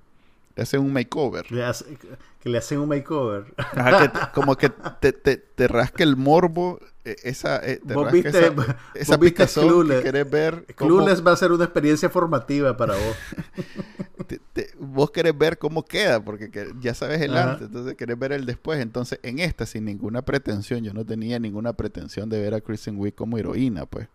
Le 0.55 0.63
hacen 0.63 0.81
un 0.81 0.93
makeover. 0.93 1.51
Le 1.51 1.63
hace- 1.65 1.97
que 2.39 2.49
le 2.49 2.57
hacen 2.59 2.79
un 2.79 2.89
makeover. 2.89 3.45
Ajá, 3.57 4.01
que 4.01 4.09
te- 4.09 4.19
como 4.33 4.55
que 4.55 4.69
te, 4.69 5.11
te, 5.13 5.37
te 5.37 5.67
rasca 5.67 6.03
el 6.03 6.15
morbo, 6.15 6.79
eh, 7.05 7.15
esa, 7.23 7.57
eh, 7.65 7.79
te 7.85 7.93
Vos 7.93 8.03
rasca 8.05 8.17
viste- 8.17 8.39
esa, 8.39 8.49
vos 8.51 8.65
esa 8.93 9.17
viste 9.17 9.17
picazón 9.19 9.63
que 9.63 9.69
Clueless. 9.73 10.03
querés 10.03 10.29
ver. 10.29 10.65
cómo- 10.75 10.89
Clueless 10.97 11.25
va 11.25 11.31
a 11.31 11.35
ser 11.37 11.51
una 11.51 11.63
experiencia 11.63 12.09
formativa 12.09 12.77
para 12.77 12.93
vos. 12.95 13.15
vos 14.79 15.11
querés 15.11 15.37
ver 15.37 15.57
cómo 15.57 15.83
queda, 15.85 16.23
porque 16.23 16.49
que- 16.51 16.71
ya 16.79 16.93
sabes 16.93 17.21
el 17.21 17.35
Ajá. 17.35 17.51
antes, 17.53 17.67
entonces 17.67 17.95
querés 17.95 18.17
ver 18.19 18.31
el 18.33 18.45
después. 18.45 18.79
Entonces, 18.79 19.19
en 19.23 19.39
esta, 19.39 19.65
sin 19.65 19.85
ninguna 19.85 20.21
pretensión, 20.23 20.83
yo 20.83 20.93
no 20.93 21.05
tenía 21.05 21.39
ninguna 21.39 21.73
pretensión 21.73 22.29
de 22.29 22.39
ver 22.41 22.53
a 22.53 22.61
Kristen 22.61 22.97
Wiig 22.97 23.15
como 23.15 23.37
heroína, 23.37 23.85
pues. 23.85 24.07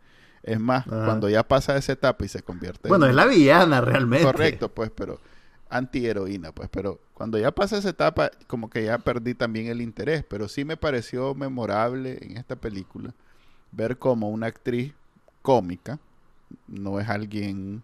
Es 0.44 0.60
más, 0.60 0.86
Ajá. 0.86 1.04
cuando 1.04 1.28
ya 1.28 1.42
pasa 1.46 1.76
esa 1.76 1.92
etapa 1.92 2.24
y 2.24 2.28
se 2.28 2.42
convierte 2.42 2.88
Bueno, 2.88 3.06
en- 3.06 3.10
es 3.10 3.16
la 3.16 3.26
villana 3.26 3.80
realmente. 3.80 4.24
Correcto, 4.24 4.68
pues, 4.72 4.90
pero 4.94 5.20
antiheroína, 5.70 6.52
pues, 6.52 6.68
pero 6.70 7.00
cuando 7.14 7.38
ya 7.38 7.52
pasa 7.52 7.78
esa 7.78 7.90
etapa, 7.90 8.30
como 8.46 8.70
que 8.70 8.84
ya 8.84 8.98
perdí 8.98 9.34
también 9.34 9.66
el 9.66 9.80
interés, 9.80 10.24
pero 10.28 10.48
sí 10.48 10.64
me 10.64 10.76
pareció 10.76 11.34
memorable 11.34 12.18
en 12.22 12.36
esta 12.36 12.56
película 12.56 13.14
ver 13.72 13.98
como 13.98 14.30
una 14.30 14.46
actriz 14.46 14.94
cómica, 15.42 15.98
no 16.66 17.00
es 17.00 17.08
alguien 17.08 17.82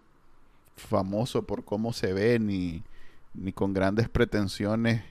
famoso 0.75 1.43
por 1.43 1.63
cómo 1.63 1.93
se 1.93 2.13
ve 2.13 2.39
ni, 2.39 2.83
ni 3.33 3.53
con 3.53 3.73
grandes 3.73 4.09
pretensiones 4.09 5.03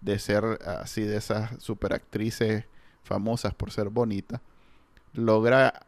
de 0.00 0.18
ser 0.18 0.44
así 0.66 1.02
de 1.02 1.16
esas 1.16 1.62
superactrices 1.62 2.64
famosas 3.02 3.54
por 3.54 3.70
ser 3.70 3.88
bonita, 3.88 4.40
logra 5.12 5.86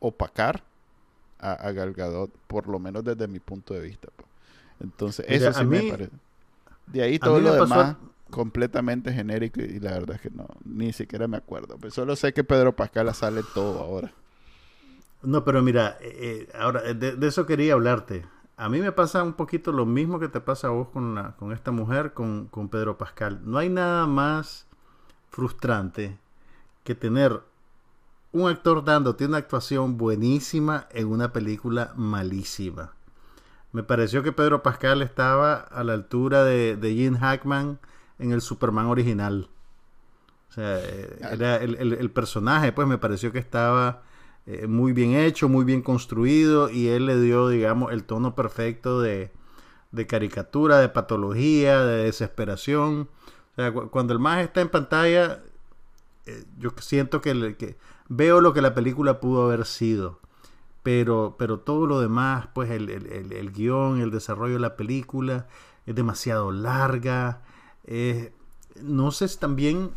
opacar 0.00 0.64
a, 1.38 1.68
a 1.68 2.26
por 2.46 2.68
lo 2.68 2.78
menos 2.78 3.04
desde 3.04 3.28
mi 3.28 3.38
punto 3.38 3.74
de 3.74 3.80
vista. 3.80 4.08
Pues. 4.16 4.29
Entonces, 4.80 5.26
eso 5.28 5.52
sí 5.52 5.64
me 5.64 5.82
parece. 5.90 6.12
De 6.86 7.02
ahí 7.02 7.18
todo 7.18 7.40
lo 7.40 7.54
demás 7.54 7.96
completamente 8.30 9.12
genérico 9.12 9.60
y 9.60 9.80
la 9.80 9.92
verdad 9.92 10.16
es 10.16 10.22
que 10.22 10.30
no, 10.30 10.46
ni 10.64 10.92
siquiera 10.92 11.28
me 11.28 11.36
acuerdo. 11.36 11.68
Pero 11.68 11.78
pues 11.80 11.94
solo 11.94 12.16
sé 12.16 12.32
que 12.32 12.44
Pedro 12.44 12.74
Pascal 12.74 13.12
sale 13.14 13.42
todo 13.54 13.80
ahora. 13.80 14.12
No, 15.22 15.44
pero 15.44 15.62
mira, 15.62 15.98
eh, 16.00 16.48
eh, 16.48 16.52
ahora 16.58 16.80
de, 16.94 17.16
eso 17.26 17.44
quería 17.44 17.74
hablarte. 17.74 18.24
A 18.56 18.68
mí 18.68 18.80
me 18.80 18.92
pasa 18.92 19.22
un 19.22 19.34
poquito 19.34 19.72
lo 19.72 19.86
mismo 19.86 20.18
que 20.18 20.28
te 20.28 20.40
pasa 20.40 20.68
a 20.68 20.70
vos 20.70 20.88
con, 20.88 21.14
la, 21.14 21.36
con 21.36 21.52
esta 21.52 21.70
mujer, 21.70 22.12
con, 22.12 22.46
con 22.46 22.68
Pedro 22.68 22.96
Pascal. 22.96 23.40
No 23.44 23.58
hay 23.58 23.68
nada 23.68 24.06
más 24.06 24.66
frustrante 25.30 26.18
que 26.84 26.94
tener 26.94 27.42
un 28.32 28.48
actor 28.48 28.84
dándote 28.84 29.26
una 29.26 29.38
actuación 29.38 29.96
buenísima 29.96 30.86
en 30.90 31.08
una 31.08 31.32
película 31.32 31.92
malísima. 31.96 32.92
Me 33.72 33.82
pareció 33.82 34.22
que 34.22 34.32
Pedro 34.32 34.62
Pascal 34.62 35.02
estaba 35.02 35.54
a 35.54 35.84
la 35.84 35.92
altura 35.92 36.44
de, 36.44 36.76
de 36.76 36.94
Gene 36.94 37.18
Hackman 37.18 37.78
en 38.18 38.32
el 38.32 38.40
Superman 38.40 38.86
original. 38.86 39.48
O 40.50 40.52
sea, 40.52 40.78
eh, 40.80 41.18
era 41.30 41.56
el, 41.56 42.10
personaje, 42.10 42.72
pues 42.72 42.88
me 42.88 42.98
pareció 42.98 43.30
que 43.30 43.38
estaba 43.38 44.02
eh, 44.46 44.66
muy 44.66 44.92
bien 44.92 45.14
hecho, 45.14 45.48
muy 45.48 45.64
bien 45.64 45.80
construido 45.80 46.70
y 46.70 46.88
él 46.88 47.06
le 47.06 47.20
dio, 47.20 47.48
digamos, 47.48 47.92
el 47.92 48.02
tono 48.02 48.34
perfecto 48.34 49.00
de, 49.00 49.30
de 49.92 50.06
caricatura, 50.08 50.78
de 50.78 50.88
patología, 50.88 51.84
de 51.84 52.04
desesperación. 52.04 53.08
O 53.52 53.54
sea, 53.56 53.72
cuando 53.72 54.12
el 54.12 54.18
más 54.18 54.42
está 54.42 54.60
en 54.60 54.70
pantalla, 54.70 55.40
eh, 56.26 56.44
yo 56.58 56.70
siento 56.80 57.20
que, 57.20 57.54
que, 57.56 57.76
veo 58.08 58.40
lo 58.40 58.52
que 58.52 58.62
la 58.62 58.74
película 58.74 59.20
pudo 59.20 59.44
haber 59.44 59.64
sido. 59.66 60.18
Pero, 60.82 61.36
pero 61.38 61.60
todo 61.60 61.86
lo 61.86 62.00
demás, 62.00 62.48
pues 62.54 62.70
el, 62.70 62.88
el, 62.88 63.32
el 63.32 63.52
guion, 63.52 64.00
el 64.00 64.10
desarrollo 64.10 64.54
de 64.54 64.60
la 64.60 64.76
película, 64.76 65.46
es 65.86 65.94
demasiado 65.94 66.50
larga. 66.52 67.42
no 68.82 69.10
sé 69.10 69.28
si 69.28 69.38
también 69.38 69.90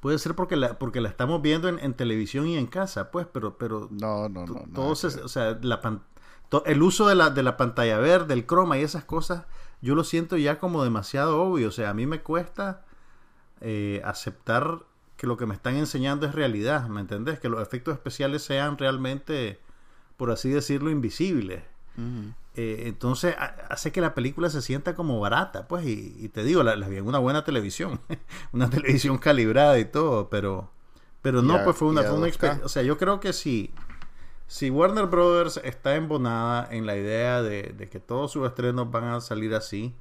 puede 0.00 0.18
ser 0.18 0.36
porque 0.36 0.56
la, 0.56 0.78
porque 0.78 1.00
la 1.00 1.08
estamos 1.08 1.42
viendo 1.42 1.68
en, 1.68 1.94
televisión 1.94 2.46
y 2.46 2.56
en 2.56 2.66
casa, 2.66 3.10
pues, 3.10 3.26
pero, 3.32 3.58
pero 3.58 3.88
no, 3.90 4.28
no, 4.28 4.46
no. 4.46 4.64
Todo 4.72 4.90
o 4.90 4.94
sea, 4.94 5.58
la 5.62 5.80
el 6.64 6.82
uso 6.82 7.08
de 7.08 7.14
la, 7.14 7.30
de 7.30 7.42
la 7.42 7.56
pantalla 7.56 7.98
verde, 7.98 8.34
el 8.34 8.46
croma 8.46 8.78
y 8.78 8.82
esas 8.82 9.04
cosas, 9.04 9.44
yo 9.80 9.94
lo 9.94 10.04
siento 10.04 10.36
ya 10.36 10.58
como 10.58 10.84
demasiado 10.84 11.42
obvio. 11.42 11.68
O 11.68 11.72
sea, 11.72 11.90
a 11.90 11.94
mí 11.94 12.06
me 12.06 12.22
cuesta 12.22 12.84
eh, 13.60 14.00
aceptar 14.04 14.84
que 15.16 15.26
lo 15.26 15.36
que 15.36 15.46
me 15.46 15.54
están 15.54 15.76
enseñando 15.76 16.26
es 16.26 16.34
realidad, 16.34 16.88
¿me 16.88 17.00
entendés? 17.00 17.38
Que 17.38 17.48
los 17.48 17.62
efectos 17.62 17.94
especiales 17.94 18.42
sean 18.42 18.76
realmente, 18.78 19.60
por 20.16 20.30
así 20.30 20.50
decirlo, 20.50 20.90
invisibles. 20.90 21.62
Eh, 22.54 22.82
entonces 22.86 23.34
hace 23.70 23.90
que 23.90 24.02
la 24.02 24.14
película 24.14 24.50
se 24.50 24.60
sienta 24.60 24.94
como 24.94 25.18
barata, 25.18 25.66
pues, 25.66 25.86
y, 25.86 26.28
te 26.28 26.44
digo, 26.44 26.62
la, 26.62 26.74
vi 26.74 26.98
en 26.98 27.06
una 27.06 27.18
buena 27.18 27.44
televisión, 27.44 28.00
una 28.52 28.68
televisión 28.68 29.16
calibrada 29.18 29.78
y 29.78 29.86
todo, 29.86 30.28
pero, 30.28 30.70
pero 31.22 31.40
no, 31.40 31.64
pues 31.64 31.76
fue 31.76 31.88
una, 31.88 32.02
experiencia. 32.02 32.64
O 32.64 32.68
sea, 32.68 32.82
yo 32.82 32.98
creo 32.98 33.18
que 33.18 33.32
si, 33.32 33.72
si 34.46 34.68
Warner 34.68 35.06
Brothers 35.06 35.58
está 35.64 35.96
embonada 35.96 36.68
en 36.70 36.84
la 36.84 36.96
idea 36.96 37.42
de, 37.42 37.74
de 37.76 37.88
que 37.88 38.00
todos 38.00 38.32
sus 38.32 38.46
estrenos 38.46 38.90
van 38.90 39.04
a 39.04 39.20
salir 39.22 39.54
así, 39.54 39.94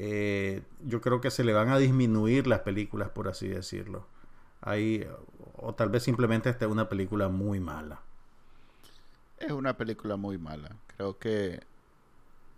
eh, 0.00 0.62
yo 0.84 1.00
creo 1.00 1.20
que 1.20 1.30
se 1.30 1.42
le 1.42 1.52
van 1.52 1.70
a 1.70 1.78
disminuir 1.78 2.46
las 2.46 2.60
películas, 2.60 3.08
por 3.10 3.26
así 3.26 3.48
decirlo. 3.48 4.06
Ahí, 4.60 5.06
o 5.56 5.74
tal 5.74 5.88
vez 5.88 6.02
simplemente 6.02 6.50
esta 6.50 6.66
es 6.66 6.70
una 6.70 6.88
película 6.88 7.28
muy 7.28 7.60
mala. 7.60 8.00
Es 9.38 9.52
una 9.52 9.76
película 9.76 10.16
muy 10.16 10.38
mala. 10.38 10.70
Creo 10.96 11.18
que 11.18 11.60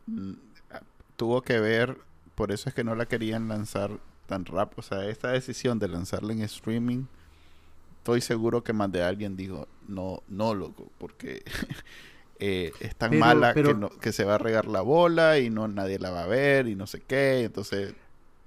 mm, 0.07 0.33
tuvo 1.17 1.43
que 1.43 1.61
ver, 1.61 1.99
por 2.35 2.53
eso 2.53 2.69
es 2.69 2.75
que 2.75 2.85
no 2.85 2.95
la 2.95 3.07
querían 3.07 3.49
lanzar 3.49 3.91
tan 4.27 4.45
rápido. 4.47 4.81
O 4.81 4.83
sea, 4.83 5.07
esta 5.07 5.29
decisión 5.29 5.79
de 5.79 5.89
lanzarla 5.89 6.33
en 6.33 6.43
streaming, 6.43 7.05
estoy 7.99 8.23
seguro 8.23 8.65
que 8.65 8.73
más 8.73 8.91
de 8.91 9.03
alguien 9.03 9.37
dijo, 9.37 9.69
no, 9.87 10.23
no, 10.29 10.55
loco, 10.55 10.89
porque 10.99 11.43
eh, 12.39 12.73
es 12.81 12.97
tan 12.97 13.19
mala 13.19 13.53
que, 13.53 13.77
que 14.01 14.13
se 14.13 14.25
va 14.25 14.37
a 14.37 14.39
regar 14.39 14.67
la 14.67 14.81
bola 14.81 15.39
y 15.39 15.51
no 15.51 15.69
nadie 15.69 15.99
la 15.99 16.11
va 16.11 16.25
a 16.25 16.27
ver 16.27 16.67
y 16.67 16.75
no 16.75 16.87
sé 16.87 17.01
qué. 17.01 17.45
Entonces 17.45 17.95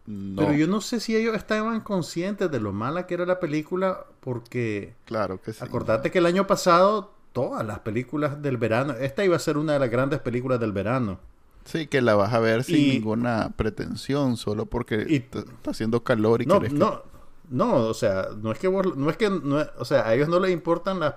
pero 0.05 0.53
yo 0.53 0.67
no 0.67 0.81
sé 0.81 0.99
si 0.99 1.15
ellos 1.15 1.35
estaban 1.35 1.79
conscientes 1.81 2.51
de 2.51 2.59
lo 2.59 2.73
mala 2.73 3.07
que 3.07 3.13
era 3.13 3.25
la 3.25 3.39
película, 3.39 4.05
porque. 4.19 4.95
Claro 5.05 5.41
que 5.41 5.53
sí. 5.53 5.59
Acordate 5.63 6.11
que 6.11 6.19
el 6.19 6.25
año 6.25 6.45
pasado, 6.45 7.13
todas 7.31 7.65
las 7.65 7.79
películas 7.79 8.41
del 8.41 8.57
verano. 8.57 8.93
Esta 8.93 9.23
iba 9.23 9.35
a 9.35 9.39
ser 9.39 9.57
una 9.57 9.73
de 9.73 9.79
las 9.79 9.89
grandes 9.89 10.19
películas 10.19 10.59
del 10.59 10.73
verano. 10.73 11.19
Sí, 11.65 11.87
que 11.87 12.01
la 12.01 12.15
vas 12.15 12.33
a 12.33 12.39
ver 12.39 12.63
sin 12.63 12.89
ninguna 12.89 13.53
pretensión, 13.55 14.35
solo 14.35 14.65
porque 14.65 15.05
está 15.09 15.71
haciendo 15.71 16.03
calor 16.03 16.41
y 16.41 16.45
no, 16.45 16.59
no, 16.59 17.03
no, 17.49 17.75
o 17.75 17.93
sea, 17.93 18.27
no 18.41 18.51
es 18.51 18.59
que 18.59 18.69
no 18.69 19.09
es 19.09 19.15
que, 19.15 19.27
o 19.27 19.85
sea, 19.85 20.07
a 20.07 20.13
ellos 20.13 20.27
no 20.27 20.39
les 20.39 20.51
importan 20.51 20.99
las, 20.99 21.15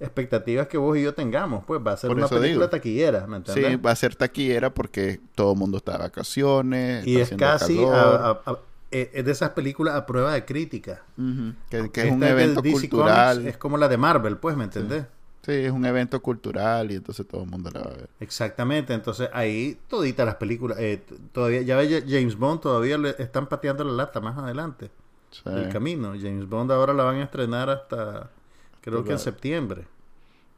expectativas 0.00 0.66
que 0.66 0.78
vos 0.78 0.96
y 0.96 1.02
yo 1.02 1.14
tengamos, 1.14 1.64
pues 1.64 1.80
va 1.86 1.92
a 1.92 1.96
ser 1.96 2.10
una 2.10 2.26
película 2.26 2.68
taquillera, 2.68 3.26
¿me 3.26 3.36
entiendes? 3.36 3.72
Sí, 3.72 3.76
va 3.76 3.90
a 3.90 3.96
ser 3.96 4.16
taquillera 4.16 4.72
porque 4.72 5.20
todo 5.34 5.52
el 5.52 5.58
mundo 5.58 5.76
está 5.76 5.92
de 5.92 5.98
vacaciones. 5.98 7.06
Y 7.06 7.20
es 7.20 7.30
casi 7.30 7.78
e, 8.92 9.08
es 9.14 9.24
de 9.24 9.30
esas 9.30 9.50
películas 9.50 9.94
a 9.94 10.04
prueba 10.04 10.32
de 10.32 10.44
crítica. 10.44 11.02
que, 11.68 11.90
es 11.94 12.10
un 12.10 12.22
evento 12.24 12.62
cultural. 12.62 13.46
es 13.46 13.56
como 13.56 13.76
la 13.76 13.88
de 13.88 13.96
Marvel, 13.96 14.38
pues, 14.38 14.56
¿me 14.56 14.64
entendés? 14.64 15.04
Sí. 15.42 15.52
es 15.52 15.72
un 15.72 15.84
evento 15.84 16.20
cultural 16.20 16.90
y 16.90 16.96
entonces 16.96 17.26
todo 17.26 17.44
el 17.44 17.48
mundo 17.48 17.70
la 17.72 17.80
va 17.80 17.90
a 17.90 17.94
ver. 17.94 18.08
Exactamente, 18.20 18.92
entonces 18.92 19.30
ahí 19.32 19.78
toditas 19.88 20.26
las 20.26 20.34
películas, 20.36 20.78
eh, 20.80 21.02
todavía, 21.32 21.62
ya 21.62 21.76
ve 21.76 22.04
James 22.06 22.36
Bond, 22.36 22.60
todavía 22.60 22.98
le 22.98 23.14
están 23.18 23.46
pateando 23.46 23.84
la 23.84 23.92
lata 23.92 24.20
más 24.20 24.36
adelante. 24.36 24.90
El 25.44 25.68
camino. 25.68 26.12
James 26.20 26.48
Bond 26.48 26.72
ahora 26.72 26.92
la 26.92 27.04
van 27.04 27.16
a 27.16 27.24
estrenar 27.24 27.70
hasta 27.70 28.30
creo 28.80 29.04
que 29.04 29.12
en 29.12 29.18
septiembre. 29.18 29.86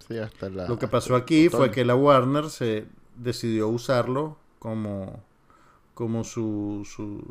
Sí, 0.07 0.19
hasta 0.19 0.51
la, 0.51 0.69
Lo 0.69 0.79
que 0.79 0.89
pasó 0.89 1.15
aquí 1.15 1.49
fue 1.49 1.71
que 1.71 1.85
la 1.85 1.95
Warner 1.95 2.51
se 2.51 2.87
decidió 3.17 3.69
usarlo 3.69 4.37
como, 4.59 5.23
como 5.95 6.25
su, 6.25 6.87
su, 6.89 7.23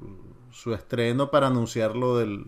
su 0.52 0.74
estreno 0.74 1.32
para 1.32 1.48
anunciarlo 1.48 2.18
del 2.18 2.46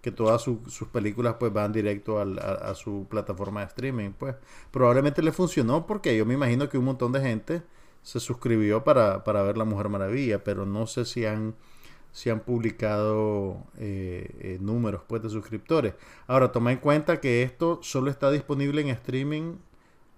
que 0.00 0.12
todas 0.12 0.42
sus 0.42 0.88
películas 0.92 1.36
pues 1.40 1.52
van 1.52 1.72
directo 1.72 2.20
a, 2.20 2.74
su 2.74 3.06
plataforma 3.10 3.60
de 3.60 3.66
streaming 3.66 4.10
pues 4.10 4.36
probablemente 4.70 5.22
le 5.22 5.32
funcionó 5.32 5.86
porque 5.86 6.16
yo 6.16 6.24
me 6.24 6.34
imagino 6.34 6.68
que 6.68 6.78
un 6.78 6.84
montón 6.84 7.10
de 7.10 7.20
gente 7.20 7.62
se 8.02 8.20
suscribió 8.20 8.84
para, 8.84 9.24
para 9.24 9.42
ver 9.42 9.58
La 9.58 9.64
Mujer 9.64 9.88
Maravilla 9.88 10.44
pero 10.44 10.64
no 10.66 10.86
sé 10.86 11.04
si 11.04 11.26
han 11.26 11.56
si 12.18 12.30
han 12.30 12.40
publicado 12.40 13.62
eh, 13.78 14.28
eh, 14.40 14.58
números 14.60 15.02
pues, 15.06 15.22
de 15.22 15.30
suscriptores. 15.30 15.94
Ahora, 16.26 16.50
toma 16.50 16.72
en 16.72 16.78
cuenta 16.78 17.20
que 17.20 17.44
esto 17.44 17.78
solo 17.80 18.10
está 18.10 18.32
disponible 18.32 18.80
en 18.80 18.88
streaming 18.88 19.54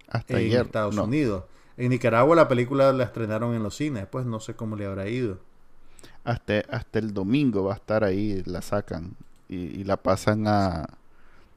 Hasta 0.09 0.41
en 0.41 0.51
Estados 0.53 0.97
Unidos. 0.97 1.45
En 1.77 1.91
Nicaragua 1.91 2.35
la 2.35 2.49
película 2.49 2.95
la 2.95 3.05
estrenaron 3.05 3.55
en 3.55 3.63
los 3.63 3.77
cines, 3.77 4.07
pues 4.07 4.25
no 4.25 4.41
sé 4.41 4.55
cómo 4.55 4.77
le 4.77 4.87
habrá 4.87 5.09
ido. 5.09 5.41
Hasta, 6.25 6.61
hasta 6.71 6.99
el 6.99 7.13
domingo 7.13 7.65
va 7.65 7.75
a 7.75 7.77
estar 7.77 8.03
ahí, 8.03 8.43
la 8.47 8.63
sacan 8.63 9.15
y, 9.51 9.85
la 9.85 9.99
pasan 9.99 10.47
a, 10.47 10.87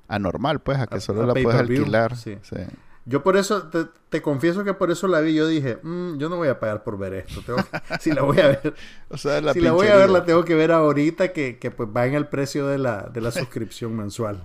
a 0.09 0.19
normal, 0.19 0.59
pues, 0.59 0.77
a 0.77 0.87
que 0.87 0.99
solo 0.99 1.25
la 1.25 1.33
puedes 1.33 1.57
alquilar. 1.57 2.17
sí. 2.17 2.37
Yo 3.05 3.21
por 3.21 3.35
eso, 3.35 3.69
te, 4.09 4.21
confieso 4.21 4.63
que 4.63 4.73
por 4.73 4.89
eso 4.89 5.07
la 5.07 5.19
vi. 5.19 5.33
Yo 5.33 5.47
dije, 5.47 5.77
mm, 5.81 6.17
yo 6.17 6.29
no 6.29 6.37
voy 6.37 6.47
a 6.47 6.59
pagar 6.59 6.83
por 6.83 6.97
ver 6.97 7.13
esto. 7.13 7.55
si 7.99 8.11
la 8.11 8.21
voy 8.21 8.39
a 8.39 8.47
ver, 8.47 8.73
si 9.17 9.59
la 9.61 9.71
voy 9.73 9.87
a 9.87 9.97
ver, 9.97 10.09
la 10.09 10.23
tengo 10.23 10.45
que 10.45 10.55
ver 10.55 10.71
ahorita 10.71 11.33
que, 11.33 11.57
que 11.57 11.69
pues 11.69 11.89
va 11.95 12.05
en 12.05 12.13
el 12.13 12.27
precio 12.27 12.67
de 12.67 12.77
la, 12.77 13.09
de 13.13 13.19
la 13.21 13.31
suscripción 13.31 13.95
mensual. 13.97 14.41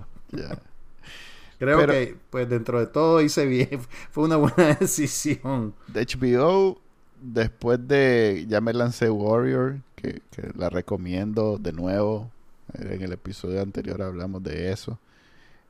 Creo 1.59 1.87
que, 1.87 2.17
pues 2.31 2.49
dentro 2.49 2.81
de 2.81 2.87
todo 2.87 3.21
hice 3.21 3.47
bien. 3.47 3.81
Fue 4.11 4.25
una 4.25 4.37
buena 4.37 4.75
decisión. 4.75 5.75
De 5.87 6.05
HBO, 6.05 6.81
después 7.21 7.87
de. 7.87 8.45
Ya 8.49 8.61
me 8.61 8.73
lancé 8.73 9.09
Warrior, 9.09 9.79
que, 9.95 10.23
que 10.31 10.51
la 10.57 10.69
recomiendo 10.69 11.59
de 11.59 11.73
nuevo. 11.73 12.31
En 12.75 13.03
el 13.03 13.13
episodio 13.13 13.63
anterior 13.63 14.03
hablamos 14.03 14.43
de 14.43 14.73
eso. 14.73 14.99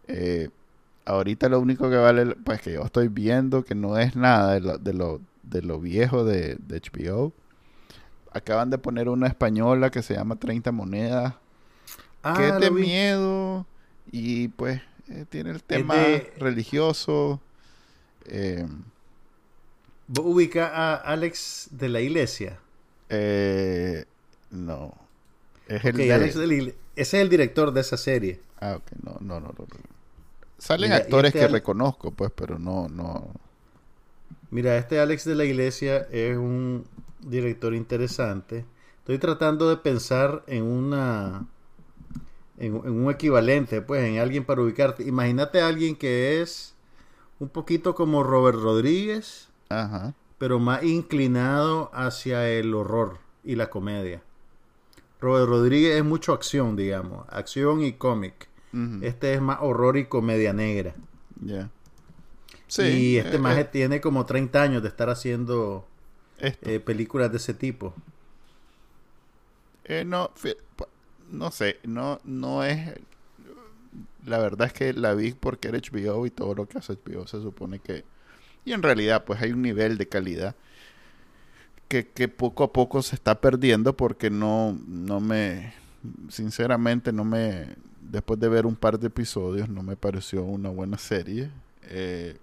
Eh, 0.09 0.49
ahorita 1.09 1.49
lo 1.49 1.61
único 1.61 1.91
que 1.91 1.97
vale, 1.97 2.27
pues 2.45 2.61
que 2.61 2.73
yo 2.73 2.83
estoy 2.85 3.09
viendo 3.09 3.65
que 3.65 3.75
no 3.75 3.99
es 3.99 4.15
nada 4.17 4.55
de 4.79 4.93
lo, 4.93 5.21
de 5.43 5.63
lo 5.63 5.81
viejo 5.81 6.25
de, 6.25 6.57
de 6.57 6.81
HBO. 6.81 7.33
Acaban 8.33 8.71
de 8.71 8.79
poner 8.79 9.09
una 9.09 9.27
española 9.27 9.91
que 9.91 10.03
se 10.03 10.15
llama 10.15 10.37
30 10.37 10.71
monedas. 10.73 11.35
Ah, 12.23 12.35
que 12.37 12.49
lo 12.49 12.61
de 12.61 12.71
vi. 12.71 12.83
miedo 12.83 13.67
y 14.13 14.49
pues 14.49 14.81
eh, 15.09 15.25
tiene 15.29 15.51
el 15.51 15.63
tema 15.63 15.95
de- 15.95 16.33
religioso. 16.39 17.41
eh, 18.27 18.67
¿Vos 20.09 20.25
ubica 20.27 20.69
a 20.69 20.95
Alex 20.97 21.69
de 21.71 21.89
la 21.89 22.01
Iglesia? 22.01 22.59
eh, 23.11 24.05
no. 24.51 24.95
Es 25.69 25.85
el 25.85 25.97
de... 25.97 26.13
Alex 26.13 26.35
de 26.35 26.47
la 26.47 26.55
Igle- 26.55 26.75
Ese 26.97 27.17
es 27.19 27.23
el 27.23 27.29
director 27.29 27.73
de 27.73 27.81
esa 27.81 27.97
serie. 27.97 28.41
Ah, 28.61 28.77
ok, 28.77 28.93
no, 29.03 29.13
no, 29.21 29.41
no. 29.41 29.49
no, 29.49 29.55
no. 29.59 29.98
Salen 30.59 30.93
Mira, 30.93 30.97
actores 30.97 31.35
este 31.35 31.41
que 31.41 31.49
reconozco, 31.49 32.11
pues, 32.13 32.31
pero 32.35 32.59
no, 32.59 32.89
no. 32.89 33.33
Mira, 34.51 34.77
este 34.79 35.01
Alex 35.01 35.25
de 35.25 35.35
la 35.35 35.45
Iglesia 35.45 36.07
es 36.11 36.37
un 36.37 36.85
director 37.21 37.75
interesante. 37.75 38.65
Estoy 39.01 39.19
tratando 39.19 39.69
de 39.69 39.77
pensar 39.77 40.43
en 40.47 40.65
una 40.65 41.47
en, 42.59 42.77
en 42.77 43.05
un 43.05 43.11
equivalente, 43.11 43.83
pues, 43.83 44.05
en 44.05 44.19
alguien 44.19 44.45
para 44.45 44.63
ubicarte. 44.63 45.05
Imagínate 45.05 45.61
a 45.61 45.69
alguien 45.69 45.97
que 45.97 46.41
es 46.43 46.75
un 47.41 47.49
poquito 47.49 47.95
como 47.95 48.23
Robert 48.25 48.59
Rodríguez, 48.59 49.49
Ajá. 49.69 50.15
pero 50.39 50.59
más 50.59 50.83
inclinado 50.85 51.91
hacia 51.95 52.49
el 52.51 52.75
horror 52.75 53.19
y 53.45 53.57
la 53.57 53.71
comedia. 53.71 54.23
Robert 55.21 55.49
Rodríguez 55.49 55.97
es 55.97 56.05
mucho 56.05 56.33
acción, 56.33 56.77
digamos, 56.77 57.27
acción 57.31 57.83
y 57.83 57.93
cómic. 57.93 58.48
Este 59.03 59.35
es 59.35 59.41
más 59.41 59.59
horror 59.61 59.97
y 59.97 60.07
comedia 60.07 60.53
negra. 60.53 60.95
Ya. 61.41 61.71
Sí. 62.67 62.83
y 62.83 63.17
este 63.17 63.37
eh, 63.37 63.39
maje 63.39 63.63
eh, 63.63 63.65
tiene 63.65 64.01
como 64.01 64.27
30 64.27 64.61
años 64.63 64.83
de 64.83 64.89
estar 64.89 65.09
haciendo 65.09 65.87
eh, 66.39 66.81
películas 66.81 67.31
de 67.31 67.39
ese 67.39 67.55
tipo. 67.55 67.95
Eh, 69.85 70.05
no, 70.05 70.31
no 71.31 71.51
sé, 71.51 71.79
no, 71.85 72.21
no 72.25 72.63
es. 72.65 72.95
La 74.27 74.39
verdad 74.39 74.67
es 74.67 74.73
que 74.75 74.93
la 74.93 75.15
vi 75.15 75.33
porque 75.33 75.69
era 75.69 75.79
HBO 75.79 76.27
y 76.27 76.31
todo 76.31 76.55
lo 76.55 76.69
que 76.69 76.79
hace 76.79 76.93
HBO 76.93 77.27
se 77.27 77.41
supone 77.41 77.79
que. 77.79 78.05
Y 78.65 78.73
en 78.73 78.83
realidad, 78.83 79.25
pues 79.25 79.41
hay 79.41 79.53
un 79.53 79.63
nivel 79.63 79.97
de 79.97 80.07
calidad 80.07 80.55
que, 81.89 82.07
que 82.07 82.29
poco 82.29 82.65
a 82.65 82.73
poco 82.73 83.03
se 83.03 83.17
está 83.17 83.41
perdiendo 83.41 83.97
porque 83.97 84.31
no, 84.31 84.79
no 84.87 85.21
me. 85.21 85.73
Sinceramente, 86.29 87.13
no 87.13 87.25
me. 87.25 87.75
Después 88.11 88.41
de 88.41 88.49
ver 88.49 88.67
un 88.67 88.75
par 88.77 88.99
de 88.99 89.07
episodios, 89.09 89.69
no 89.69 89.83
me 89.83 89.97
pareció 89.97 90.43
una 90.45 90.71
buena 90.71 90.97
serie. 90.99 91.51
Eh, 91.83 92.37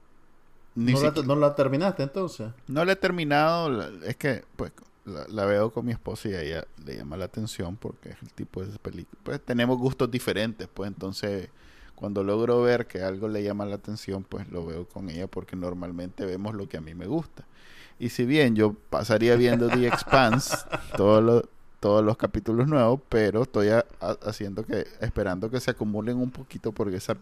ni 0.75 0.93
¿No, 0.93 0.99
la, 1.01 1.07
siquiera- 1.07 1.27
no 1.27 1.35
la 1.35 1.55
terminaste 1.55 2.03
entonces? 2.03 2.49
no 2.67 2.83
la 2.85 2.91
he 2.91 2.95
terminado, 2.95 3.83
es 4.03 4.15
que 4.17 4.43
pues 4.55 4.71
la, 5.05 5.25
la 5.29 5.45
veo 5.45 5.71
con 5.71 5.85
mi 5.85 5.91
esposa 5.93 6.29
y 6.29 6.33
a 6.33 6.41
ella 6.41 6.65
le 6.85 6.97
llama 6.97 7.15
la 7.17 7.25
atención 7.25 7.75
porque 7.77 8.09
es 8.09 8.17
el 8.21 8.31
tipo 8.33 8.63
de 8.65 8.77
película. 8.79 9.19
Pues 9.23 9.41
tenemos 9.41 9.77
gustos 9.77 10.11
diferentes, 10.11 10.67
pues 10.73 10.87
entonces 10.89 11.49
cuando 11.95 12.23
logro 12.23 12.61
ver 12.61 12.87
que 12.87 13.01
algo 13.01 13.27
le 13.29 13.41
llama 13.41 13.65
la 13.65 13.75
atención, 13.75 14.23
pues 14.27 14.49
lo 14.51 14.65
veo 14.65 14.85
con 14.87 15.09
ella 15.09 15.27
porque 15.27 15.55
normalmente 15.55 16.25
vemos 16.25 16.53
lo 16.53 16.67
que 16.67 16.77
a 16.77 16.81
mí 16.81 16.93
me 16.93 17.05
gusta. 17.07 17.45
Y 17.97 18.09
si 18.09 18.25
bien 18.25 18.55
yo 18.57 18.73
pasaría 18.89 19.35
viendo 19.37 19.69
The 19.69 19.87
Expanse 19.87 20.57
todos 20.97 21.23
los 21.23 21.43
todos 21.85 22.03
los 22.03 22.17
capítulos 22.17 22.67
nuevos, 22.67 22.99
pero 23.09 23.43
estoy 23.43 23.69
a- 23.69 23.85
a- 24.01 24.17
haciendo 24.25 24.65
que 24.65 24.87
esperando 25.01 25.51
que 25.51 25.59
se 25.59 25.69
acumulen 25.69 26.17
un 26.17 26.31
poquito 26.31 26.71
porque 26.71 26.95
esa 26.95 27.15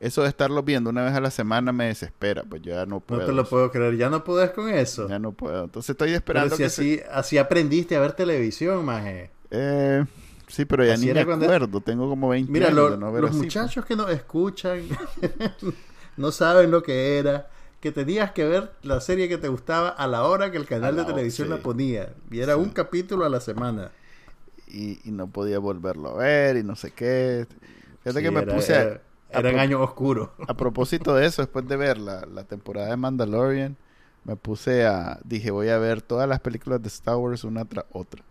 eso 0.00 0.22
de 0.22 0.28
estarlo 0.30 0.62
viendo 0.62 0.88
una 0.88 1.04
vez 1.04 1.12
a 1.12 1.20
la 1.20 1.30
semana 1.30 1.70
me 1.70 1.86
desespera, 1.88 2.44
pues 2.48 2.62
yo 2.62 2.72
ya 2.72 2.86
no 2.86 3.00
puedo. 3.00 3.20
No 3.20 3.26
te 3.26 3.32
lo 3.32 3.44
puedo 3.46 3.70
creer. 3.70 3.98
Ya 3.98 4.08
no 4.08 4.24
podés 4.24 4.52
con 4.52 4.70
eso. 4.70 5.06
Ya 5.06 5.18
no 5.18 5.32
puedo. 5.32 5.64
Entonces 5.64 5.90
estoy 5.90 6.08
Pero 6.08 6.16
esperando 6.16 6.56
si 6.56 6.62
que 6.62 6.70
se- 6.70 7.04
así, 7.12 7.36
aprendiste 7.36 7.94
a 7.94 8.00
ver 8.00 8.12
televisión, 8.14 8.82
maje. 8.86 9.30
Eh, 9.50 10.02
sí, 10.48 10.64
pero 10.64 10.82
ya 10.84 10.94
Así 10.94 11.06
ni 11.06 11.12
me 11.12 11.20
acuerdo. 11.20 11.80
Tengo 11.82 12.08
como 12.08 12.30
20 12.30 12.50
Mira, 12.50 12.68
años 12.68 12.76
lo- 12.78 12.90
de 12.92 12.96
no 12.96 13.12
ver 13.12 13.20
los 13.22 13.30
así, 13.32 13.38
muchachos 13.40 13.84
que 13.84 13.96
nos 13.96 14.08
escuchan 14.10 14.80
no 16.16 16.32
saben 16.32 16.70
lo 16.70 16.82
que 16.82 17.18
era. 17.18 17.48
Que 17.84 17.92
tenías 17.92 18.32
que 18.32 18.46
ver 18.46 18.72
la 18.80 18.98
serie 19.02 19.28
que 19.28 19.36
te 19.36 19.48
gustaba 19.48 19.90
a 19.90 20.06
la 20.06 20.22
hora 20.24 20.50
que 20.50 20.56
el 20.56 20.64
canal 20.64 20.96
de 20.96 21.04
televisión 21.04 21.48
sí. 21.48 21.50
la 21.54 21.58
ponía. 21.60 22.14
Y 22.30 22.40
era 22.40 22.54
Sí. 22.54 22.60
un 22.60 22.70
capítulo 22.70 23.26
a 23.26 23.28
la 23.28 23.40
semana. 23.42 23.90
Y, 24.66 25.06
y 25.06 25.10
no 25.12 25.26
podía 25.26 25.58
volverlo 25.58 26.08
a 26.08 26.16
ver 26.16 26.56
y 26.56 26.62
no 26.62 26.76
sé 26.76 26.92
qué. 26.92 27.46
Fíjate 28.02 28.20
Sí, 28.20 28.24
que 28.24 28.30
me 28.30 28.40
era- 28.40 28.54
puse... 28.54 28.74
a- 28.74 28.80
era- 28.82 29.00
a 29.34 29.38
eran 29.38 29.58
años 29.58 29.82
oscuros. 29.82 30.30
A 30.48 30.54
propósito 30.54 31.14
de 31.14 31.26
eso, 31.26 31.42
después 31.42 31.68
de 31.68 31.76
ver 31.76 31.98
la, 31.98 32.24
la 32.24 32.44
temporada 32.44 32.88
de 32.88 32.96
Mandalorian, 32.96 33.76
me 34.24 34.36
puse 34.36 34.86
a... 34.86 35.20
Dije, 35.22 35.50
voy 35.50 35.68
a 35.68 35.76
ver 35.76 36.00
todas 36.00 36.26
las 36.26 36.40
películas 36.40 36.80
de 36.80 36.88
Star 36.88 37.16
Wars 37.16 37.44
una 37.44 37.66
tras 37.66 37.84
otra. 37.92 38.22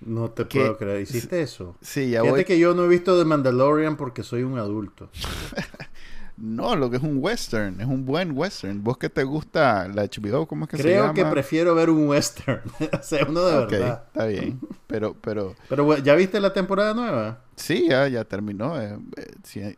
No 0.00 0.30
te 0.30 0.46
¿Qué? 0.46 0.60
puedo 0.60 0.76
creer. 0.78 1.00
¿Hiciste 1.00 1.40
eso? 1.42 1.74
Sí, 1.80 2.10
ya 2.10 2.20
Fíjate 2.20 2.30
voy... 2.36 2.44
que 2.44 2.58
yo 2.60 2.72
no 2.72 2.84
he 2.84 2.88
visto 2.88 3.18
The 3.18 3.24
Mandalorian 3.24 3.96
porque 3.96 4.22
soy 4.22 4.44
un 4.44 4.58
adulto. 4.58 5.08
No, 6.36 6.76
lo 6.76 6.90
que 6.90 6.98
es 6.98 7.02
un 7.02 7.18
western. 7.22 7.80
Es 7.80 7.86
un 7.86 8.04
buen 8.04 8.36
western. 8.36 8.84
¿Vos 8.84 8.98
que 8.98 9.08
te 9.08 9.24
gusta 9.24 9.88
la 9.88 10.04
HBO? 10.04 10.46
¿Cómo 10.46 10.64
es 10.64 10.70
que 10.70 10.76
se 10.76 10.82
Creo 10.82 11.02
llama? 11.02 11.14
que 11.14 11.24
prefiero 11.24 11.74
ver 11.74 11.88
un 11.88 12.08
western. 12.08 12.60
o 12.92 13.02
sea, 13.02 13.26
uno 13.26 13.40
de 13.42 13.56
Ok, 13.56 13.70
verdad. 13.70 14.02
está 14.06 14.26
bien. 14.26 14.60
Pero, 14.86 15.14
pero... 15.20 15.54
Pero 15.68 15.96
¿ya 15.98 16.14
viste 16.14 16.38
la 16.40 16.52
temporada 16.52 16.92
nueva? 16.92 17.40
Sí, 17.56 17.86
ya, 17.88 18.06
ya 18.08 18.24
terminó. 18.24 18.80
eh, 18.80 18.98
eh, 19.16 19.74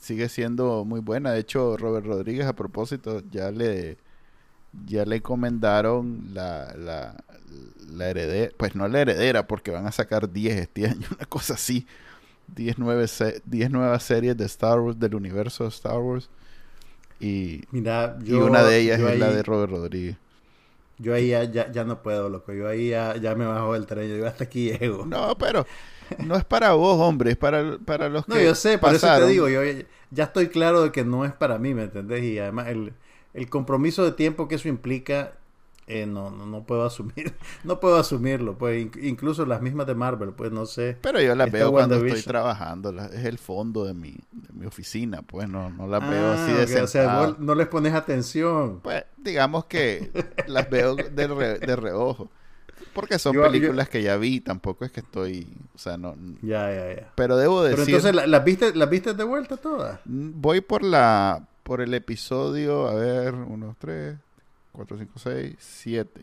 sigue 0.00 0.28
siendo 0.28 0.84
muy 0.84 1.00
buena. 1.00 1.30
De 1.32 1.40
hecho, 1.40 1.76
Robert 1.76 2.06
Rodríguez, 2.06 2.46
a 2.46 2.54
propósito, 2.56 3.22
ya 3.30 3.50
le 3.50 3.98
ya 4.84 5.04
le 5.06 5.16
encomendaron 5.16 6.28
la, 6.34 6.74
la, 6.76 7.24
la 7.90 8.08
heredera. 8.10 8.52
Pues 8.56 8.74
no 8.74 8.86
la 8.88 9.00
heredera, 9.00 9.46
porque 9.46 9.70
van 9.70 9.86
a 9.86 9.92
sacar 9.92 10.30
10 10.32 10.56
este 10.60 10.86
año, 10.88 11.06
una 11.16 11.26
cosa 11.26 11.54
así. 11.54 11.86
10, 12.54 12.78
nueve 12.78 13.08
se- 13.08 13.42
10 13.46 13.70
nuevas 13.70 14.02
series 14.02 14.36
de 14.36 14.46
Star 14.46 14.80
Wars, 14.80 14.98
del 14.98 15.14
universo 15.14 15.64
de 15.64 15.70
Star 15.70 15.98
Wars. 15.98 16.30
Y, 17.20 17.62
Mira, 17.70 18.18
y 18.24 18.40
una 18.40 18.62
de 18.62 18.78
ellas 18.78 19.00
es 19.00 19.16
la 19.16 19.30
de 19.32 19.42
Robert 19.42 19.72
Rodríguez. 19.72 20.16
Yo 20.98 21.14
ahí 21.14 21.28
ya, 21.28 21.44
ya, 21.44 21.70
ya 21.70 21.84
no 21.84 22.02
puedo, 22.02 22.28
loco. 22.28 22.52
Yo 22.52 22.66
ahí 22.68 22.90
ya, 22.90 23.16
ya 23.16 23.34
me 23.34 23.46
bajo 23.46 23.74
del 23.74 23.86
tren. 23.86 24.08
Yo 24.18 24.26
hasta 24.26 24.44
aquí 24.44 24.72
llego. 24.72 25.06
No, 25.06 25.28
No, 25.28 25.38
pero 25.38 25.66
no 26.18 26.36
es 26.36 26.44
para 26.44 26.72
vos, 26.72 26.98
hombre, 27.00 27.32
es 27.32 27.36
para, 27.36 27.78
para 27.78 28.08
los 28.08 28.26
que 28.26 28.44
yo 28.44 28.54
sé, 28.54 28.78
por 28.78 28.94
eso 28.94 29.06
te 29.12 29.26
digo. 29.26 29.48
Yo 29.48 29.62
ya, 29.64 29.84
ya 30.10 30.24
estoy 30.24 30.48
claro 30.48 30.82
de 30.82 30.92
que 30.92 31.04
no 31.04 31.24
es 31.24 31.32
para 31.32 31.58
mí, 31.58 31.74
¿me 31.74 31.84
entendés? 31.84 32.24
Y 32.24 32.38
además 32.38 32.68
el, 32.68 32.94
el 33.34 33.48
compromiso 33.50 34.04
de 34.04 34.12
tiempo 34.12 34.48
que 34.48 34.56
eso 34.56 34.68
implica, 34.68 35.34
eh, 35.88 36.06
no, 36.06 36.30
no, 36.30 36.46
no 36.46 36.62
puedo 36.64 36.84
asumir. 36.84 37.34
No 37.64 37.80
puedo 37.80 37.96
asumirlo. 37.96 38.56
Pues 38.56 38.80
in- 38.82 38.92
incluso 39.02 39.44
las 39.46 39.60
mismas 39.62 39.86
de 39.86 39.94
Marvel, 39.94 40.30
pues 40.32 40.52
no 40.52 40.66
sé. 40.66 40.96
Pero 41.00 41.20
yo 41.20 41.34
las 41.34 41.50
veo 41.50 41.70
cuando 41.72 41.96
estoy 41.96 42.22
trabajando, 42.22 42.92
la- 42.92 43.06
es 43.06 43.24
el 43.24 43.38
fondo 43.38 43.84
de 43.84 43.94
mi, 43.94 44.12
de 44.32 44.52
mi 44.52 44.66
oficina, 44.66 45.22
pues 45.22 45.48
no, 45.48 45.70
no 45.70 45.86
las 45.86 46.08
veo 46.08 46.26
Ah, 46.28 46.34
así 46.44 46.52
de 46.52 46.76
ok, 46.78 46.84
O 46.84 46.86
sea, 46.86 47.18
vos 47.20 47.38
no 47.38 47.54
les 47.54 47.66
pones 47.68 47.94
atención. 47.94 48.80
Pues 48.80 49.04
digamos 49.16 49.64
que 49.64 50.10
las 50.46 50.68
veo 50.70 50.94
de, 50.94 51.26
re- 51.26 51.58
de 51.58 51.76
reojo. 51.76 52.30
Porque 52.94 53.18
son 53.18 53.34
Yo- 53.34 53.44
yo- 53.44 53.50
películas 53.50 53.88
que 53.88 54.02
ya 54.02 54.16
vi, 54.16 54.40
tampoco 54.40 54.84
es 54.84 54.90
que 54.92 55.00
estoy, 55.00 55.46
o 55.74 55.78
sea, 55.78 55.96
no... 55.96 56.14
Ya, 56.42 56.70
ya, 56.72 56.94
ya. 56.94 57.12
Pero 57.14 57.36
debo 57.36 57.62
Pero 57.62 57.76
decir, 57.76 57.94
entonces, 57.94 58.14
¿la- 58.14 58.26
¿las 58.26 58.44
viste, 58.44 58.74
¿las 58.74 58.88
viste 58.90 59.14
de 59.14 59.24
vuelta 59.24 59.56
todas? 59.56 60.00
voy 60.04 60.60
por 60.60 60.82
la, 60.82 61.46
por 61.62 61.80
el 61.80 61.92
episodio, 61.94 62.88
a 62.88 62.94
ver, 62.94 63.34
uno, 63.34 63.76
tres, 63.78 64.16
cuatro, 64.78 64.96
cinco, 64.96 65.18
seis, 65.18 65.56
siete. 65.58 66.20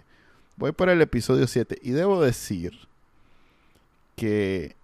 Voy 0.56 0.72
por 0.72 0.88
el 0.88 1.02
episodio 1.02 1.46
7 1.46 1.78
y 1.82 1.92
debo 1.92 2.22
decir 2.24 2.72
que 4.16 4.78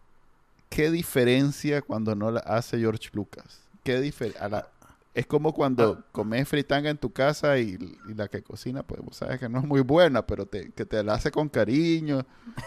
qué 0.69 0.91
diferencia 0.91 1.82
cuando 1.82 2.13
no 2.15 2.32
la 2.32 2.41
hace 2.41 2.78
George 2.80 3.09
Lucas. 3.13 3.61
Qué 3.86 4.01
difer- 4.01 4.36
a 4.41 4.49
la- 4.49 4.67
es 5.13 5.26
como 5.26 5.53
cuando 5.53 6.03
comes 6.11 6.47
fritanga 6.49 6.89
en 6.89 6.97
tu 6.97 7.11
casa 7.13 7.57
y, 7.59 7.78
y 8.09 8.13
la 8.13 8.28
que 8.28 8.41
cocina, 8.41 8.84
pues 8.84 9.01
vos 9.01 9.15
sabes 9.15 9.39
que 9.39 9.47
no 9.47 9.59
es 9.59 9.65
muy 9.65 9.80
buena, 9.80 10.26
pero 10.28 10.45
te, 10.45 10.72
que 10.72 10.86
te 10.86 11.01
la 11.03 11.13
hace 11.13 11.32
con 11.32 11.47
cariño 11.47 12.26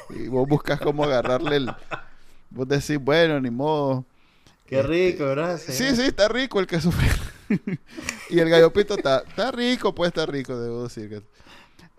y 0.09 0.29
vos 0.29 0.49
buscas 0.49 0.81
cómo 0.81 1.05
agarrarle 1.05 1.57
el... 1.57 1.71
Vos 2.49 2.67
decís, 2.69 2.99
bueno, 2.99 3.39
ni 3.41 3.51
modo. 3.51 4.07
Qué 4.65 4.77
Este, 4.81 4.89
rico, 4.89 5.25
¿verdad? 5.25 5.59
Sí, 5.59 5.95
sí, 5.95 6.03
está 6.03 6.29
rico 6.29 6.59
el 6.61 6.67
queso 6.67 6.91
fresco. 6.91 7.25
y 8.31 8.39
el 8.39 8.49
gallo 8.51 8.73
pinto 8.73 8.95
está, 8.95 9.19
está 9.27 9.51
rico, 9.53 9.95
pues 9.95 10.09
está 10.09 10.27
rico, 10.27 10.59
debo 10.59 10.85
decir 10.85 11.09
que... 11.09 11.23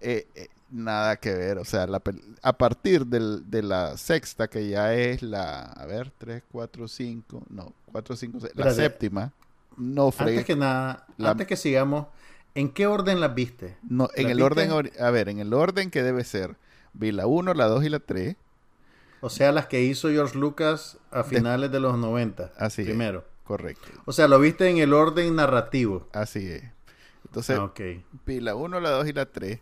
Eh, 0.01 0.27
eh, 0.35 0.47
nada 0.71 1.15
que 1.17 1.31
ver, 1.33 1.57
o 1.57 1.65
sea, 1.65 1.87
la 1.87 2.01
a 2.41 2.53
partir 2.57 3.05
del- 3.05 3.49
de 3.49 3.63
la 3.63 3.97
sexta, 3.97 4.47
que 4.49 4.67
ya 4.67 4.93
es 4.93 5.21
la, 5.21 5.61
a 5.61 5.85
ver, 5.85 6.11
3, 6.17 6.43
4, 6.51 6.87
5, 6.87 7.43
no, 7.49 7.73
4, 7.91 8.15
5, 8.15 8.39
6, 8.41 8.51
la 8.55 8.73
séptima, 8.73 9.31
no 9.77 10.11
fregué, 10.11 10.31
Antes 10.39 10.45
que 10.45 10.55
nada, 10.55 11.05
La- 11.17 11.31
antes 11.31 11.47
que 11.47 11.55
sigamos, 11.55 12.07
¿en 12.55 12.69
qué 12.71 12.87
orden 12.87 13.19
las 13.21 13.33
viste? 13.35 13.77
no, 13.89 14.09
en 14.15 14.23
¿la 14.25 14.31
el 14.31 14.37
viste? 14.37 14.71
orden, 14.71 14.91
a 14.99 15.09
ver, 15.11 15.29
en 15.29 15.39
el 15.39 15.53
orden 15.53 15.89
que 15.91 16.03
debe 16.03 16.23
ser, 16.23 16.55
vi 16.93 17.11
la 17.11 17.25
1, 17.27 17.53
la 17.53 17.65
2 17.65 17.83
y 17.85 17.89
la 17.89 17.99
3, 17.99 18.35
O 19.21 19.29
sea, 19.29 19.51
las 19.51 19.67
que 19.67 19.81
hizo 19.83 20.09
George 20.09 20.37
Lucas 20.37 20.97
a 21.11 21.23
finales 21.23 21.71
de 21.71 21.79
los 21.79 21.97
90. 21.97 22.51
Así 22.57 22.81
es. 22.81 22.87
Correcto, 23.45 23.87
O 24.05 24.11
sea, 24.11 24.27
lo 24.27 24.39
viste 24.39 24.67
en 24.69 24.77
el 24.77 24.93
orden 24.93 25.35
narrativo. 25.35 26.09
así 26.13 26.47
es. 26.47 26.63
Entonces, 27.25 27.57
Ah, 27.59 27.65
ok. 27.65 27.79
vi 28.25 28.39
la 28.39 28.55
1, 28.55 28.79
la 28.79 28.89
2 28.91 29.07
y 29.07 29.13
la 29.13 29.25
3. 29.25 29.59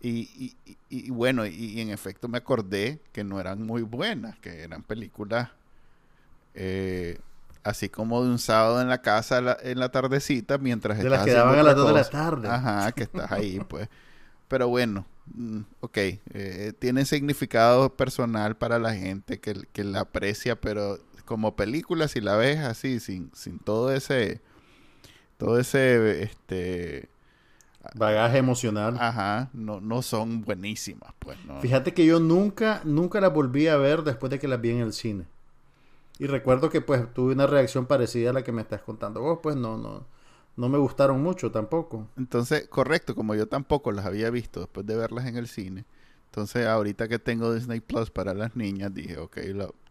Y, 0.00 0.54
y, 0.66 0.76
y, 0.88 1.10
bueno, 1.10 1.46
y, 1.46 1.80
en 1.80 1.90
efecto 1.90 2.28
me 2.28 2.38
acordé 2.38 3.00
que 3.12 3.24
no 3.24 3.40
eran 3.40 3.62
muy 3.62 3.82
buenas, 3.82 4.38
que 4.38 4.62
eran 4.62 4.82
películas 4.82 5.50
eh, 6.54 7.18
así 7.64 7.88
como 7.88 8.22
de 8.22 8.30
un 8.30 8.38
sábado 8.38 8.80
en 8.80 8.88
la 8.88 9.02
casa 9.02 9.58
en 9.62 9.78
la 9.78 9.90
tardecita 9.90 10.58
mientras 10.58 10.98
de 10.98 11.10
las 11.10 11.24
que 11.24 11.32
daban 11.32 11.58
a 11.58 11.62
las 11.62 11.76
2 11.76 11.88
de 11.88 11.94
la 11.94 12.08
tarde. 12.08 12.48
Ajá, 12.48 12.92
que 12.92 13.04
estás 13.04 13.30
ahí, 13.32 13.60
pues. 13.68 13.88
Pero 14.48 14.68
bueno, 14.68 15.04
mm, 15.34 15.60
ok, 15.80 15.96
eh, 15.96 16.72
tiene 16.78 17.04
significado 17.04 17.94
personal 17.96 18.56
para 18.56 18.78
la 18.78 18.94
gente 18.94 19.40
que, 19.40 19.54
que, 19.72 19.82
la 19.84 20.00
aprecia, 20.00 20.60
pero 20.60 20.98
como 21.26 21.56
película, 21.56 22.08
si 22.08 22.22
la 22.22 22.36
ves 22.36 22.60
así, 22.60 23.00
sin, 23.00 23.30
sin 23.34 23.58
todo 23.58 23.92
ese, 23.92 24.40
todo 25.36 25.58
ese, 25.58 26.22
este... 26.22 27.10
Bagaje 27.94 28.38
emocional. 28.38 28.96
Ajá, 28.98 29.50
no, 29.52 29.80
no 29.80 30.02
son 30.02 30.42
buenísimas, 30.42 31.12
pues. 31.18 31.38
No. 31.44 31.60
Fíjate 31.60 31.94
que 31.94 32.04
yo 32.04 32.18
nunca, 32.18 32.80
nunca 32.84 33.20
las 33.20 33.32
volví 33.32 33.68
a 33.68 33.76
ver 33.76 34.02
después 34.02 34.30
de 34.30 34.38
que 34.38 34.48
las 34.48 34.60
vi 34.60 34.70
en 34.70 34.78
el 34.78 34.92
cine. 34.92 35.26
Y 36.18 36.26
recuerdo 36.26 36.70
que 36.70 36.80
pues 36.80 37.12
tuve 37.12 37.34
una 37.34 37.46
reacción 37.46 37.86
parecida 37.86 38.30
a 38.30 38.32
la 38.32 38.42
que 38.42 38.52
me 38.52 38.62
estás 38.62 38.80
contando 38.80 39.20
vos, 39.20 39.40
pues 39.42 39.54
no, 39.54 39.76
no, 39.76 40.06
no 40.56 40.68
me 40.68 40.78
gustaron 40.78 41.22
mucho 41.22 41.52
tampoco. 41.52 42.08
Entonces, 42.16 42.66
correcto, 42.68 43.14
como 43.14 43.34
yo 43.34 43.46
tampoco 43.46 43.92
las 43.92 44.06
había 44.06 44.30
visto 44.30 44.60
después 44.60 44.86
de 44.86 44.96
verlas 44.96 45.26
en 45.26 45.36
el 45.36 45.46
cine. 45.46 45.84
Entonces, 46.36 46.66
ahorita 46.66 47.08
que 47.08 47.18
tengo 47.18 47.54
Disney 47.54 47.80
Plus 47.80 48.10
para 48.10 48.34
las 48.34 48.56
niñas, 48.56 48.92
dije, 48.92 49.16
ok, 49.16 49.38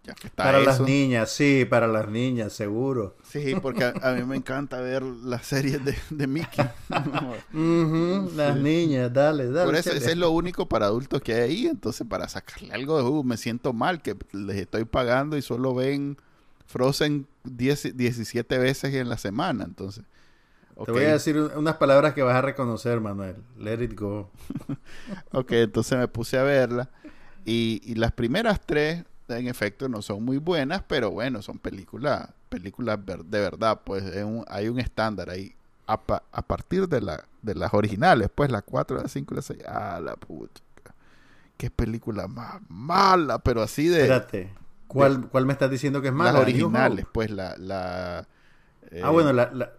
ya 0.04 0.14
que 0.14 0.28
está 0.28 0.43
Para 0.43 0.60
las 0.60 0.80
niñas, 0.80 1.32
sí, 1.32 1.66
para 1.68 1.88
las 1.88 2.08
niñas, 2.08 2.54
seguro. 2.54 3.18
Sí, 3.28 3.56
porque 3.60 3.84
a, 3.84 4.12
mí 4.12 4.24
me 4.26 4.36
encanta 4.36 4.80
ver 4.80 5.02
las 5.02 5.48
series 5.48 5.84
de, 5.84 5.98
de 6.12 6.28
Mickey. 6.28 6.64
las 8.36 8.58
niñas, 8.58 9.12
dale, 9.12 9.50
dale. 9.50 9.66
Por 9.66 9.76
eso, 9.76 9.89
ese 9.89 10.12
es 10.12 10.18
lo 10.18 10.30
único 10.30 10.70
para 10.70 10.86
adultos 10.86 11.20
que 11.24 11.34
hay 11.34 11.41
ahí. 11.41 11.66
Entonces, 11.66 12.06
para 12.08 12.30
sacarle 12.30 12.72
algo 12.72 12.98
de, 13.00 13.10
uh, 13.10 13.24
me 13.24 13.38
siento 13.38 13.74
mal 13.74 14.04
que 14.04 14.16
les 14.32 14.58
estoy 14.58 14.86
pagando 14.86 15.38
y 15.38 15.41
solo 15.41 15.74
ven 15.74 16.16
Frozen 16.68 17.26
10, 17.46 17.98
17 17.98 18.60
veces 18.60 18.93
en 18.93 19.10
la 19.10 19.18
semana. 19.18 19.64
Entonces, 19.64 20.04
te 20.84 20.91
voy 20.91 21.03
a 21.05 21.13
decir 21.13 21.38
unas 21.38 21.78
palabras 21.78 22.13
que 22.13 22.21
vas 22.21 22.36
a 22.36 22.41
reconocer, 22.41 22.99
Manuel. 22.99 23.38
Let 23.57 23.82
it 23.82 23.97
go. 23.97 24.30
ok, 25.32 25.51
entonces 25.53 25.97
me 25.97 26.07
puse 26.07 26.38
a 26.38 26.43
verla. 26.43 26.89
Y, 27.45 27.95
las 27.95 28.11
primeras 28.11 28.59
tres, 28.65 29.05
en 29.30 29.47
efecto, 29.47 29.88
no 29.88 30.01
son 30.01 30.23
muy 30.23 30.38
buenas, 30.38 30.84
pero 30.88 31.11
bueno, 31.11 31.41
son 31.41 31.59
películas 31.59 32.30
películas 32.49 32.99
de 33.05 33.39
verdad. 33.39 33.82
Pues 33.84 34.03
hay 34.47 34.67
un 34.67 34.80
estándar 34.80 35.30
ahí. 35.30 35.55
A, 35.88 35.97
partir 35.97 36.89
de, 36.89 36.99
la, 36.99 37.26
de 37.43 37.53
las 37.53 37.71
originales, 37.76 38.30
pues 38.34 38.51
la 38.51 38.63
4, 38.63 39.03
la 39.03 39.07
5 39.07 39.34
y 39.34 39.36
la 39.36 39.41
6. 39.43 39.59
Ah, 39.67 40.01
la 40.03 40.15
puta. 40.15 40.61
Qué 41.57 41.69
película 41.69 42.28
más 42.28 42.59
mala, 42.67 43.38
pero 43.38 43.61
así 43.61 43.88
de. 43.88 44.01
Espérate. 44.01 44.51
¿Cuál, 44.88 45.30
¿cuál 45.30 45.45
me 45.45 45.53
estás 45.53 45.69
diciendo 45.69 46.01
que 46.01 46.07
es 46.07 46.13
mala? 46.13 46.34
Las 46.34 46.41
originales, 46.41 47.05
pues 47.11 47.30
la. 47.30 47.55
la 47.57 48.28
ah, 49.03 49.09
bueno, 49.11 49.32
la 49.32 49.71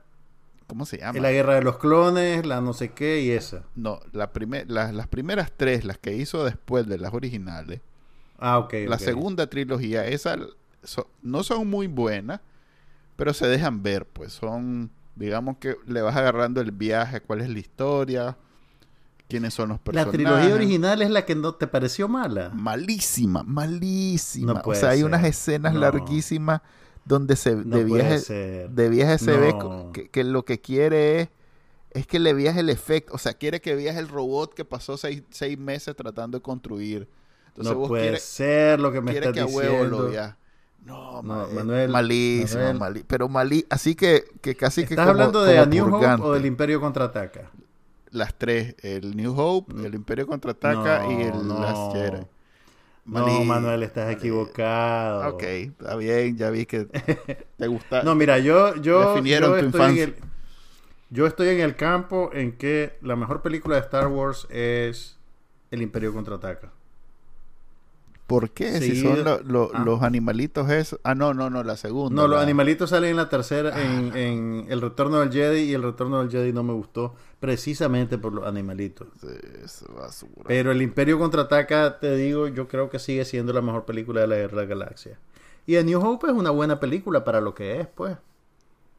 ¿Cómo 0.66 0.84
se 0.84 0.98
llama? 0.98 1.18
La 1.20 1.30
guerra 1.30 1.54
de 1.54 1.62
los 1.62 1.78
clones, 1.78 2.44
la 2.44 2.60
no 2.60 2.72
sé 2.72 2.92
qué 2.92 3.20
y 3.20 3.30
esa. 3.30 3.62
No, 3.74 4.00
la 4.12 4.30
las 4.66 5.08
primeras 5.08 5.52
tres, 5.56 5.84
las 5.84 5.98
que 5.98 6.14
hizo 6.14 6.44
después 6.44 6.86
de 6.88 6.98
las 6.98 7.14
originales. 7.14 7.80
Ah, 8.38 8.58
ok. 8.58 8.74
La 8.88 8.98
segunda 8.98 9.46
trilogía, 9.48 10.06
esas 10.06 10.38
no 11.22 11.42
son 11.42 11.68
muy 11.68 11.86
buenas, 11.86 12.40
pero 13.16 13.32
se 13.32 13.46
dejan 13.46 13.82
ver, 13.82 14.06
pues 14.06 14.32
son, 14.32 14.90
digamos 15.14 15.56
que 15.58 15.76
le 15.86 16.02
vas 16.02 16.16
agarrando 16.16 16.60
el 16.60 16.72
viaje, 16.72 17.20
cuál 17.20 17.40
es 17.40 17.48
la 17.48 17.58
historia, 17.58 18.36
quiénes 19.28 19.54
son 19.54 19.70
los 19.70 19.80
personajes. 19.80 20.06
La 20.06 20.12
trilogía 20.12 20.54
original 20.54 21.02
es 21.02 21.10
la 21.10 21.24
que 21.24 21.34
no 21.34 21.54
te 21.54 21.66
pareció 21.66 22.08
mala. 22.08 22.50
Malísima, 22.54 23.42
malísima. 23.42 24.62
o 24.64 24.74
sea, 24.74 24.90
hay 24.90 25.02
unas 25.02 25.24
escenas 25.24 25.74
larguísimas 25.74 26.60
donde 27.06 27.36
se 27.36 27.54
de, 27.54 27.84
viaje, 27.84 28.68
de 28.68 28.88
viaje 28.88 29.18
se 29.18 29.36
ve 29.36 29.54
que, 30.10 30.24
lo 30.24 30.44
que 30.44 30.60
quiere 30.60 31.20
es, 31.20 31.28
es 31.92 32.06
que 32.06 32.18
le 32.18 32.34
viaje 32.34 32.60
el 32.60 32.68
efecto, 32.68 33.14
o 33.14 33.18
sea, 33.18 33.32
quiere 33.32 33.60
que 33.60 33.76
viaje 33.76 34.00
el 34.00 34.08
robot 34.08 34.52
que 34.52 34.64
pasó 34.64 34.96
seis, 34.96 35.22
meses 35.56 35.94
tratando 35.94 36.38
de 36.38 36.42
construir. 36.42 37.08
Entonces 37.48 37.74
no 37.74 37.86
puede 37.86 38.18
ser 38.18 38.80
lo 38.80 38.92
que 38.92 39.00
me 39.00 39.16
estás 39.16 39.32
diciendo. 39.32 40.10
No, 40.84 41.22
Manuel, 41.22 41.90
malísimo, 41.90 42.62
pero 43.06 43.28
malí, 43.28 43.64
así 43.70 43.94
que, 43.94 44.24
que 44.40 44.54
casi 44.54 44.82
¿Estás 44.82 44.88
que 44.88 44.94
¿Estás 44.94 45.08
hablando 45.08 45.44
de 45.44 45.66
New 45.66 45.94
Hope 45.94 46.22
o 46.22 46.32
del 46.32 46.46
Imperio 46.46 46.80
Contraataca? 46.80 47.50
Las 48.10 48.34
tres, 48.34 48.76
el 48.82 49.16
New 49.16 49.34
Hope, 49.36 49.72
el 49.84 49.94
Imperio 49.94 50.26
Contraataca 50.26 51.06
y 51.10 51.22
el 51.22 51.48
Last 51.48 51.92
Jedi. 51.92 52.26
No, 53.06 53.44
Manuel, 53.44 53.82
estás 53.84 54.12
equivocado. 54.12 55.34
Ok, 55.34 55.42
está 55.42 55.96
bien, 55.96 56.36
ya 56.36 56.50
vi 56.50 56.66
que 56.66 56.84
te 57.56 57.66
gusta. 57.68 58.02
no, 58.02 58.14
mira, 58.14 58.38
yo, 58.38 58.74
yo, 58.76 59.22
yo 59.22 59.56
estoy, 59.56 59.98
en 59.98 59.98
el, 59.98 60.14
yo 61.10 61.26
estoy 61.26 61.48
en 61.48 61.60
el 61.60 61.76
campo 61.76 62.30
en 62.32 62.52
que 62.52 62.98
la 63.02 63.14
mejor 63.14 63.42
película 63.42 63.76
de 63.76 63.82
Star 63.82 64.08
Wars 64.08 64.46
es 64.50 65.18
El 65.70 65.82
Imperio 65.82 66.12
Contraataca. 66.12 66.72
¿Por 68.26 68.50
qué? 68.50 68.80
si 68.80 69.00
son 69.00 69.26
ah. 69.26 69.38
los 69.44 70.02
animalitos 70.02 70.68
esos. 70.68 70.98
Ah, 71.04 71.14
no, 71.14 71.32
no, 71.32 71.48
no, 71.48 71.62
la 71.62 71.76
segunda. 71.76 72.22
No, 72.22 72.26
los 72.26 72.42
animalitos 72.42 72.90
salen 72.90 73.10
en 73.10 73.16
la 73.16 73.28
tercera, 73.28 73.72
ah. 73.72 73.80
en, 73.80 74.66
El 74.68 74.80
Retorno 74.80 75.20
del 75.20 75.30
Jedi, 75.30 75.62
y 75.62 75.74
El 75.74 75.84
Retorno 75.84 76.20
del 76.20 76.30
Jedi 76.30 76.52
no 76.52 76.64
me 76.64 76.72
gustó, 76.72 77.14
precisamente 77.40 78.18
por 78.18 78.32
los 78.32 78.46
animalitos. 78.46 79.08
Pero 80.46 80.72
El 80.72 80.82
Imperio 80.82 81.18
Contraataca, 81.18 81.98
te 81.98 82.16
digo, 82.16 82.48
yo 82.48 82.68
creo 82.68 82.88
que 82.90 82.98
sigue 82.98 83.24
siendo 83.24 83.52
la 83.52 83.62
mejor 83.62 83.84
película 83.84 84.22
de 84.22 84.26
la 84.26 84.36
Guerra 84.36 84.60
de 84.62 84.66
la 84.66 84.74
Galaxia. 84.74 85.18
Y 85.66 85.76
A 85.76 85.82
New 85.82 86.00
Hope 86.00 86.28
es 86.28 86.32
una 86.32 86.50
buena 86.50 86.80
película 86.80 87.24
para 87.24 87.40
lo 87.40 87.54
que 87.54 87.80
es, 87.80 87.86
pues. 87.88 88.16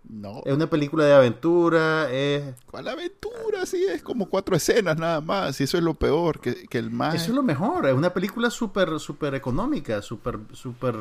No. 0.10 0.42
Es 0.46 0.54
una 0.54 0.70
película 0.70 1.04
de 1.04 1.14
aventura, 1.14 2.10
es... 2.12 2.56
¿Cuál 2.70 2.88
aventura? 2.88 3.66
Sí, 3.66 3.86
es 3.90 4.02
como 4.02 4.30
cuatro 4.30 4.56
escenas 4.56 4.98
nada 4.98 5.20
más, 5.20 5.60
y 5.60 5.66
eso 5.66 5.78
es 5.78 5.84
lo 5.84 5.96
peor, 5.96 6.40
que, 6.40 6.66
el 6.72 6.92
más... 6.92 7.16
Eso 7.16 7.32
es 7.32 7.36
lo 7.36 7.44
mejor, 7.44 7.88
es 7.88 7.94
una 7.94 8.14
película 8.14 8.50
súper, 8.50 9.00
súper 9.00 9.36
económica, 9.36 10.02
súper, 10.02 10.40
súper... 10.54 10.96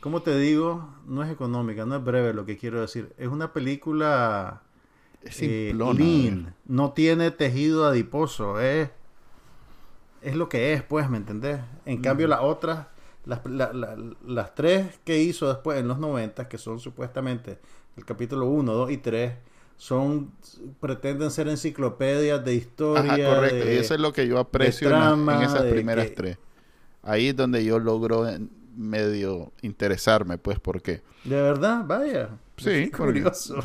¿Cómo 0.00 0.22
te 0.22 0.36
digo? 0.38 0.88
No 1.06 1.22
es 1.22 1.30
económica, 1.30 1.86
no 1.86 1.96
es 1.96 2.04
breve 2.04 2.32
lo 2.32 2.44
que 2.44 2.56
quiero 2.56 2.80
decir. 2.80 3.12
Es 3.18 3.28
una 3.28 3.52
película... 3.52 4.62
Es 5.26 5.42
eh, 5.42 5.72
lean, 5.74 6.54
no 6.66 6.92
tiene 6.92 7.30
tejido 7.30 7.86
adiposo, 7.86 8.60
es... 8.60 8.90
Es 10.22 10.34
lo 10.34 10.48
que 10.48 10.72
es, 10.72 10.82
pues, 10.82 11.08
¿me 11.08 11.18
entendés? 11.18 11.60
En 11.84 12.00
cambio, 12.00 12.26
las 12.26 12.40
otras... 12.40 12.86
Las, 13.24 13.40
las 14.24 14.54
tres 14.54 15.00
que 15.04 15.20
hizo 15.20 15.48
después 15.48 15.80
en 15.80 15.88
los 15.88 15.98
90, 15.98 16.48
que 16.48 16.58
son 16.58 16.78
supuestamente 16.78 17.58
el 17.96 18.04
capítulo 18.04 18.46
1, 18.46 18.72
2 18.72 18.90
y 18.92 18.96
3 18.98 19.32
son 19.76 20.32
pretenden 20.80 21.30
ser 21.30 21.48
enciclopedias 21.48 22.44
de 22.44 22.54
historia. 22.54 23.12
Ajá, 23.12 23.34
correcto. 23.34 23.70
y 23.70 23.74
eso 23.74 23.94
es 23.94 24.00
lo 24.00 24.12
que 24.12 24.26
yo 24.26 24.38
aprecio 24.38 24.88
en, 24.88 25.28
esas 25.42 25.62
primeras 25.64 26.12
tres. 26.14 26.38
Ahí 27.02 27.28
es 27.28 27.36
donde 27.36 27.64
yo 27.64 27.78
logro 27.78 28.26
medio 28.74 29.52
interesarme, 29.62 30.38
pues, 30.38 30.58
porque... 30.58 31.02
De 31.24 31.40
verdad, 31.40 31.84
vaya. 31.86 32.30
Sí, 32.56 32.90
curioso. 32.96 33.56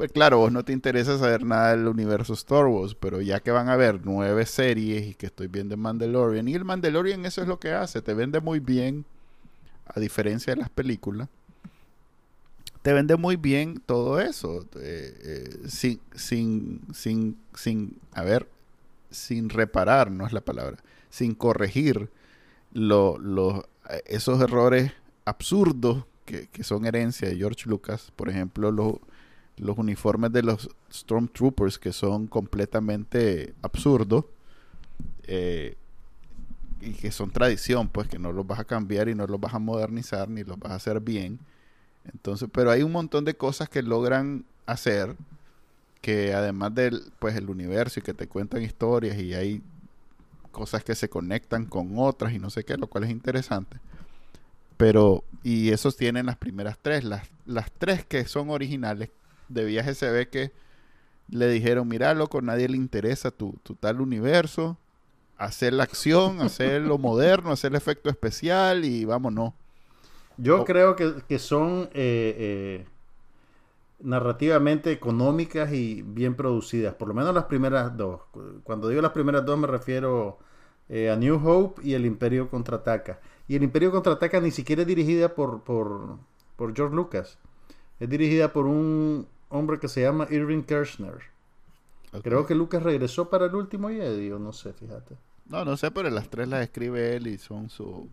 Pues 0.00 0.12
claro, 0.12 0.38
vos 0.38 0.50
no 0.50 0.64
te 0.64 0.72
interesa 0.72 1.18
saber 1.18 1.44
nada 1.44 1.76
del 1.76 1.86
universo 1.86 2.32
Star 2.32 2.64
Wars, 2.66 2.94
pero 2.94 3.20
ya 3.20 3.40
que 3.40 3.50
van 3.50 3.68
a 3.68 3.74
haber 3.74 4.00
nueve 4.04 4.46
series 4.46 5.08
y 5.08 5.14
que 5.14 5.26
estoy 5.26 5.46
viendo 5.46 5.76
Mandalorian, 5.76 6.48
y 6.48 6.54
el 6.54 6.64
Mandalorian 6.64 7.26
eso 7.26 7.42
es 7.42 7.48
lo 7.48 7.60
que 7.60 7.72
hace, 7.72 8.00
te 8.00 8.14
vende 8.14 8.40
muy 8.40 8.60
bien, 8.60 9.04
a 9.86 10.00
diferencia 10.00 10.54
de 10.54 10.60
las 10.60 10.70
películas 10.70 11.28
te 12.82 12.92
vende 12.92 13.16
muy 13.16 13.36
bien 13.36 13.82
todo 13.84 14.20
eso. 14.20 14.66
Eh, 14.76 15.14
eh, 15.22 15.68
sin, 15.68 16.00
sin, 16.14 16.80
sin, 16.94 17.36
sin, 17.54 17.98
a 18.12 18.22
ver, 18.22 18.48
sin 19.10 19.50
reparar, 19.50 20.10
no 20.10 20.26
es 20.26 20.32
la 20.32 20.40
palabra, 20.40 20.78
sin 21.10 21.34
corregir 21.34 22.10
lo, 22.72 23.68
esos 24.06 24.40
errores 24.40 24.92
absurdos 25.24 26.04
que, 26.24 26.48
son 26.62 26.86
herencia 26.86 27.28
de 27.28 27.36
George 27.36 27.68
Lucas. 27.68 28.12
Por 28.16 28.28
ejemplo, 28.28 28.70
los, 28.70 28.94
los 29.60 29.78
uniformes 29.78 30.32
de 30.32 30.42
los 30.42 30.70
Stormtroopers 30.92 31.78
que 31.78 31.92
son 31.92 32.26
completamente 32.26 33.54
absurdos. 33.62 34.24
Eh, 35.24 35.76
y 36.82 36.92
que 36.94 37.12
son 37.12 37.30
tradición, 37.30 37.88
pues 37.88 38.08
que 38.08 38.18
no 38.18 38.32
los 38.32 38.46
vas 38.46 38.58
a 38.58 38.64
cambiar 38.64 39.10
y 39.10 39.14
no 39.14 39.26
los 39.26 39.38
vas 39.38 39.52
a 39.52 39.58
modernizar 39.58 40.30
ni 40.30 40.44
los 40.44 40.58
vas 40.58 40.72
a 40.72 40.74
hacer 40.76 40.98
bien 40.98 41.38
entonces, 42.04 42.48
pero 42.52 42.70
hay 42.70 42.82
un 42.82 42.92
montón 42.92 43.24
de 43.24 43.34
cosas 43.34 43.68
que 43.68 43.82
logran 43.82 44.44
hacer 44.66 45.16
que 46.00 46.32
además 46.32 46.74
del 46.74 47.02
pues 47.18 47.36
el 47.36 47.50
universo 47.50 48.00
y 48.00 48.02
que 48.02 48.14
te 48.14 48.26
cuentan 48.26 48.62
historias 48.62 49.18
y 49.18 49.34
hay 49.34 49.62
cosas 50.50 50.82
que 50.82 50.94
se 50.94 51.10
conectan 51.10 51.66
con 51.66 51.98
otras 51.98 52.32
y 52.32 52.38
no 52.38 52.50
sé 52.50 52.64
qué, 52.64 52.76
lo 52.76 52.86
cual 52.86 53.04
es 53.04 53.10
interesante. 53.10 53.78
Pero, 54.76 55.24
y 55.44 55.70
esos 55.70 55.96
tienen 55.96 56.24
las 56.24 56.38
primeras 56.38 56.78
tres. 56.80 57.04
Las, 57.04 57.28
las 57.44 57.70
tres 57.70 58.04
que 58.06 58.24
son 58.24 58.48
originales 58.48 59.10
de 59.50 59.64
viaje 59.64 59.94
se 59.94 60.10
ve 60.10 60.28
que 60.28 60.52
le 61.28 61.48
dijeron, 61.48 61.86
mira, 61.86 62.14
loco, 62.14 62.40
nadie 62.40 62.68
le 62.68 62.76
interesa 62.76 63.30
tu, 63.30 63.54
tu 63.62 63.74
tal 63.74 64.00
universo, 64.00 64.76
hacer 65.36 65.72
la 65.72 65.84
acción, 65.84 66.40
hacer 66.40 66.82
lo 66.82 66.98
moderno, 66.98 67.52
hacer 67.52 67.72
el 67.72 67.76
efecto 67.76 68.10
especial 68.10 68.84
y 68.84 69.04
vámonos. 69.04 69.52
Yo 70.36 70.64
creo 70.64 70.96
que, 70.96 71.14
que 71.28 71.38
son 71.38 71.90
eh, 71.92 72.34
eh, 72.38 72.86
narrativamente 74.00 74.90
económicas 74.90 75.72
y 75.72 76.02
bien 76.02 76.34
producidas, 76.34 76.94
por 76.94 77.08
lo 77.08 77.14
menos 77.14 77.34
las 77.34 77.44
primeras 77.44 77.94
dos. 77.96 78.22
Cuando 78.64 78.88
digo 78.88 79.02
las 79.02 79.12
primeras 79.12 79.44
dos 79.44 79.58
me 79.58 79.66
refiero 79.66 80.38
eh, 80.88 81.10
a 81.10 81.16
New 81.16 81.40
Hope 81.46 81.82
y 81.84 81.94
El 81.94 82.06
Imperio 82.06 82.48
Contraataca. 82.48 83.20
Y 83.48 83.56
El 83.56 83.62
Imperio 83.62 83.90
Contraataca 83.90 84.40
ni 84.40 84.50
siquiera 84.50 84.82
es 84.82 84.88
dirigida 84.88 85.34
por, 85.34 85.62
por, 85.62 86.16
por 86.56 86.74
George 86.74 86.94
Lucas. 86.94 87.38
Es 87.98 88.08
dirigida 88.08 88.52
por 88.52 88.66
un 88.66 89.26
hombre 89.50 89.78
que 89.78 89.88
se 89.88 90.00
llama 90.02 90.26
Irving 90.30 90.62
Kirchner. 90.62 91.18
Creo 92.22 92.44
que 92.46 92.54
Lucas 92.56 92.82
regresó 92.82 93.28
para 93.30 93.46
el 93.46 93.54
último 93.54 93.88
Jedi, 93.88 94.32
o 94.32 94.38
no 94.38 94.52
sé, 94.52 94.72
fíjate. 94.72 95.16
No, 95.46 95.64
no 95.64 95.76
sé, 95.76 95.90
pero 95.90 96.10
las 96.10 96.28
tres 96.28 96.48
las 96.48 96.62
escribe 96.62 97.14
él 97.16 97.26
y 97.28 97.38
son 97.38 97.68
su... 97.70 98.08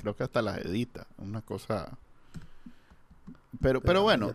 Creo 0.00 0.16
que 0.16 0.24
hasta 0.24 0.42
las 0.42 0.58
edita. 0.58 1.06
Una 1.18 1.42
cosa... 1.42 1.96
Pero, 3.60 3.80
pero 3.80 4.02
bueno, 4.02 4.34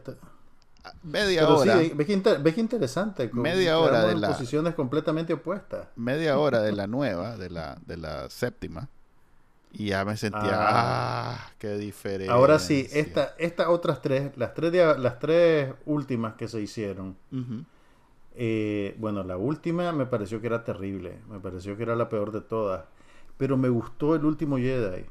media 1.04 1.42
Pero 1.42 1.58
hora. 1.60 1.80
sí, 1.80 1.92
ves 1.94 2.08
que, 2.08 2.14
inter- 2.14 2.42
ves 2.42 2.56
que 2.56 2.62
interesante. 2.62 3.30
con- 3.30 3.42
Media 3.42 3.78
hora 3.80 4.06
de 4.06 4.14
en 4.14 4.22
la- 4.22 4.30
posiciones 4.30 4.74
completamente 4.76 5.34
opuestas. 5.34 5.88
Media 5.96 6.38
hora 6.40 6.62
de 6.62 6.72
la 6.72 6.88
nueva, 6.88 7.38
de 7.38 7.50
la, 7.50 7.78
de 7.86 7.98
la 7.98 8.30
séptima. 8.30 8.90
Y 9.74 9.88
ya 9.88 10.04
me 10.04 10.18
sentía, 10.18 10.52
Ah. 10.54 11.36
ah, 11.40 11.52
qué 11.58 11.78
diferencia. 11.78 12.34
Ahora 12.34 12.60
sí, 12.60 12.88
esta, 12.92 13.36
estas 13.38 13.68
otras 13.68 14.02
tres, 14.02 14.32
las 14.38 14.54
tres, 14.54 14.72
de- 14.72 14.98
las 15.00 15.18
tres 15.20 15.74
últimas 15.86 16.34
que 16.36 16.48
se 16.50 16.60
hicieron, 16.62 17.16
eh, 18.36 18.96
bueno, 19.00 19.24
la 19.24 19.38
última 19.38 19.92
me 19.94 20.06
pareció 20.06 20.42
que 20.42 20.48
era 20.48 20.64
terrible, 20.64 21.20
me 21.30 21.40
pareció 21.40 21.78
que 21.78 21.84
era 21.84 21.96
la 21.96 22.10
peor 22.10 22.32
de 22.32 22.42
todas, 22.42 22.84
pero 23.38 23.56
me 23.58 23.70
gustó 23.70 24.14
el 24.16 24.26
último 24.26 24.58
Jedi, 24.58 25.06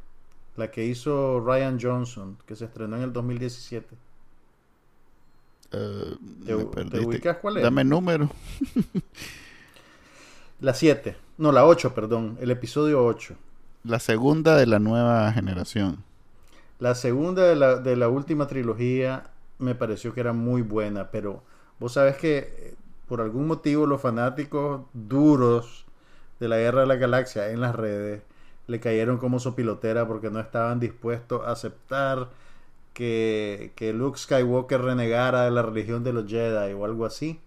la 0.56 0.70
que 0.70 0.84
hizo 0.84 1.40
Ryan 1.40 1.78
Johnson, 1.80 2.36
que 2.46 2.54
se 2.54 2.66
estrenó 2.66 2.96
en 2.96 3.02
el 3.02 3.12
2017. 3.14 3.94
Eh, 5.72 6.16
¿Te- 6.44 6.54
me 6.56 6.90
te 6.90 7.00
ubicas 7.00 7.36
cuál 7.38 7.58
es? 7.58 7.62
Dame 7.62 7.84
número. 7.84 8.28
La 10.60 10.74
7, 10.74 11.16
no, 11.38 11.52
la 11.52 11.64
8, 11.64 11.94
perdón, 11.94 12.36
el 12.40 12.50
episodio 12.50 13.02
8. 13.04 13.34
La 13.82 13.98
segunda 13.98 14.56
de 14.56 14.66
la 14.66 14.78
nueva 14.78 15.32
generación. 15.32 16.04
La 16.78 16.94
segunda 16.94 17.44
de 17.44 17.56
la, 17.56 17.76
de 17.76 17.96
la 17.96 18.08
última 18.08 18.46
trilogía 18.46 19.30
me 19.58 19.74
pareció 19.74 20.12
que 20.12 20.20
era 20.20 20.32
muy 20.34 20.62
buena, 20.62 21.10
pero 21.10 21.42
vos 21.78 21.94
sabes 21.94 22.16
que 22.16 22.38
eh, 22.38 22.74
por 23.08 23.20
algún 23.22 23.46
motivo 23.46 23.86
los 23.86 24.00
fanáticos 24.00 24.82
duros 24.92 25.86
de 26.40 26.48
la 26.48 26.58
Guerra 26.58 26.82
de 26.82 26.86
la 26.88 26.96
Galaxia 26.96 27.50
en 27.50 27.60
las 27.60 27.74
redes 27.74 28.22
le 28.66 28.80
cayeron 28.80 29.18
como 29.18 29.38
sopilotera 29.40 30.06
porque 30.06 30.30
no 30.30 30.40
estaban 30.40 30.78
dispuestos 30.78 31.46
a 31.46 31.52
aceptar 31.52 32.28
que, 32.92 33.72
que 33.76 33.92
Luke 33.92 34.18
Skywalker 34.18 34.80
renegara 34.82 35.44
de 35.44 35.50
la 35.50 35.62
religión 35.62 36.04
de 36.04 36.12
los 36.12 36.26
Jedi 36.28 36.72
o 36.74 36.84
algo 36.84 37.06
así. 37.06 37.40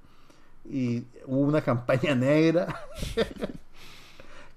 Y 0.70 1.06
hubo 1.26 1.42
una 1.42 1.62
campaña 1.62 2.16
negra 2.16 2.68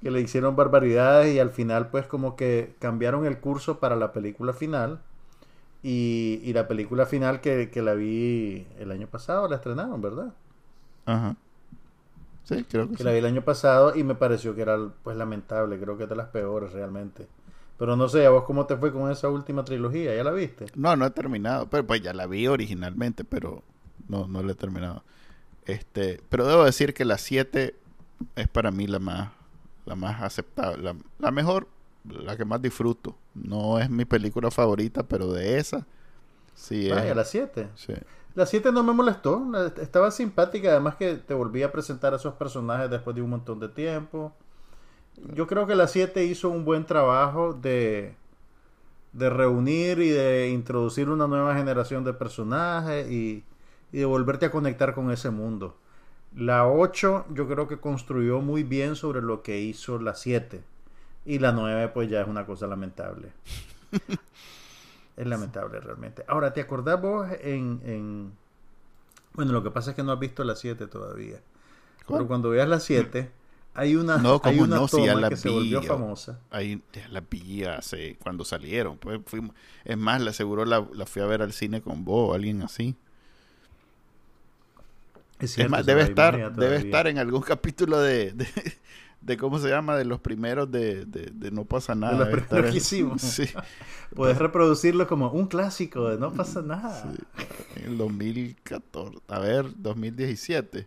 que 0.02 0.10
le 0.10 0.20
hicieron 0.20 0.56
barbaridades 0.56 1.34
y 1.34 1.40
al 1.40 1.50
final 1.50 1.90
pues 1.90 2.06
como 2.06 2.36
que 2.36 2.74
cambiaron 2.78 3.26
el 3.26 3.38
curso 3.40 3.80
para 3.80 3.96
la 3.96 4.12
película 4.12 4.52
final 4.52 5.00
y, 5.82 6.40
y 6.44 6.52
la 6.54 6.68
película 6.68 7.06
final 7.06 7.40
que, 7.40 7.70
que 7.70 7.82
la 7.82 7.94
vi 7.94 8.66
el 8.78 8.90
año 8.92 9.08
pasado 9.08 9.48
la 9.48 9.56
estrenaron, 9.56 10.00
¿verdad? 10.02 10.34
Ajá. 11.06 11.36
Sí, 12.44 12.64
creo 12.64 12.88
que, 12.90 12.96
Que 12.96 13.04
sí. 13.04 13.04
la 13.04 13.12
vi 13.12 13.18
el 13.18 13.26
año 13.26 13.42
pasado 13.44 13.94
y 13.94 14.02
me 14.04 14.14
pareció 14.16 14.54
que 14.54 14.62
era 14.62 14.76
pues 15.04 15.16
lamentable, 15.16 15.78
creo 15.78 15.96
que 15.96 16.04
es 16.04 16.08
de 16.08 16.16
las 16.16 16.28
peores 16.28 16.72
realmente. 16.72 17.28
Pero 17.78 17.94
no 17.96 18.08
sé, 18.08 18.26
¿a 18.26 18.30
vos 18.30 18.44
cómo 18.44 18.66
te 18.66 18.76
fue 18.76 18.92
con 18.92 19.10
esa 19.10 19.28
última 19.28 19.64
trilogía? 19.64 20.14
¿Ya 20.16 20.24
la 20.24 20.32
viste? 20.32 20.72
No, 20.74 20.96
no 20.96 21.06
he 21.06 21.10
terminado. 21.10 21.68
Pero 21.70 21.86
pues 21.86 22.02
ya 22.02 22.12
la 22.12 22.26
vi 22.26 22.46
originalmente, 22.46 23.24
pero 23.24 23.62
no, 24.08 24.26
no 24.28 24.42
la 24.42 24.52
he 24.52 24.54
terminado. 24.54 25.04
Este, 25.66 26.20
pero 26.30 26.46
debo 26.46 26.64
decir 26.64 26.94
que 26.94 27.04
la 27.04 27.18
7 27.18 27.76
es 28.36 28.48
para 28.48 28.70
mí 28.72 28.86
la 28.86 28.98
más, 29.00 29.30
la 29.86 29.96
más 29.96 30.22
aceptable, 30.22 30.82
la, 30.82 30.96
la 31.20 31.32
mejor, 31.32 31.68
la 32.04 32.36
que 32.36 32.44
más 32.46 32.62
disfruto. 32.62 33.16
No 33.34 33.78
es 33.80 33.90
mi 33.90 34.06
película 34.06 34.50
favorita, 34.52 35.04
pero 35.04 35.32
de 35.32 35.58
esa 35.58 35.86
sí 36.54 36.90
Vaya, 36.90 37.14
es. 37.14 37.14
la 37.14 37.24
7. 37.24 37.68
sí. 37.74 37.94
La 38.34 38.46
7 38.46 38.70
no 38.72 38.82
me 38.84 38.92
molestó, 38.92 39.42
estaba 39.80 40.10
simpática, 40.10 40.70
además 40.70 40.96
que 40.96 41.14
te 41.16 41.34
volví 41.34 41.62
a 41.62 41.72
presentar 41.72 42.12
a 42.12 42.16
esos 42.16 42.34
personajes 42.34 42.90
después 42.90 43.16
de 43.16 43.22
un 43.22 43.30
montón 43.30 43.60
de 43.60 43.68
tiempo. 43.68 44.34
Yo 45.34 45.46
creo 45.46 45.66
que 45.66 45.74
la 45.76 45.88
7 45.88 46.24
hizo 46.24 46.50
un 46.50 46.64
buen 46.64 46.86
trabajo 46.86 47.54
de, 47.54 48.16
de 49.12 49.30
reunir 49.30 49.98
y 50.00 50.10
de 50.10 50.50
introducir 50.50 51.08
una 51.08 51.26
nueva 51.26 51.54
generación 51.54 52.04
de 52.04 52.12
personajes 52.12 53.10
y, 53.10 53.44
y 53.92 53.98
de 53.98 54.04
volverte 54.04 54.46
a 54.46 54.50
conectar 54.50 54.94
con 54.94 55.10
ese 55.10 55.30
mundo. 55.30 55.76
La 56.36 56.68
8 56.68 57.26
yo 57.30 57.48
creo 57.48 57.66
que 57.66 57.78
construyó 57.80 58.40
muy 58.40 58.62
bien 58.62 58.94
sobre 58.94 59.22
lo 59.22 59.42
que 59.42 59.60
hizo 59.60 59.98
la 59.98 60.14
7. 60.14 60.62
Y 61.24 61.38
la 61.40 61.50
9 61.52 61.88
pues 61.88 62.08
ya 62.10 62.20
es 62.22 62.28
una 62.28 62.46
cosa 62.46 62.66
lamentable. 62.68 63.32
es 65.16 65.26
lamentable 65.26 65.80
realmente. 65.80 66.24
Ahora, 66.28 66.52
¿te 66.52 66.60
acordás 66.60 67.00
vos 67.00 67.28
en, 67.42 67.80
en- 67.84 68.32
Bueno, 69.34 69.52
lo 69.52 69.62
que 69.62 69.70
pasa 69.70 69.90
es 69.90 69.96
que 69.96 70.02
no 70.02 70.12
has 70.12 70.18
visto 70.18 70.44
la 70.44 70.56
7 70.56 70.86
todavía. 70.88 71.40
Pero 72.10 72.26
cuando 72.28 72.50
veas 72.50 72.68
la 72.68 72.80
7, 72.80 73.30
hay 73.74 73.96
una, 73.96 74.18
No, 74.22 74.40
hay 74.42 74.58
¿cómo 74.58 74.64
una 74.64 74.80
no? 74.80 74.88
Si 74.88 75.02
ya 75.02 75.14
toma 75.14 75.20
la 75.20 75.28
que 75.28 75.36
se 75.36 75.48
vi, 75.48 75.50
volvió 75.50 75.80
yo. 75.80 75.88
famosa. 75.88 76.40
Ahí 76.50 76.82
ya 76.92 77.08
la 77.08 77.20
vi 77.20 77.64
hace 77.64 78.16
cuando 78.18 78.44
salieron. 78.44 78.98
Pues 78.98 79.20
fuimos, 79.26 79.54
es 79.84 79.96
más, 79.98 80.20
la 80.22 80.32
seguro 80.32 80.64
la, 80.64 80.86
la 80.92 81.06
fui 81.06 81.22
a 81.22 81.26
ver 81.26 81.42
al 81.42 81.52
cine 81.52 81.82
con 81.82 82.04
vos 82.04 82.30
o 82.30 82.34
alguien 82.34 82.62
así. 82.62 82.96
Es, 85.38 85.52
cierto, 85.54 85.82
debe 85.82 86.02
estar, 86.02 86.54
debe 86.54 86.76
estar 86.76 87.06
en 87.06 87.18
algún 87.18 87.42
capítulo 87.42 88.00
de, 88.00 88.32
de, 88.32 88.46
de 89.20 89.36
cómo 89.36 89.58
se 89.58 89.68
llama, 89.68 89.96
de 89.96 90.04
los 90.04 90.20
primeros 90.20 90.70
de, 90.70 91.04
de, 91.04 91.30
de 91.32 91.50
No 91.50 91.64
pasa 91.64 91.94
nada. 91.94 92.12
los 92.18 92.28
primeros 92.28 92.44
estar 92.44 92.62
que 92.64 92.68
en- 92.70 92.76
hicimos. 92.76 93.20
Sí, 93.22 93.44
Puedes 94.14 94.38
reproducirlo 94.38 95.06
como 95.06 95.30
un 95.30 95.46
clásico 95.46 96.08
de 96.08 96.18
no 96.18 96.32
pasa 96.32 96.62
nada. 96.62 97.02
sí, 97.12 97.18
en 97.76 97.84
el 97.92 97.98
2014, 97.98 99.18
a 99.28 99.38
ver, 99.40 99.66
2017. 99.76 100.86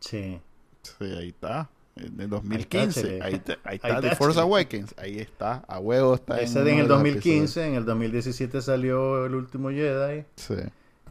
Sí. 0.00 0.40
Sí, 0.82 1.04
ahí 1.04 1.28
está. 1.28 1.70
En 1.94 2.18
el 2.20 2.30
2015, 2.30 3.02
Chele. 3.02 3.22
ahí 3.22 3.34
está, 3.34 3.58
ahí 3.64 3.76
está, 3.76 4.00
The 4.00 4.16
Force. 4.16 4.40
Awakens, 4.40 4.94
ahí 4.96 5.18
está, 5.18 5.62
a 5.68 5.78
huevo 5.78 6.14
está 6.14 6.40
Ese 6.40 6.62
de 6.64 6.70
en 6.70 6.76
de 6.76 6.82
el 6.82 6.88
los 6.88 6.98
2015, 6.98 7.66
en 7.66 7.74
el 7.74 7.84
2017 7.84 8.62
salió 8.62 9.26
El 9.26 9.34
último 9.34 9.68
Jedi. 9.70 10.24
Sí. 10.36 10.54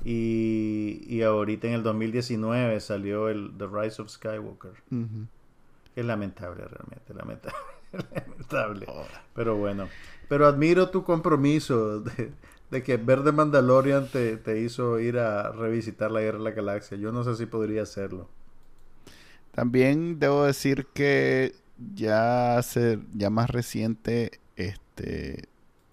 Y, 0.04 1.06
y 1.08 1.22
ahorita 1.22 1.68
en 1.68 1.74
el 1.74 1.84
2019 1.84 2.80
salió 2.80 3.30
el 3.30 3.52
The 3.58 3.68
Rise 3.68 4.02
of 4.02 4.10
Skywalker. 4.10 4.74
Es 5.96 6.06
lamentable 6.06 6.66
realmente, 6.66 7.14
lamentable. 7.14 7.58
lamentable. 7.94 8.86
Oh, 8.88 9.06
Pero 9.36 9.58
bueno, 9.58 9.90
pero 10.28 10.48
admiro 10.48 10.90
tu 10.90 11.04
compromiso 11.04 12.00
de, 12.02 12.32
de 12.72 12.84
que 12.84 12.98
ver 12.98 13.24
The 13.24 13.32
Mandalorian 13.34 14.10
te, 14.10 14.38
te 14.38 14.60
hizo 14.62 15.00
ir 15.00 15.20
a 15.20 15.52
revisitar 15.52 16.12
la 16.12 16.22
Guerra 16.22 16.38
de 16.40 16.44
la 16.46 16.52
Galaxia. 16.52 16.98
Yo 16.98 17.12
no 17.12 17.24
sé 17.24 17.36
si 17.36 17.46
podría 17.46 17.84
hacerlo. 17.84 18.30
También 19.52 20.20
debo 20.20 20.46
decir 20.46 20.88
que 20.94 21.54
ya 21.94 22.58
hace, 22.58 23.00
ya 23.14 23.30
más 23.30 23.50
reciente, 23.50 24.40
este 24.56 25.50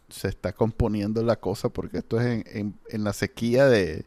se 0.09 0.28
está 0.28 0.52
componiendo 0.52 1.22
la 1.22 1.36
cosa 1.36 1.68
porque 1.68 1.98
esto 1.98 2.20
es 2.20 2.44
en, 2.54 2.74
en- 2.90 3.04
la 3.04 3.12
sequía 3.12 3.66
de 3.66 4.06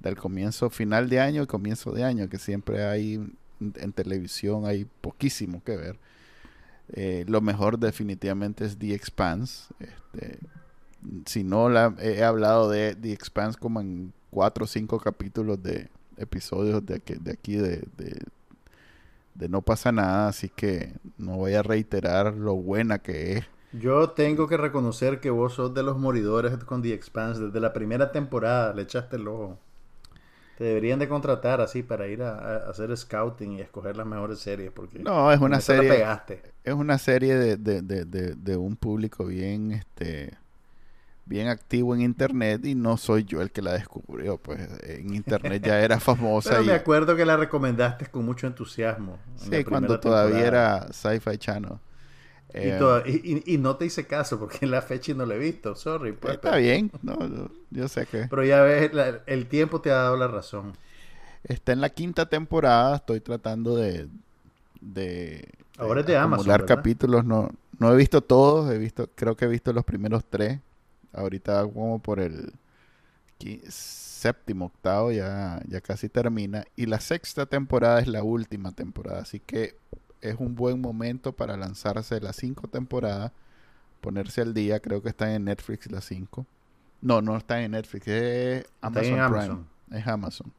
del 0.00 0.16
comienzo 0.16 0.70
final 0.70 1.08
de 1.10 1.20
año 1.20 1.42
y 1.42 1.46
comienzo 1.46 1.92
de 1.92 2.04
año 2.04 2.28
que 2.28 2.38
siempre 2.38 2.84
hay 2.84 3.14
en, 3.14 3.36
en 3.76 3.92
televisión 3.92 4.66
hay 4.66 4.86
poquísimo 5.00 5.62
que 5.64 5.76
ver 5.76 5.98
Eh, 6.92 7.24
lo 7.28 7.40
mejor 7.40 7.78
definitivamente 7.78 8.64
es 8.64 8.76
The 8.78 8.94
Expanse 8.94 9.72
este, 9.80 10.38
si 11.26 11.44
no 11.44 11.68
la 11.68 11.94
he 12.00 12.22
hablado 12.24 12.70
de 12.70 12.94
The 12.96 13.12
Expanse 13.12 13.58
como 13.58 13.80
en 13.80 14.12
cuatro 14.30 14.64
o 14.64 14.68
cinco 14.68 14.98
capítulos 15.00 15.62
de 15.62 15.88
episodios 16.16 16.84
de, 16.86 16.96
aquí- 16.96 17.14
de 17.20 17.32
aquí 17.32 17.56
de, 17.56 17.84
de, 17.96 18.20
de 19.34 19.48
No 19.48 19.62
pasa 19.62 19.92
nada, 19.92 20.28
así 20.28 20.48
que 20.48 20.92
no 21.18 21.36
voy 21.36 21.54
a 21.54 21.62
reiterar 21.62 22.34
lo 22.34 22.54
buena 22.54 22.98
que 22.98 23.38
es. 23.38 23.44
Yo 23.72 24.10
tengo 24.10 24.46
que 24.48 24.56
reconocer 24.56 25.20
que 25.20 25.30
vos 25.30 25.54
sos 25.54 25.74
de 25.74 25.82
los 25.82 25.96
moridores 25.98 26.56
con 26.64 26.82
The 26.82 26.92
Expanse. 26.92 27.40
Desde 27.46 27.60
la 27.60 27.72
primera 27.72 28.12
temporada 28.12 28.72
le 28.74 28.82
echaste 28.82 29.16
el 29.16 29.28
ojo. 29.28 29.58
Te 30.56 30.64
deberían 30.64 30.98
de 31.00 31.08
contratar 31.08 31.60
así 31.60 31.82
para 31.82 32.06
ir 32.08 32.22
a, 32.22 32.38
a 32.38 32.70
hacer 32.70 32.96
scouting 32.96 33.52
y 33.54 33.60
escoger 33.62 33.96
las 33.96 34.06
mejores 34.06 34.40
series. 34.40 34.70
Porque 34.72 35.00
No, 35.04 35.32
es 35.32 35.40
una 35.40 35.60
serie, 35.60 35.88
pegaste. 35.88 36.42
es 36.64 36.74
una 36.74 36.98
serie 36.98 37.36
de, 37.36 37.56
de, 37.56 37.82
de, 37.82 38.04
de, 38.04 38.34
de 38.34 38.56
un 38.56 38.76
público 38.76 39.24
bien, 39.26 39.72
este, 39.72 40.38
bien 41.26 41.48
activo 41.48 41.94
en 41.94 42.02
internet 42.02 42.64
y 42.66 42.74
no 42.76 42.96
soy 42.98 43.24
yo 43.24 43.42
el 43.42 43.52
que 43.52 43.62
la 43.62 43.74
descubrió, 43.74 44.38
pues 44.38 44.60
en 44.84 45.14
internet 45.14 45.62
ya 45.64 45.80
era 45.80 46.00
famosa. 46.00 46.56
Pero 46.56 46.62
y, 46.62 46.66
me 46.66 46.74
acuerdo 46.74 47.16
que 47.16 47.24
la 47.24 47.36
recomendaste 47.38 48.06
con 48.10 48.24
mucho 48.26 48.46
entusiasmo. 48.46 49.18
en 49.40 49.50
sí, 49.50 49.64
cuando 49.64 49.98
todavía 50.00 50.46
temporada. 50.46 50.46
era 50.46 50.92
Sci-Fi 50.92 51.38
Channel. 51.38 51.78
Y, 52.52 52.58
Eh, 52.58 52.80
y- 53.06 53.34
y- 53.50 53.54
y 53.54 53.58
no 53.58 53.76
te 53.76 53.86
hice 53.86 54.06
caso 54.06 54.38
porque 54.38 54.58
en 54.62 54.70
la 54.72 54.82
fecha 54.82 55.14
no 55.14 55.24
la 55.26 55.34
he 55.36 55.38
visto, 55.38 55.74
sorry. 55.76 56.12
pues, 56.12 56.34
está 56.34 56.50
pero- 56.52 56.62
bien, 56.62 56.90
no, 57.02 57.16
yo 57.70 57.88
sé 57.88 58.06
que 58.06 58.26
Pero 58.28 58.44
ya 58.44 58.62
ves, 58.62 58.92
la- 58.92 59.20
el 59.26 59.46
tiempo 59.48 59.80
te 59.80 59.90
ha 59.90 59.94
dado 59.96 60.16
la 60.16 60.28
razón. 60.28 60.72
está 61.44 61.72
en 61.72 61.80
la 61.80 61.90
quinta 61.90 62.26
temporada, 62.28 62.96
estoy 62.96 63.20
tratando 63.20 63.76
de, 63.76 64.08
de 64.80 65.48
Ahora 65.78 66.00
es 66.00 66.06
de 66.06 66.16
Amazon, 66.16 66.46
¿verdad? 66.48 66.66
capítulos, 66.66 67.24
no, 67.24 67.50
no 67.78 67.92
he 67.92 67.96
visto 67.96 68.20
todos, 68.20 68.70
he 68.72 68.78
visto, 68.78 69.08
creo 69.14 69.36
que 69.36 69.46
he 69.46 69.48
visto 69.48 69.72
los 69.72 69.84
primeros 69.84 70.24
tres, 70.28 70.58
ahorita 71.12 71.62
como 71.72 71.98
por 72.00 72.20
el 72.20 72.52
séptimo, 73.68 74.66
octavo, 74.66 75.12
ya, 75.12 75.62
ya 75.68 75.80
casi 75.80 76.08
termina, 76.08 76.64
y 76.76 76.86
la 76.86 77.00
sexta 77.00 77.46
temporada 77.46 78.00
es 78.00 78.06
la 78.08 78.22
última 78.22 78.72
temporada, 78.72 79.22
así 79.22 79.40
que 79.40 79.76
es 80.22 80.36
un 80.38 80.54
buen 80.54 80.80
momento 80.80 81.32
para 81.32 81.56
lanzarse 81.56 82.20
las 82.20 82.36
cinco 82.36 82.68
temporadas, 82.68 83.32
ponerse 84.00 84.42
al 84.42 84.54
día, 84.54 84.80
creo 84.80 85.02
que 85.02 85.10
están 85.10 85.30
en 85.30 85.44
Netflix 85.46 85.90
las 85.90 86.04
cinco. 86.06 86.46
No, 87.02 87.22
no 87.22 87.36
están 87.36 87.60
en 87.60 87.72
Netflix, 87.72 88.08
es 88.08 88.66
Amazon, 88.82 89.18
en 89.18 89.22
Prime. 89.24 89.58
Amazon. 89.58 89.66
Es 89.90 90.06
Amazon. 90.06 90.52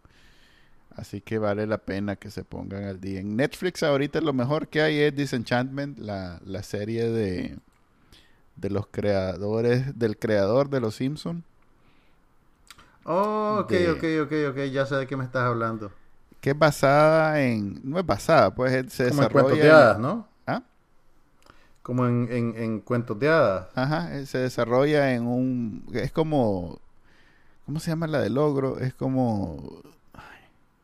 Así 0.91 1.21
que 1.21 1.37
vale 1.37 1.65
la 1.67 1.77
pena 1.79 2.17
que 2.17 2.29
se 2.31 2.43
pongan 2.43 2.83
al 2.83 2.99
día. 2.99 3.21
En 3.21 3.35
Netflix 3.37 3.81
ahorita 3.83 4.19
lo 4.21 4.33
mejor 4.33 4.67
que 4.67 4.81
hay 4.81 4.99
es 4.99 5.15
Disenchantment, 5.15 5.97
la, 5.99 6.41
la 6.45 6.63
serie 6.63 7.09
de, 7.09 7.57
de 8.55 8.69
los 8.69 8.87
creadores, 8.87 9.97
del 9.99 10.17
creador 10.17 10.69
de 10.69 10.81
Los 10.81 10.95
Simpsons, 10.95 11.43
Oh, 13.05 13.59
ok, 13.61 13.71
De- 13.71 13.93
ok, 13.93 14.03
ok, 14.23 14.31
ok, 14.51 14.57
ya 14.71 14.85
sé 14.85 14.95
de 14.95 15.07
qué 15.07 15.15
me 15.17 15.23
estás 15.25 15.43
hablando. 15.43 15.91
Que 16.41 16.51
es 16.51 16.57
basada 16.59 17.41
en, 17.41 17.79
no 17.83 17.99
es 17.99 18.05
basada, 18.05 18.53
pues 18.53 18.73
es- 18.73 18.93
se 18.93 19.09
Como 19.09 19.23
en 19.23 19.27
desarrolla... 19.29 19.43
cuentos 19.45 19.59
de 19.63 19.71
hadas, 19.71 19.99
¿no? 19.99 20.27
¿Ah? 20.47 20.63
Como 21.83 22.05
en, 22.07 22.27
en, 22.31 22.55
en 22.57 22.79
cuentos 22.81 23.17
de 23.19 23.29
hadas. 23.29 23.67
Ajá, 23.75 24.25
se 24.25 24.37
desarrolla 24.39 25.13
en 25.13 25.25
un... 25.27 25.85
Es 25.93 26.11
como... 26.11 26.79
¿Cómo 27.65 27.79
se 27.79 27.91
llama 27.91 28.07
la 28.07 28.19
del 28.21 28.37
ogro? 28.37 28.79
Es 28.79 28.93
como... 28.93 29.81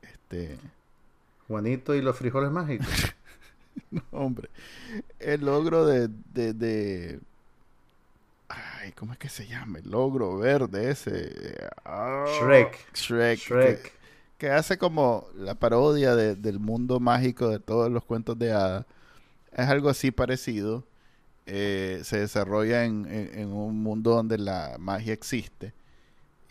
este... 0.01 0.58
Juanito 1.47 1.95
y 1.95 2.01
los 2.01 2.18
frijoles 2.18 2.51
mágicos. 2.51 2.88
Hombre, 4.12 4.49
el 5.20 5.47
ogro 5.47 5.86
de, 5.86 6.10
de, 6.34 6.53
de- 6.53 7.20
Ay, 8.49 8.91
¿cómo 8.93 9.14
es 9.14 9.20
que 9.20 9.30
se 9.30 9.45
llama? 9.47 9.80
El 9.80 9.93
ogro 9.93 10.38
verde 10.38 10.91
ese. 10.91 11.55
Ah, 11.86 12.26
Shrek. 12.39 12.93
Shrek. 12.93 13.39
Shrek. 13.39 13.82
Que, 13.84 13.91
que 14.38 14.50
hace 14.52 14.78
como 14.78 15.28
la 15.36 15.56
parodia 15.56 16.16
de- 16.16 16.36
del 16.36 16.60
mundo 16.60 17.00
mágico 17.00 17.50
de 17.50 17.60
todos 17.60 17.92
los 17.92 18.04
cuentos 18.06 18.38
de 18.40 18.52
hadas. 18.54 18.86
Es 19.54 19.68
algo 19.68 19.90
así 19.90 20.12
parecido. 20.12 20.86
Eh, 21.48 22.02
se 22.04 22.20
desarrolla 22.20 22.86
en, 22.86 23.06
en- 23.08 23.40
en 23.40 23.50
un 23.54 23.82
mundo 23.84 24.12
donde 24.16 24.38
la 24.38 24.78
magia 24.80 25.14
existe. 25.14 25.74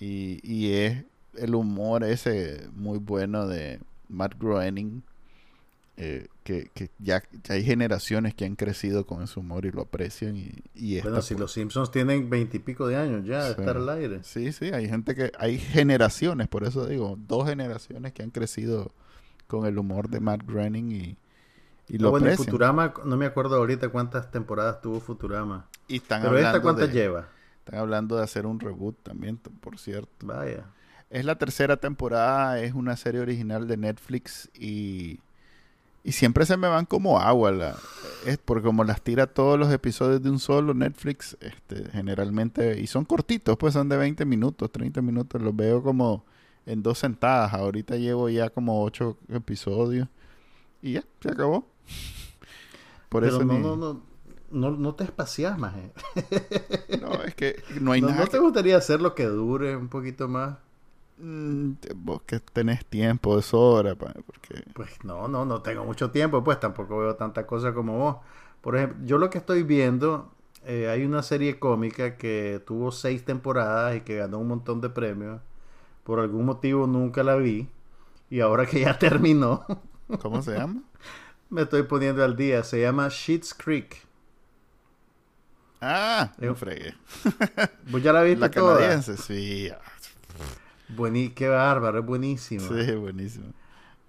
Y, 0.01 0.41
y 0.45 0.73
es 0.75 1.05
el 1.37 1.55
humor 1.55 2.05
ese 2.05 2.69
muy 2.75 2.99
bueno 2.99 3.47
de 3.47 3.81
Matt 4.09 4.35
Groening. 4.41 5.03
eh, 5.97 6.29
que, 6.47 6.71
que 6.75 6.91
ya, 7.01 7.23
ya 7.43 7.55
hay 7.55 7.65
generaciones 7.65 8.33
que 8.35 8.45
han 8.45 8.55
crecido 8.55 9.05
con 9.05 9.21
ese 9.23 9.41
humor 9.41 9.67
y 9.67 9.73
lo 9.73 9.83
aprecian. 9.83 10.37
Y, 10.37 10.53
y 10.75 11.01
Bueno, 11.01 11.21
si 11.21 11.35
pues, 11.35 11.41
los 11.41 11.53
Simpsons 11.53 11.91
tienen 11.91 12.31
veintipico 12.31 12.87
de 12.87 12.95
años 12.97 13.27
ya 13.27 13.45
de 13.49 13.55
Sí. 13.55 13.61
estar 13.61 13.77
al 13.77 13.89
aire. 13.89 14.21
Sí, 14.23 14.53
sí, 14.53 14.67
hay 14.67 14.89
gente 14.89 15.17
que, 15.17 15.33
hay 15.39 15.59
generaciones, 15.59 16.47
por 16.47 16.63
eso 16.63 16.87
digo, 16.87 17.19
dos 17.27 17.49
generaciones 17.49 18.13
que 18.13 18.23
han 18.23 18.31
crecido 18.31 18.93
con 19.49 19.67
el 19.67 19.77
humor 19.77 20.09
de 20.09 20.21
Matt 20.21 20.43
Groening 20.47 20.93
y, 20.93 21.17
y 21.89 21.99
lo 21.99 22.09
Ah, 22.09 22.11
bueno, 22.13 22.27
aprecian. 22.27 22.47
Futurama, 22.47 22.95
no 23.05 23.17
me 23.17 23.27
acuerdo 23.27 23.57
ahorita 23.57 23.89
cuántas 23.89 24.31
temporadas 24.31 24.81
tuvo 24.81 25.01
Futurama. 25.01 25.67
Y 25.89 25.97
están 25.97 26.23
Pero 26.23 26.39
esta 26.39 26.63
cuántas 26.63 26.93
lleva. 26.93 27.29
están 27.59 27.81
hablando 27.81 28.17
de 28.17 28.23
hacer 28.23 28.47
un 28.47 28.61
reboot 28.61 28.97
también, 29.03 29.37
por 29.39 29.79
cierto. 29.79 30.27
Vaya. 30.27 30.65
Es 31.11 31.25
la 31.25 31.37
tercera 31.39 31.77
temporada, 31.77 32.61
es 32.61 32.73
una 32.75 32.97
serie 32.97 33.21
original 33.21 33.67
de 33.69 33.77
Netflix 33.77 34.49
y, 34.55 35.21
y 36.07 36.13
siempre 36.13 36.47
se 36.47 36.57
me 36.57 36.69
van 36.69 36.87
como 36.87 37.19
agua. 37.21 37.51
La, 37.51 37.77
es 38.25 38.39
porque 38.39 38.65
como 38.65 38.85
las 38.85 39.03
tira 39.03 39.27
todos 39.27 39.59
los 39.59 39.73
episodios 39.73 40.23
de 40.23 40.31
un 40.31 40.39
solo 40.39 40.73
Netflix, 40.75 41.37
este, 41.41 41.91
generalmente, 41.91 42.81
y 42.81 42.87
son 42.87 43.05
cortitos, 43.05 43.57
pues 43.57 43.75
son 43.75 43.89
de 43.89 43.97
20 43.97 44.25
minutos, 44.25 44.71
30 44.73 45.03
minutos, 45.03 45.41
los 45.43 45.55
veo 45.55 45.83
como 45.83 46.25
en 46.65 46.83
dos 46.83 46.99
sentadas. 46.99 47.53
Ahorita 47.55 47.97
llevo 47.97 48.29
ya 48.29 48.51
como 48.51 48.83
ocho 48.83 49.19
episodios 49.29 50.09
y 50.83 50.93
ya, 50.95 51.05
se 51.21 51.31
acabó. 51.31 51.67
Por 53.09 53.23
Pero 53.23 53.37
eso 53.37 53.45
no, 53.45 53.53
ni- 53.55 53.61
no, 53.61 53.77
no, 53.77 54.03
no, 54.51 54.71
no 54.73 54.95
te 54.95 55.05
espacias 55.05 55.59
más. 55.59 55.75
eh. 55.77 56.99
no, 57.01 57.13
es 57.23 57.35
que 57.35 57.63
no 57.81 57.93
hay 57.93 58.01
¿No, 58.01 58.09
nada 58.09 58.21
no 58.23 58.27
te 58.29 58.39
gustaría 58.39 58.77
hacer 58.77 59.01
lo 59.01 59.15
que 59.15 59.25
dure 59.27 59.77
un 59.77 59.89
poquito 59.89 60.29
más? 60.29 60.59
Mm, 61.19 61.73
vos 61.97 62.23
que 62.23 62.41
tenés 62.41 62.85
tiempo 62.87 63.37
de 63.37 63.43
sobra, 63.43 63.95
porque... 63.97 64.65
Pues 64.73 65.03
no, 65.05 65.27
no, 65.29 65.45
no 65.45 65.63
tengo 65.63 65.85
mucho 65.85 66.11
tiempo, 66.11 66.45
pues 66.45 66.61
tampoco 66.61 66.99
veo 66.99 67.17
tanta 67.17 67.47
cosa 67.47 67.73
como 67.75 67.99
vos. 67.99 68.17
Por 68.61 68.77
ejemplo, 68.77 68.99
yo 69.07 69.19
lo 69.19 69.31
que 69.31 69.39
estoy 69.39 69.63
viendo, 69.63 70.31
eh, 70.65 70.89
hay 70.89 71.05
una 71.05 71.23
serie 71.23 71.59
cómica 71.59 72.17
que 72.17 72.61
tuvo 72.67 72.93
seis 72.93 73.25
temporadas 73.25 73.97
y 73.97 74.01
que 74.03 74.17
ganó 74.17 74.39
un 74.39 74.49
montón 74.49 74.81
de 74.81 74.91
premios. 74.91 75.41
Por 76.05 76.21
algún 76.21 76.47
motivo 76.47 76.87
nunca 76.89 77.23
la 77.25 77.37
vi. 77.37 77.69
Y 78.31 78.41
ahora 78.41 78.67
que 78.67 78.81
ya 78.81 78.99
terminó, 79.01 79.67
¿Cómo 80.19 80.43
se 80.43 80.53
llama? 80.55 80.83
me 81.51 81.63
estoy 81.63 81.83
poniendo 81.85 82.25
al 82.25 82.37
día. 82.37 82.63
Se 82.65 82.81
llama 82.81 83.09
Sheets 83.11 83.55
Creek. 83.55 84.07
Ah, 85.81 86.33
no 86.39 86.55
fregué. 86.55 86.95
¿Vos 87.85 88.03
ya 88.03 88.13
la 88.13 88.23
viste 88.23 88.41
La 88.41 88.51
toda? 88.51 89.03
canadiense, 89.05 89.17
sí. 89.17 89.71
Buení, 90.89 91.31
qué 91.31 91.49
bárbaro, 91.49 91.99
es 92.01 92.07
buenísimo. 92.07 92.69
Sí, 92.69 92.93
buenísimo. 92.95 93.47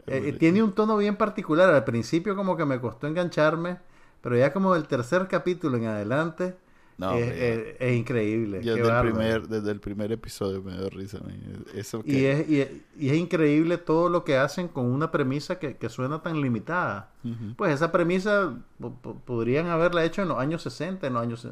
Eh, 0.07 0.23
eh, 0.29 0.33
tiene 0.33 0.63
un 0.63 0.73
tono 0.73 0.97
bien 0.97 1.15
particular. 1.17 1.73
Al 1.73 1.83
principio 1.83 2.35
como 2.35 2.55
que 2.55 2.65
me 2.65 2.79
costó 2.79 3.07
engancharme, 3.07 3.77
pero 4.21 4.37
ya 4.37 4.53
como 4.53 4.73
del 4.73 4.87
tercer 4.87 5.27
capítulo 5.27 5.77
en 5.77 5.85
adelante 5.85 6.55
No, 6.97 7.13
es, 7.13 7.75
es 7.79 7.97
increíble. 7.97 8.63
yo 8.63 8.75
desde 8.75 8.89
el, 8.89 8.99
primer, 9.01 9.47
desde 9.47 9.71
el 9.71 9.79
primer 9.79 10.11
episodio 10.11 10.63
me 10.63 10.73
dio 10.77 10.89
risa. 10.89 11.17
a 11.17 11.21
mí. 11.21 11.33
Eso 11.75 12.03
que... 12.03 12.11
Y 12.13 12.25
es, 12.25 12.49
y, 12.49 12.61
es, 12.61 12.69
y 12.97 13.09
es 13.09 13.17
increíble 13.17 13.77
todo 13.77 14.09
lo 14.09 14.23
que 14.23 14.37
hacen 14.37 14.67
con 14.67 14.85
una 14.85 15.11
premisa 15.11 15.59
que, 15.59 15.77
que 15.77 15.89
suena 15.89 16.21
tan 16.21 16.41
limitada. 16.41 17.11
Pues 17.57 17.73
esa 17.73 17.91
premisa 17.91 18.53
po- 18.79 18.93
po- 19.01 19.15
podrían 19.19 19.67
haberla 19.67 20.05
hecho 20.05 20.21
en 20.21 20.29
los 20.29 20.37
años 20.39 20.61
60, 20.61 21.07
en 21.07 21.13
los 21.13 21.23
años... 21.23 21.47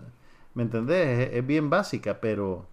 ¿Me 0.54 0.64
entendés? 0.64 1.32
Es 1.34 1.46
bien 1.46 1.70
básica, 1.70 2.22
pero, 2.22 2.66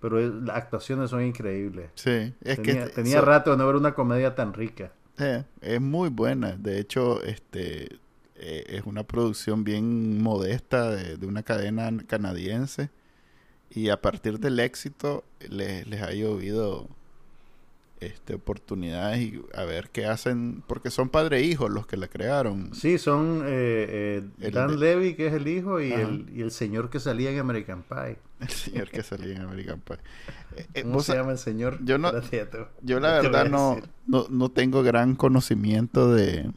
pero 0.00 0.18
es- 0.18 0.32
las 0.32 0.56
actuaciones 0.56 1.10
son 1.10 1.22
increíbles. 1.24 1.90
Sí, 1.94 2.32
es 2.42 2.56
tenía 2.62 2.86
que 2.86 2.90
tenía 2.92 3.20
so- 3.20 3.24
rato 3.26 3.50
de 3.52 3.56
no 3.58 3.66
ver 3.66 3.76
una 3.76 3.94
comedia 3.94 4.34
tan 4.34 4.52
rica. 4.54 4.92
eh, 5.18 5.44
es 5.60 5.80
muy 5.80 6.08
buena. 6.08 6.56
De 6.56 6.78
hecho, 6.80 7.22
este 7.22 7.98
eh, 8.42 8.64
es 8.68 8.84
una 8.86 9.02
producción 9.04 9.64
bien 9.64 10.22
modesta 10.22 10.90
de, 10.90 11.16
de 11.18 11.26
una 11.26 11.42
cadena 11.42 11.90
canadiense. 12.06 12.88
Y 13.68 13.90
a 13.90 14.00
partir 14.00 14.38
del 14.40 14.58
éxito 14.58 15.22
les, 15.48 15.86
les 15.86 16.00
ha 16.02 16.10
llovido 16.12 16.88
este, 18.00 18.34
oportunidades 18.34 19.18
y 19.20 19.42
a 19.54 19.64
ver 19.64 19.90
qué 19.90 20.06
hacen, 20.06 20.62
porque 20.66 20.90
son 20.90 21.10
padre 21.10 21.40
e 21.40 21.42
hijo 21.42 21.68
los 21.68 21.86
que 21.86 21.98
la 21.98 22.08
crearon. 22.08 22.74
Sí, 22.74 22.96
son 22.96 23.42
eh, 23.44 24.22
eh, 24.40 24.50
Dan 24.50 24.70
de- 24.70 24.76
Levy, 24.78 25.14
que 25.14 25.26
es 25.26 25.34
el 25.34 25.46
hijo, 25.46 25.80
y 25.82 25.92
Ajá. 25.92 26.02
el, 26.02 26.30
y 26.34 26.40
el 26.40 26.50
señor 26.50 26.88
que 26.88 26.98
salía 26.98 27.30
en 27.30 27.38
American 27.40 27.82
Pie. 27.82 28.16
El 28.48 28.48
señor 28.48 28.90
que 28.90 29.02
salía 29.02 29.34
en 29.36 29.42
American 29.42 29.80
Pie. 29.80 29.96
Eh, 30.56 30.66
eh, 30.74 30.82
¿Cómo 30.82 31.00
se 31.02 31.14
llama 31.14 31.32
el 31.32 31.38
señor? 31.38 31.78
yo 31.84 31.98
no- 31.98 32.10
Yo 32.82 32.98
la 33.00 33.20
verdad 33.20 33.48
no, 33.50 33.78
no, 34.06 34.26
no 34.30 34.50
tengo 34.50 34.82
gran 34.82 35.14
conocimiento 35.14 36.12
de, 36.12 36.50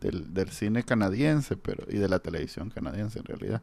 del, 0.00 0.32
del 0.34 0.48
cine 0.50 0.82
canadiense 0.82 1.56
pero 1.56 1.84
y 1.88 1.98
de 1.98 2.08
la 2.08 2.18
televisión 2.20 2.70
canadiense 2.70 3.18
en 3.18 3.24
realidad. 3.26 3.62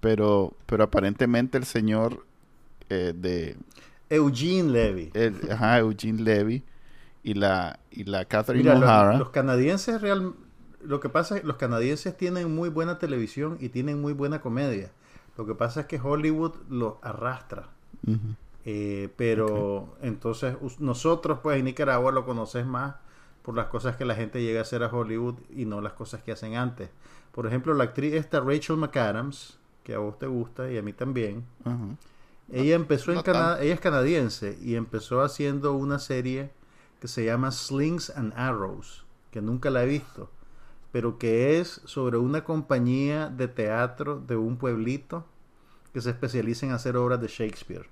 Pero, 0.00 0.54
pero 0.66 0.84
aparentemente 0.84 1.56
el 1.56 1.64
señor 1.64 2.26
eh, 2.90 3.14
de 3.16 3.56
Eugene 4.10 4.70
Levy. 4.70 5.10
el, 5.14 5.36
ajá, 5.50 5.78
Eugene 5.78 6.22
Levy 6.22 6.62
y 7.22 7.34
la 7.34 7.78
y 7.90 8.04
la 8.04 8.26
Catherine 8.26 8.64
Mira, 8.74 8.78
O'Hara 8.86 9.16
los 9.18 9.30
canadienses 9.30 10.00
real, 10.02 10.34
lo 10.82 11.00
que 11.00 11.08
pasa 11.08 11.36
es 11.36 11.40
que 11.40 11.46
los 11.46 11.56
canadienses 11.56 12.16
tienen 12.16 12.54
muy 12.54 12.68
buena 12.68 12.98
televisión 12.98 13.56
y 13.60 13.70
tienen 13.70 14.00
muy 14.00 14.12
buena 14.12 14.40
comedia. 14.42 14.90
Lo 15.36 15.46
que 15.46 15.54
pasa 15.54 15.80
es 15.80 15.86
que 15.86 16.00
Hollywood 16.00 16.54
los 16.68 16.94
arrastra. 17.02 17.68
Eh, 18.66 19.10
pero 19.16 19.96
entonces 20.00 20.56
nosotros 20.78 21.40
pues 21.42 21.58
en 21.58 21.66
Nicaragua 21.66 22.12
lo 22.12 22.24
conoces 22.24 22.64
más 22.64 22.96
por 23.42 23.54
las 23.54 23.66
cosas 23.66 23.96
que 23.96 24.06
la 24.06 24.14
gente 24.14 24.42
llega 24.42 24.60
a 24.60 24.62
hacer 24.62 24.82
a 24.82 24.88
Hollywood 24.88 25.34
y 25.54 25.66
no 25.66 25.82
las 25.82 25.92
cosas 25.92 26.22
que 26.22 26.32
hacen 26.32 26.56
antes. 26.56 26.88
Por 27.32 27.46
ejemplo, 27.46 27.74
la 27.74 27.84
actriz 27.84 28.14
esta 28.14 28.40
Rachel 28.40 28.76
McAdams, 28.76 29.58
que 29.82 29.94
a 29.94 29.98
vos 29.98 30.18
te 30.18 30.26
gusta 30.26 30.70
y 30.70 30.78
a 30.78 30.82
mí 30.82 30.92
también. 30.92 31.44
Ella 32.50 32.74
empezó 32.74 33.12
en 33.12 33.22
Canadá, 33.22 33.60
ella 33.62 33.74
es 33.74 33.80
canadiense 33.80 34.58
y 34.62 34.76
empezó 34.76 35.22
haciendo 35.22 35.74
una 35.74 35.98
serie 35.98 36.50
que 37.00 37.08
se 37.08 37.24
llama 37.24 37.50
Slings 37.50 38.10
and 38.10 38.32
Arrows, 38.34 39.04
que 39.30 39.42
nunca 39.42 39.68
la 39.68 39.84
he 39.84 39.86
visto, 39.86 40.30
pero 40.94 41.18
que 41.18 41.58
es 41.58 41.80
sobre 41.86 42.18
una 42.18 42.44
compañía 42.44 43.28
de 43.28 43.48
teatro 43.48 44.20
de 44.24 44.36
un 44.36 44.56
pueblito 44.58 45.24
que 45.92 46.00
se 46.00 46.10
especializa 46.10 46.66
en 46.66 46.72
hacer 46.72 46.96
obras 46.96 47.20
de 47.20 47.26
Shakespeare. 47.26 47.88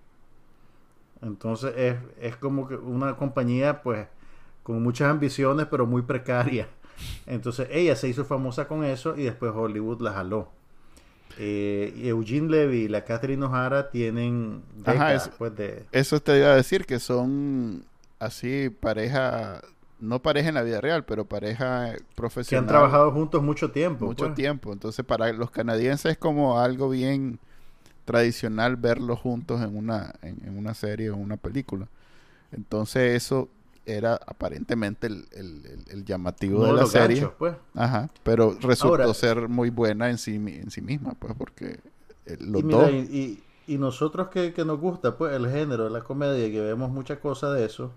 Entonces 1.21 1.75
es, 1.77 1.97
es 2.21 2.37
como 2.37 2.69
que 2.69 2.77
una 2.77 3.17
compañía 3.17 3.83
pues 3.83 4.07
con 4.63 4.81
muchas 4.85 5.11
ambiciones 5.11 5.67
pero 5.69 5.85
muy 5.85 6.03
precaria. 6.03 6.69
Entonces 7.27 7.67
ella 7.73 7.97
se 7.97 8.07
hizo 8.07 8.25
famosa 8.25 8.69
con 8.69 8.85
eso 8.85 9.17
y 9.17 9.25
después 9.25 9.51
Hollywood 9.53 10.01
la 10.01 10.13
jaló. 10.13 10.51
Eh, 11.41 11.93
Eugene 12.05 12.49
Levy 12.51 12.83
y 12.83 12.89
la 12.89 13.05
Catherine 13.05 13.45
O'Hara 13.45 13.91
tienen 13.91 14.63
Ajá, 14.85 15.15
décadas, 15.15 15.29
es- 15.29 15.35
pues, 15.39 15.57
de, 15.57 15.87
Eso 15.91 16.21
te 16.21 16.39
iba 16.39 16.53
a 16.53 16.57
decir 16.57 16.87
que 16.87 17.01
son 17.01 17.85
así 18.21 18.71
pareja, 18.71 19.61
no 20.03 20.21
pareja 20.21 20.49
en 20.51 20.57
la 20.57 20.63
vida 20.63 20.81
real, 20.81 21.05
pero 21.05 21.25
pareja 21.25 21.93
que 21.95 22.05
profesional. 22.17 22.65
han 22.65 22.69
trabajado 22.69 23.11
juntos 23.13 23.43
mucho 23.43 23.71
tiempo. 23.71 24.05
mucho 24.07 24.25
pues. 24.27 24.35
tiempo. 24.35 24.73
Entonces, 24.73 25.05
para 25.05 25.33
los 25.33 25.51
canadienses 25.51 26.13
es 26.13 26.19
como 26.19 26.59
algo 26.61 26.89
bien 26.91 27.39
tradicional 28.05 28.77
verlos 28.77 29.21
juntos 29.21 29.61
en 29.63 29.77
una, 29.77 30.15
en, 30.23 30.39
en 30.45 30.59
una 30.59 30.75
serie 30.75 31.11
o 31.11 31.17
una 31.17 31.37
película. 31.37 31.89
Entonces, 32.51 33.15
eso 33.17 33.49
era 33.87 34.15
aparentemente 34.27 35.07
el, 35.09 35.27
el- 35.33 35.67
el- 35.67 35.85
el 35.91 36.05
llamativo 36.05 36.59
Uno 36.59 36.67
de 36.69 36.73
de 36.75 36.81
la 36.81 36.87
serie. 36.87 37.17
ganchos, 37.21 37.35
pues. 37.39 37.55
Ajá, 37.75 38.11
pero 38.23 38.57
resultó 38.61 39.03
Ahora- 39.03 39.15
ser 39.15 39.49
muy 39.49 39.71
buena 39.71 40.11
en 40.11 40.19
sí, 40.19 40.35
en 40.37 40.71
sí 40.71 40.81
misma, 40.83 41.15
pues, 41.19 41.35
porque 41.37 41.81
eh, 42.27 42.37
los 42.41 42.63
y, 42.63 42.65
mira, 42.65 42.79
dos... 42.79 42.91
y, 42.91 42.97
y- 42.97 43.43
y 43.75 43.79
nosotros 43.79 44.29
que, 44.29 44.53
que 44.53 44.65
nos 44.65 44.81
gusta 44.81 45.17
pues 45.17 45.33
el 45.35 45.49
género, 45.49 45.89
la 45.89 46.01
comedia, 46.03 46.51
que 46.51 46.61
vemos 46.61 46.91
muchas 46.91 47.19
cosas 47.21 47.57
de 47.57 47.65
eso, 47.65 47.93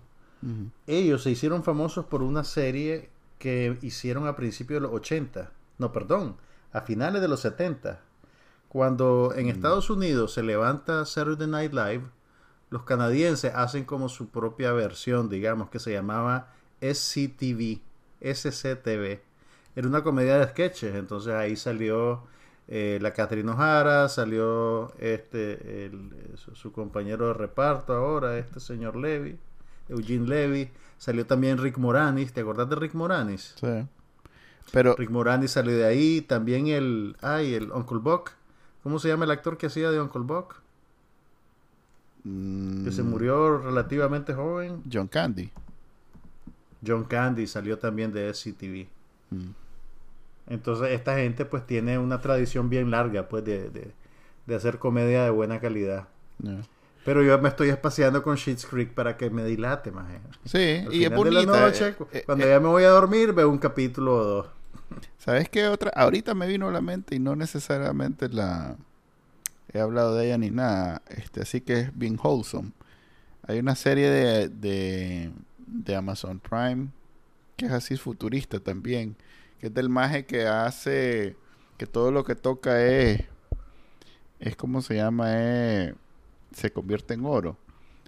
Ellos 0.86 1.22
se 1.22 1.30
hicieron 1.30 1.64
famosos 1.64 2.06
por 2.06 2.22
una 2.22 2.44
serie 2.44 3.10
que 3.38 3.76
hicieron 3.82 4.26
a 4.26 4.36
principios 4.36 4.80
de 4.80 4.86
los 4.88 4.94
80. 4.94 5.50
No, 5.78 5.92
perdón, 5.92 6.36
a 6.72 6.80
finales 6.82 7.20
de 7.22 7.28
los 7.28 7.40
70. 7.40 8.00
Cuando 8.68 9.32
en 9.36 9.48
Estados 9.48 9.90
Unidos 9.90 10.32
se 10.34 10.42
levanta 10.42 11.04
Saturday 11.06 11.46
Night 11.48 11.72
Live, 11.72 12.02
los 12.70 12.82
canadienses 12.84 13.52
hacen 13.54 13.84
como 13.84 14.08
su 14.08 14.28
propia 14.28 14.72
versión, 14.72 15.28
digamos, 15.28 15.70
que 15.70 15.78
se 15.78 15.92
llamaba 15.92 16.52
SCTV, 16.80 17.80
SCTV. 18.20 19.20
Era 19.76 19.88
una 19.88 20.02
comedia 20.02 20.38
de 20.38 20.48
sketches, 20.48 20.94
entonces 20.94 21.34
ahí 21.34 21.56
salió 21.56 22.22
eh, 22.68 22.98
la 23.00 23.12
Catherine 23.12 23.50
O'Hara, 23.50 24.08
salió 24.08 24.92
este 24.98 25.86
el- 25.86 26.10
su, 26.36 26.54
su 26.56 26.72
compañero 26.72 27.28
de 27.28 27.34
reparto 27.34 27.92
ahora, 27.94 28.38
este 28.38 28.58
señor 28.60 28.96
Levy, 28.96 29.38
Eugene 29.88 30.26
Levy, 30.26 30.70
salió 30.98 31.26
también 31.26 31.58
Rick 31.58 31.78
Moranis, 31.78 32.32
¿te 32.32 32.40
acordás 32.40 32.68
de 32.68 32.76
Rick 32.76 32.94
Moranis? 32.94 33.54
Sí. 33.60 33.86
Pero 34.72 34.94
Rick 34.96 35.10
Moranis 35.10 35.52
salió 35.52 35.76
de 35.76 35.84
ahí, 35.84 36.20
también 36.22 36.66
el, 36.68 37.16
ay, 37.20 37.54
el 37.54 37.70
Uncle 37.70 37.98
Buck, 37.98 38.32
¿cómo 38.82 38.98
se 38.98 39.08
llama 39.08 39.24
el 39.24 39.30
actor 39.30 39.56
que 39.56 39.66
hacía 39.66 39.90
de 39.90 40.00
Uncle 40.00 40.22
Buck? 40.22 40.56
Que 42.24 42.90
se 42.90 43.02
mm, 43.04 43.08
murió 43.08 43.58
relativamente 43.58 44.34
joven. 44.34 44.82
John 44.92 45.06
Candy. 45.06 45.50
John 46.84 47.04
Candy 47.04 47.46
salió 47.46 47.78
también 47.78 48.12
de 48.12 48.32
SCTV. 48.34 48.88
Mm. 49.30 49.50
Entonces 50.48 50.90
esta 50.90 51.16
gente 51.16 51.44
pues 51.44 51.64
tiene 51.66 51.98
una 51.98 52.20
tradición 52.20 52.68
bien 52.68 52.90
larga 52.90 53.28
pues 53.28 53.44
de, 53.44 53.70
de, 53.70 53.92
de 54.46 54.54
hacer 54.54 54.78
comedia 54.78 55.22
de 55.22 55.30
buena 55.30 55.60
calidad. 55.60 56.08
Yeah. 56.42 56.62
Pero 57.06 57.22
yo 57.22 57.38
me 57.38 57.48
estoy 57.48 57.70
espaciando 57.70 58.22
con 58.22 58.36
Sheets 58.36 58.66
Creek 58.66 58.92
para 58.92 59.16
que 59.16 59.30
me 59.30 59.44
dilate 59.44 59.92
más. 59.92 60.06
Sí, 60.44 60.84
Al 60.86 60.92
y 60.92 61.04
es 61.04 61.10
final 61.10 61.24
de 61.24 61.30
la 61.42 61.46
bonita. 61.46 61.60
noche, 61.60 61.88
eh, 61.88 61.96
eh, 62.12 62.22
cuando 62.26 62.44
eh, 62.44 62.50
ya 62.50 62.60
me 62.60 62.68
voy 62.68 62.84
a 62.84 62.90
dormir, 62.90 63.32
veo 63.32 63.48
un 63.48 63.58
capítulo 63.58 64.16
o 64.16 64.24
dos. 64.24 64.46
¿Sabes 65.18 65.48
qué 65.48 65.68
otra? 65.68 65.90
Ahorita 65.94 66.34
me 66.34 66.46
vino 66.48 66.68
a 66.68 66.72
la 66.72 66.80
mente 66.80 67.14
y 67.16 67.18
no 67.18 67.36
necesariamente 67.36 68.28
la 68.28 68.76
he 69.72 69.80
hablado 69.80 70.14
de 70.16 70.26
ella 70.26 70.38
ni 70.38 70.50
nada. 70.50 71.02
Este, 71.08 71.42
así 71.42 71.60
que 71.60 71.80
es 71.80 71.98
bien 71.98 72.18
wholesome. 72.22 72.72
Hay 73.46 73.58
una 73.60 73.76
serie 73.76 74.10
de, 74.10 74.48
de, 74.48 75.32
de 75.66 75.96
Amazon 75.96 76.40
Prime 76.40 76.88
que 77.56 77.66
es 77.66 77.72
así 77.72 77.96
futurista 77.96 78.60
también. 78.60 79.16
Que 79.60 79.68
es 79.68 79.74
del 79.74 79.88
maje 79.88 80.26
que 80.26 80.46
hace 80.46 81.36
que 81.78 81.86
todo 81.86 82.10
lo 82.10 82.24
que 82.24 82.34
toca 82.34 82.82
es 82.84 83.24
es 84.40 84.56
como 84.56 84.82
se 84.82 84.96
llama 84.96 85.32
es 85.42 85.94
se 86.52 86.72
convierte 86.72 87.14
en 87.14 87.24
oro. 87.24 87.56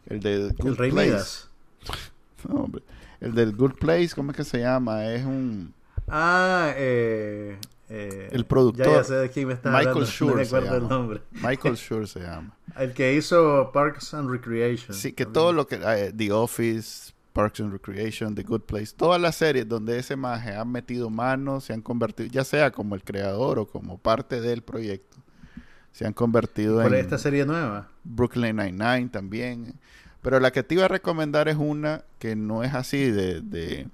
El 0.06 0.20
de 0.20 0.48
Good 0.58 0.66
El 0.66 0.76
Rey 0.76 0.90
Place. 0.90 1.08
Midas. 1.10 1.48
No, 2.48 2.60
hombre. 2.64 2.84
El 3.20 3.34
del 3.34 3.56
Good 3.56 3.74
Place, 3.80 4.10
¿cómo 4.14 4.30
es 4.30 4.36
que 4.36 4.44
se 4.44 4.60
llama? 4.60 5.04
Es 5.12 5.24
un 5.24 5.74
Ah, 6.06 6.72
eh, 6.76 7.58
eh, 7.88 8.28
El 8.32 8.46
productor, 8.46 8.86
Ya, 8.86 8.92
ya 8.92 9.04
sé 9.04 9.14
de 9.14 9.28
quién 9.30 9.48
me 9.48 9.54
estás 9.54 9.72
Michael. 9.72 10.06
Schur 10.06 10.28
No 10.52 10.60
me 10.60 10.76
el 10.76 10.88
nombre. 10.88 11.20
Michael 11.32 11.74
Schur 11.76 12.06
se 12.06 12.20
llama. 12.20 12.56
El 12.76 12.92
que 12.94 13.14
hizo 13.14 13.70
Parks 13.72 14.14
and 14.14 14.30
Recreation. 14.30 14.94
Sí, 14.96 15.12
que 15.12 15.24
también. 15.24 15.32
todo 15.32 15.52
lo 15.52 15.66
que... 15.66 15.80
eh, 15.84 16.12
The 16.16 16.32
Office, 16.32 17.12
Parks 17.32 17.60
and 17.60 17.72
Recreation, 17.72 18.34
The 18.34 18.42
Good 18.44 18.62
Place, 18.62 18.94
todas 18.96 19.20
las 19.20 19.36
series 19.36 19.68
donde 19.68 19.98
ese 19.98 20.16
maje 20.16 20.54
ha 20.54 20.64
metido 20.64 21.10
manos, 21.10 21.64
se 21.64 21.72
han 21.72 21.82
convertido, 21.82 22.28
ya 22.30 22.44
sea 22.44 22.70
como 22.70 22.94
el 22.94 23.02
creador 23.02 23.58
o 23.58 23.66
como 23.66 23.98
parte 23.98 24.40
del 24.40 24.62
proyecto, 24.62 25.18
se 25.98 26.06
han 26.06 26.12
convertido 26.12 26.80
en 26.80 26.94
esta 26.94 27.18
serie 27.18 27.44
nueva. 27.44 27.88
Brooklyn 28.04 28.54
Nine-Nine 28.54 29.08
también. 29.08 29.74
Pero 30.22 30.38
la 30.38 30.52
que 30.52 30.62
te 30.62 30.76
iba 30.76 30.84
a 30.84 30.88
recomendar 30.88 31.48
es 31.48 31.56
una 31.56 32.04
que 32.20 32.36
no 32.36 32.62
es 32.62 32.72
así 32.72 33.10
de, 33.10 33.40
de, 33.40 33.88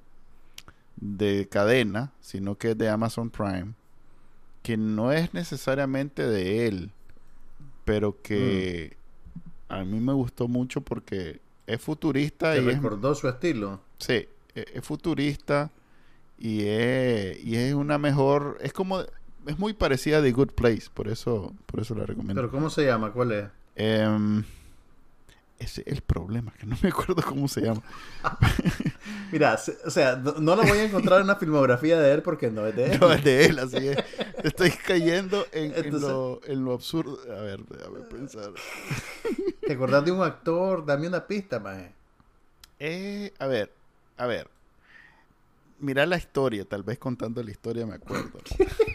de 0.96 1.48
cadena, 1.48 2.12
sino 2.20 2.58
que 2.58 2.72
es 2.72 2.76
de 2.78 2.90
Amazon 2.90 3.30
Prime, 3.30 3.72
que 4.62 4.76
no 4.76 5.12
es 5.12 5.32
necesariamente 5.32 6.26
de 6.26 6.66
él, 6.66 6.90
pero 7.86 8.20
que 8.20 8.98
a 9.70 9.82
mí 9.84 9.98
me 9.98 10.12
gustó 10.12 10.46
mucho 10.46 10.82
porque 10.82 11.40
es 11.66 11.80
futurista 11.80 12.52
Te 12.52 12.60
y 12.60 12.68
es, 12.68 12.82
recordó 12.82 13.14
su 13.14 13.28
estilo. 13.28 13.80
sí, 13.98 14.28
es, 14.54 14.66
es 14.74 14.84
futurista 14.84 15.70
y 16.36 16.66
es, 16.66 17.42
y 17.42 17.56
es 17.56 17.72
una 17.72 17.96
mejor, 17.96 18.58
es 18.60 18.74
como, 18.74 19.00
es 19.46 19.58
muy 19.58 19.72
parecida 19.72 20.18
a 20.18 20.22
The 20.22 20.32
Good 20.32 20.52
Place, 20.52 20.84
por 20.92 21.08
eso, 21.08 21.54
por 21.66 21.80
eso 21.80 21.94
la 21.94 22.06
recomiendo. 22.06 22.40
Pero 22.40 22.50
¿cómo 22.50 22.70
se 22.70 22.84
llama? 22.84 23.12
¿Cuál 23.12 23.32
es? 23.32 23.44
Em, 23.76 24.44
ese 25.58 25.82
es 25.82 25.86
el 25.86 26.00
problema, 26.02 26.52
que 26.58 26.66
no 26.66 26.76
me 26.82 26.88
acuerdo 26.88 27.22
cómo 27.22 27.48
se 27.48 27.62
llama. 27.62 27.82
Mira, 29.32 29.58
o 29.84 29.90
sea, 29.90 30.16
no, 30.16 30.34
no 30.38 30.56
la 30.56 30.62
voy 30.62 30.78
a 30.78 30.84
encontrar 30.84 31.20
en 31.20 31.26
la 31.26 31.36
filmografía 31.36 32.00
de 32.00 32.12
él 32.12 32.22
porque 32.22 32.50
no 32.50 32.66
es 32.66 32.76
de 32.76 32.92
él. 32.92 33.00
No 33.00 33.12
es 33.12 33.24
de 33.24 33.46
él, 33.46 33.58
así 33.58 33.88
es. 33.88 33.98
Estoy 34.42 34.70
cayendo 34.70 35.46
en, 35.52 36.00
lo, 36.00 36.40
en 36.44 36.64
lo 36.64 36.72
absurdo. 36.72 37.18
A 37.32 37.40
ver, 37.40 37.64
déjame 37.64 38.00
pensar. 38.00 38.52
¿Te 39.66 39.72
acordás 39.72 40.04
de 40.04 40.12
un 40.12 40.22
actor? 40.22 40.84
Dame 40.84 41.08
una 41.08 41.26
pista, 41.26 41.58
maje. 41.58 41.92
Eh, 42.78 43.32
a 43.38 43.46
ver, 43.46 43.72
a 44.16 44.26
ver. 44.26 44.48
Mira 45.80 46.06
la 46.06 46.16
historia, 46.16 46.64
tal 46.64 46.82
vez 46.82 46.98
contando 46.98 47.42
la 47.42 47.50
historia 47.50 47.86
me 47.86 47.94
acuerdo. 47.94 48.38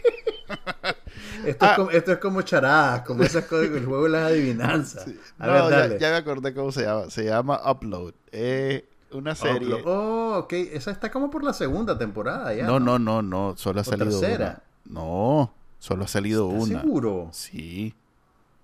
Esto, 1.44 1.64
Ah. 1.66 1.70
es 1.70 1.76
como, 1.76 1.90
esto 1.90 2.12
es 2.12 2.18
como 2.18 2.42
charadas, 2.42 3.02
como 3.02 3.22
esas 3.22 3.44
cosas, 3.46 3.66
el 3.70 3.84
juego 3.84 4.04
de 4.04 4.10
las 4.10 4.30
adivinanzas. 4.30 5.06
A 5.38 5.46
No, 5.46 5.52
ver, 5.52 5.62
ya, 5.62 5.68
dale. 5.78 5.98
ya 5.98 6.10
me 6.10 6.16
acordé 6.16 6.54
cómo 6.54 6.72
se 6.72 6.82
llama. 6.82 7.10
Se 7.10 7.24
llama 7.24 7.60
Upload. 7.70 8.14
Es 8.32 8.84
una 9.12 9.34
serie. 9.34 9.74
Upload. 9.74 9.82
Oh, 9.86 10.38
ok. 10.38 10.52
Esa 10.52 10.90
está 10.90 11.10
como 11.10 11.30
por 11.30 11.42
la 11.44 11.52
segunda 11.52 11.96
temporada 11.98 12.54
ya. 12.54 12.66
no, 12.66 12.78
no, 12.80 12.98
no, 12.98 13.22
no. 13.22 13.54
Solo 13.56 13.80
ha 13.80 13.82
¿O 13.82 13.84
salido 13.84 14.20
tercera? 14.20 14.62
una. 14.86 15.00
No, 15.00 15.54
solo 15.78 16.04
ha 16.04 16.08
salido 16.08 16.48
¿Estás 16.50 16.68
una. 16.68 16.80
seguro? 16.82 17.28
Sí. 17.32 17.94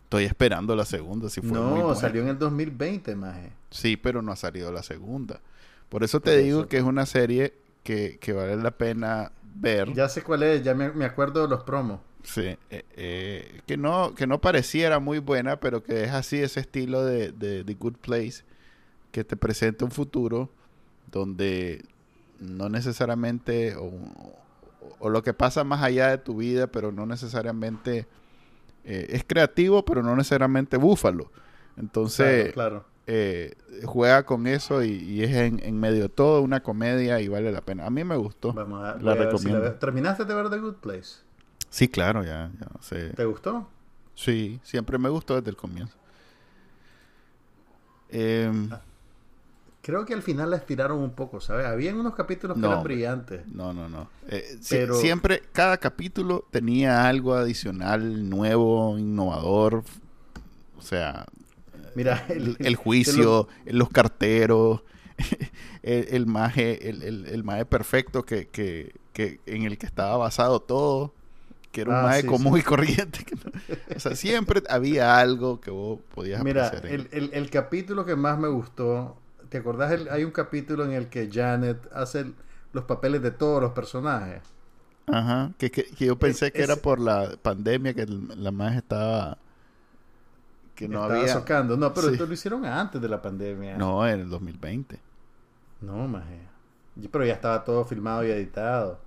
Estoy 0.04 0.24
esperando 0.24 0.76
la 0.76 0.84
segunda. 0.84 1.28
Si 1.28 1.40
fue 1.40 1.50
muy 1.58 1.78
No, 1.80 1.84
buena. 1.86 1.94
salió 2.00 2.22
en 2.22 2.28
el 2.28 2.38
2020, 2.38 3.16
maje. 3.16 3.52
Sí, 3.70 3.96
pero 3.96 4.22
no 4.22 4.32
ha 4.32 4.36
salido 4.36 4.70
la 4.72 4.82
segunda. 4.82 5.40
Por 5.88 6.04
eso 6.04 6.20
te 6.20 6.32
Por 6.34 6.42
digo 6.42 6.58
eso. 6.60 6.68
que 6.68 6.76
es 6.78 6.82
una 6.84 7.06
serie 7.06 7.54
que, 7.82 8.18
que 8.20 8.32
vale 8.32 8.56
la 8.56 8.70
pena 8.72 9.32
ver. 9.54 9.92
Ya 9.94 10.08
sé 10.08 10.22
cuál 10.22 10.42
es, 10.44 10.62
ya 10.62 10.74
me, 10.74 10.90
me 10.90 11.04
acuerdo 11.04 11.42
de 11.42 11.48
los 11.48 11.62
promos. 11.64 12.00
Sí, 12.26 12.58
eh, 12.70 12.84
eh, 12.96 13.60
que, 13.66 13.76
no, 13.76 14.14
que 14.16 14.26
no 14.26 14.40
pareciera 14.40 14.98
muy 14.98 15.20
buena, 15.20 15.60
pero 15.60 15.84
que 15.84 16.02
es 16.02 16.10
así 16.10 16.38
ese 16.38 16.58
estilo 16.58 17.04
de, 17.04 17.30
de 17.30 17.62
The 17.62 17.74
Good 17.74 17.98
Place, 17.98 18.42
que 19.12 19.22
te 19.22 19.36
presenta 19.36 19.84
un 19.84 19.92
futuro 19.92 20.50
donde 21.12 21.84
no 22.40 22.68
necesariamente, 22.68 23.76
o, 23.76 23.92
o 24.98 25.08
lo 25.08 25.22
que 25.22 25.34
pasa 25.34 25.62
más 25.62 25.84
allá 25.84 26.08
de 26.08 26.18
tu 26.18 26.36
vida, 26.36 26.66
pero 26.66 26.90
no 26.90 27.06
necesariamente 27.06 28.08
eh, 28.84 29.06
es 29.10 29.24
creativo, 29.24 29.84
pero 29.84 30.02
no 30.02 30.16
necesariamente 30.16 30.76
búfalo. 30.76 31.30
Entonces, 31.76 32.52
claro, 32.52 32.80
claro. 32.80 32.84
eh, 33.06 33.54
juega 33.84 34.24
con 34.26 34.48
eso 34.48 34.82
y, 34.82 34.90
y 34.90 35.22
es 35.22 35.30
en, 35.30 35.60
en 35.62 35.78
medio 35.78 36.02
de 36.02 36.08
todo 36.08 36.42
una 36.42 36.62
comedia 36.62 37.20
y 37.20 37.28
vale 37.28 37.52
la 37.52 37.60
pena. 37.60 37.86
A 37.86 37.90
mí 37.90 38.02
me 38.02 38.16
gustó. 38.16 38.52
Vamos 38.52 38.82
a, 38.82 38.96
la 39.00 39.12
si 39.12 39.18
recomiendo. 39.20 39.72
¿Terminaste 39.74 40.24
de 40.24 40.34
ver 40.34 40.50
The 40.50 40.58
Good 40.58 40.76
Place? 40.76 41.25
Sí, 41.70 41.88
claro, 41.88 42.24
ya, 42.24 42.50
ya 42.60 42.68
sé. 42.80 43.10
¿Te 43.10 43.24
gustó? 43.24 43.68
Sí, 44.14 44.60
siempre 44.62 44.98
me 44.98 45.08
gustó 45.08 45.36
desde 45.36 45.50
el 45.50 45.56
comienzo. 45.56 45.96
Em, 48.10 48.70
Creo 49.82 50.04
que 50.04 50.14
al 50.14 50.22
final 50.22 50.50
la 50.50 50.56
estiraron 50.56 50.98
un 50.98 51.12
poco, 51.12 51.40
¿sabes? 51.40 51.64
Habían 51.64 52.00
unos 52.00 52.14
capítulos 52.16 52.56
que 52.56 52.60
No, 52.60 52.72
eran 52.72 52.82
brillantes. 52.82 53.46
no, 53.46 53.72
no, 53.72 53.88
no. 53.88 54.08
Eh, 54.26 54.58
Pero- 54.68 54.96
Siempre, 54.96 55.42
cada 55.52 55.76
capítulo 55.76 56.44
tenía 56.50 57.06
algo 57.06 57.34
adicional, 57.34 58.28
nuevo, 58.28 58.98
innovador. 58.98 59.84
O 60.76 60.82
sea, 60.82 61.26
Mira, 61.94 62.26
el, 62.28 62.56
el, 62.58 62.74
juicio, 62.74 63.46
los 63.64 63.88
carteros, 63.90 64.82
el, 65.84 66.08
el 66.10 66.26
maje, 66.26 66.88
el, 66.88 67.02
el, 67.04 67.26
el 67.26 67.44
maje 67.44 67.64
perfecto 67.64 68.24
que, 68.24 68.48
que, 68.48 68.92
que 69.12 69.40
en 69.46 69.62
el 69.62 69.78
que 69.78 69.86
estaba 69.86 70.16
basado 70.16 70.58
todo, 70.60 71.14
que 71.76 71.82
era 71.82 71.90
un 71.90 71.96
Ah, 71.96 72.02
maje 72.04 72.22
sí, 72.22 72.26
común 72.26 72.58
y 72.58 72.62
corriente. 72.62 73.24
o 73.94 74.00
sea, 74.00 74.16
siempre 74.16 74.62
había 74.70 75.18
algo 75.18 75.60
que 75.60 75.70
vos 75.70 76.00
podías 76.14 76.42
Mira, 76.42 76.68
apreciar. 76.68 76.86
en 76.86 77.00
el, 77.02 77.08
el- 77.12 77.34
el 77.34 77.50
capítulo 77.50 78.06
que 78.06 78.16
más 78.16 78.38
me 78.38 78.48
gustó, 78.48 79.16
¿te 79.50 79.58
acordás? 79.58 79.92
El- 79.92 80.08
hay 80.08 80.24
un 80.24 80.30
capítulo 80.30 80.84
en 80.84 80.92
el 80.92 81.08
que 81.08 81.28
Janet 81.30 81.86
hace 81.92 82.32
los 82.72 82.84
papeles 82.84 83.20
de 83.22 83.30
todos 83.30 83.60
los 83.60 83.72
personajes. 83.72 84.42
Ajá, 85.06 85.52
que, 85.58 85.70
que, 85.70 85.84
que 85.84 86.06
yo 86.06 86.18
pensé 86.18 86.50
que 86.52 86.62
era 86.62 86.76
por 86.76 86.98
la 86.98 87.36
pandemia 87.42 87.94
que 87.94 88.06
la 88.06 88.50
maje 88.50 88.78
estaba... 88.78 89.38
Que 90.74 90.88
no 90.88 91.02
Estaba 91.02 91.20
había... 91.20 91.32
socando. 91.32 91.76
No, 91.76 91.92
pero 91.94 92.08
Sí. 92.08 92.14
esto 92.14 92.26
lo 92.26 92.34
hicieron 92.34 92.64
antes 92.66 93.00
de 93.00 93.08
la 93.08 93.22
pandemia. 93.22 93.76
No, 93.78 94.06
en 94.06 94.20
el 94.20 94.28
2020. 94.30 95.00
No, 95.80 96.06
maje. 96.08 96.40
Pero 97.10 97.24
ya 97.24 97.34
estaba 97.34 97.64
todo 97.64 97.84
filmado 97.84 98.24
y 98.26 98.30
editado. 98.30 98.98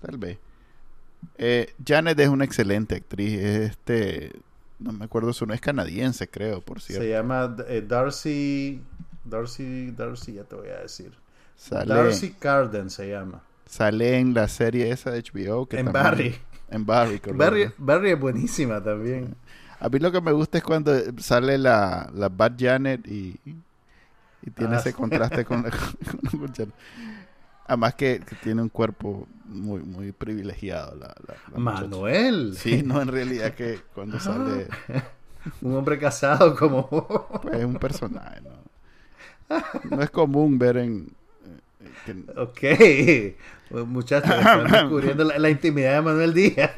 Tal 0.00 0.16
vez. 0.18 0.38
Eh, 1.38 1.72
Janet 1.86 2.18
es 2.20 2.28
una 2.28 2.44
excelente 2.44 2.96
actriz. 2.96 3.38
Es 3.38 3.70
este. 3.70 4.32
No 4.78 4.92
me 4.92 5.04
acuerdo 5.04 5.32
su 5.32 5.44
nombre. 5.44 5.56
Es 5.56 5.60
canadiense, 5.60 6.28
creo, 6.28 6.60
por 6.60 6.80
cierto. 6.80 7.04
Se 7.04 7.10
llama 7.10 7.56
eh, 7.68 7.84
Darcy. 7.86 8.82
Darcy. 9.24 9.90
Darcy, 9.92 10.34
ya 10.34 10.44
te 10.44 10.56
voy 10.56 10.68
a 10.68 10.80
decir. 10.80 11.12
Sale, 11.56 11.94
Darcy 11.94 12.30
Carden 12.38 12.88
se 12.90 13.10
llama. 13.10 13.42
sale 13.66 14.18
en 14.18 14.32
la 14.34 14.48
serie 14.48 14.90
esa 14.90 15.10
de 15.10 15.22
HBO. 15.22 15.66
Que 15.66 15.78
en 15.80 15.86
también- 15.86 16.02
Barry. 16.04 16.36
En 16.70 16.86
Barry, 16.86 17.18
correcto. 17.20 17.36
Barry. 17.38 17.70
Barry 17.78 18.10
es 18.12 18.20
buenísima 18.20 18.82
también. 18.82 19.34
A 19.78 19.88
mí 19.88 19.98
lo 19.98 20.12
que 20.12 20.20
me 20.20 20.32
gusta 20.32 20.58
es 20.58 20.64
cuando 20.64 20.92
sale 21.18 21.56
la, 21.58 22.10
la 22.14 22.28
Bad 22.28 22.52
Janet 22.58 23.06
y, 23.06 23.38
y 24.42 24.50
tiene 24.54 24.76
Ah, 24.76 24.78
ese 24.78 24.92
contraste 24.94 25.44
con 25.44 25.62
la, 25.64 25.70
con 25.70 26.40
Good 26.40 26.50
Janet. 26.56 26.74
Además 27.70 27.94
que, 27.94 28.20
que 28.28 28.34
tiene 28.36 28.62
un 28.62 28.68
cuerpo 28.68 29.28
muy 29.46 29.80
muy 29.80 30.10
privilegiado 30.12 30.94
la, 30.96 31.06
la- 31.26 31.34
la 31.52 31.58
muchacha. 31.58 31.80
Manuel. 31.82 32.56
Sí, 32.56 32.82
no, 32.82 33.00
en 33.00 33.08
realidad 33.08 33.54
que 33.54 33.78
cuando 33.94 34.18
sale 34.18 34.66
Un 35.62 35.74
hombre 35.76 35.98
casado 35.98 36.54
como 36.56 36.82
vos. 36.90 37.40
pues, 37.42 37.54
es 37.58 37.64
un 37.64 37.76
personaje, 37.76 38.40
¿no? 38.42 39.56
No 39.96 40.02
es 40.02 40.10
común 40.10 40.58
ver 40.58 40.76
en... 40.78 41.12
eh, 41.76 41.90
que- 42.04 43.36
Ok. 43.76 43.84
Muchachos, 43.86 44.30
están 44.36 44.64
descubriendo 44.70 45.22
la, 45.24 45.38
la 45.38 45.48
intimidad 45.48 45.94
de 45.94 46.02
Manuel 46.02 46.34
Díaz. 46.34 46.72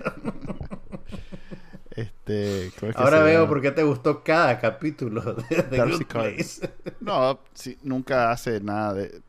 este, 1.90 2.70
¿cómo 2.78 2.90
es 2.90 2.97
que 2.97 3.03
Ahora 3.03 3.22
veo 3.22 3.49
por 3.49 3.61
qué 3.61 3.70
te 3.70 3.82
gustó 3.82 4.22
cada 4.22 4.59
capítulo 4.59 5.34
de, 5.34 5.57
de 5.62 5.76
Darcy 5.76 5.97
Good 5.99 6.07
Carden. 6.07 6.34
Place. 6.36 6.70
No, 7.01 7.38
sí, 7.55 7.78
nunca 7.82 8.30
hace 8.30 8.61
nada 8.61 8.95
de 8.95 9.20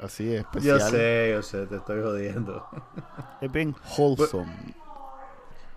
así 0.00 0.34
especial. 0.34 0.78
Yo 0.78 0.86
sé, 0.86 1.30
yo 1.32 1.42
sé, 1.42 1.66
te 1.66 1.76
estoy 1.76 2.02
jodiendo. 2.02 2.66
Es 3.40 3.52
bien 3.52 3.74
wholesome. 3.96 4.74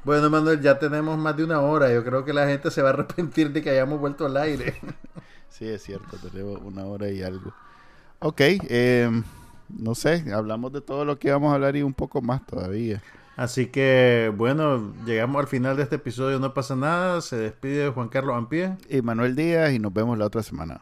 Bueno, 0.04 0.32
Manuel, 0.32 0.60
ya 0.62 0.80
tenemos 0.80 1.18
más 1.18 1.38
de 1.38 1.44
una 1.44 1.62
hora. 1.62 1.94
Yo 1.94 2.04
creo 2.04 2.26
que 2.26 2.34
la 2.34 2.48
gente 2.48 2.72
se 2.72 2.82
va 2.82 2.90
a 2.90 2.94
arrepentir 2.94 3.52
de 3.52 3.62
que 3.62 3.70
hayamos 3.70 4.00
vuelto 4.00 4.26
al 4.26 4.38
aire. 4.38 4.76
Sí, 5.50 5.68
es 5.68 5.84
cierto, 5.84 6.18
tenemos 6.18 6.60
una 6.64 6.86
hora 6.86 7.10
y 7.10 7.22
algo. 7.22 7.54
Ok, 8.20 8.40
eh, 8.40 9.12
no 9.68 9.96
sé, 9.96 10.24
hablamos 10.34 10.72
de 10.72 10.80
todo 10.80 11.04
lo 11.04 11.20
que 11.20 11.28
íbamos 11.28 11.52
a 11.52 11.56
hablar 11.56 11.76
y 11.76 11.84
un 11.84 11.94
poco 11.94 12.22
más 12.22 12.46
todavía. 12.46 13.04
Así 13.36 13.68
que, 13.68 14.32
bueno, 14.36 14.94
llegamos 15.06 15.40
al 15.42 15.48
final 15.48 15.76
de 15.76 15.84
este 15.84 15.96
episodio. 15.96 16.40
No 16.40 16.54
pasa 16.54 16.76
nada. 16.76 17.22
Se 17.22 17.38
despide 17.38 17.90
Juan 17.90 18.10
Carlos 18.10 18.36
Ampie. 18.36 18.78
Y 18.90 19.02
Manuel 19.02 19.36
Díaz 19.36 19.74
y 19.74 19.80
nos 19.80 19.94
vemos 19.94 20.18
la 20.18 20.26
otra 20.26 20.44
semana. 20.44 20.82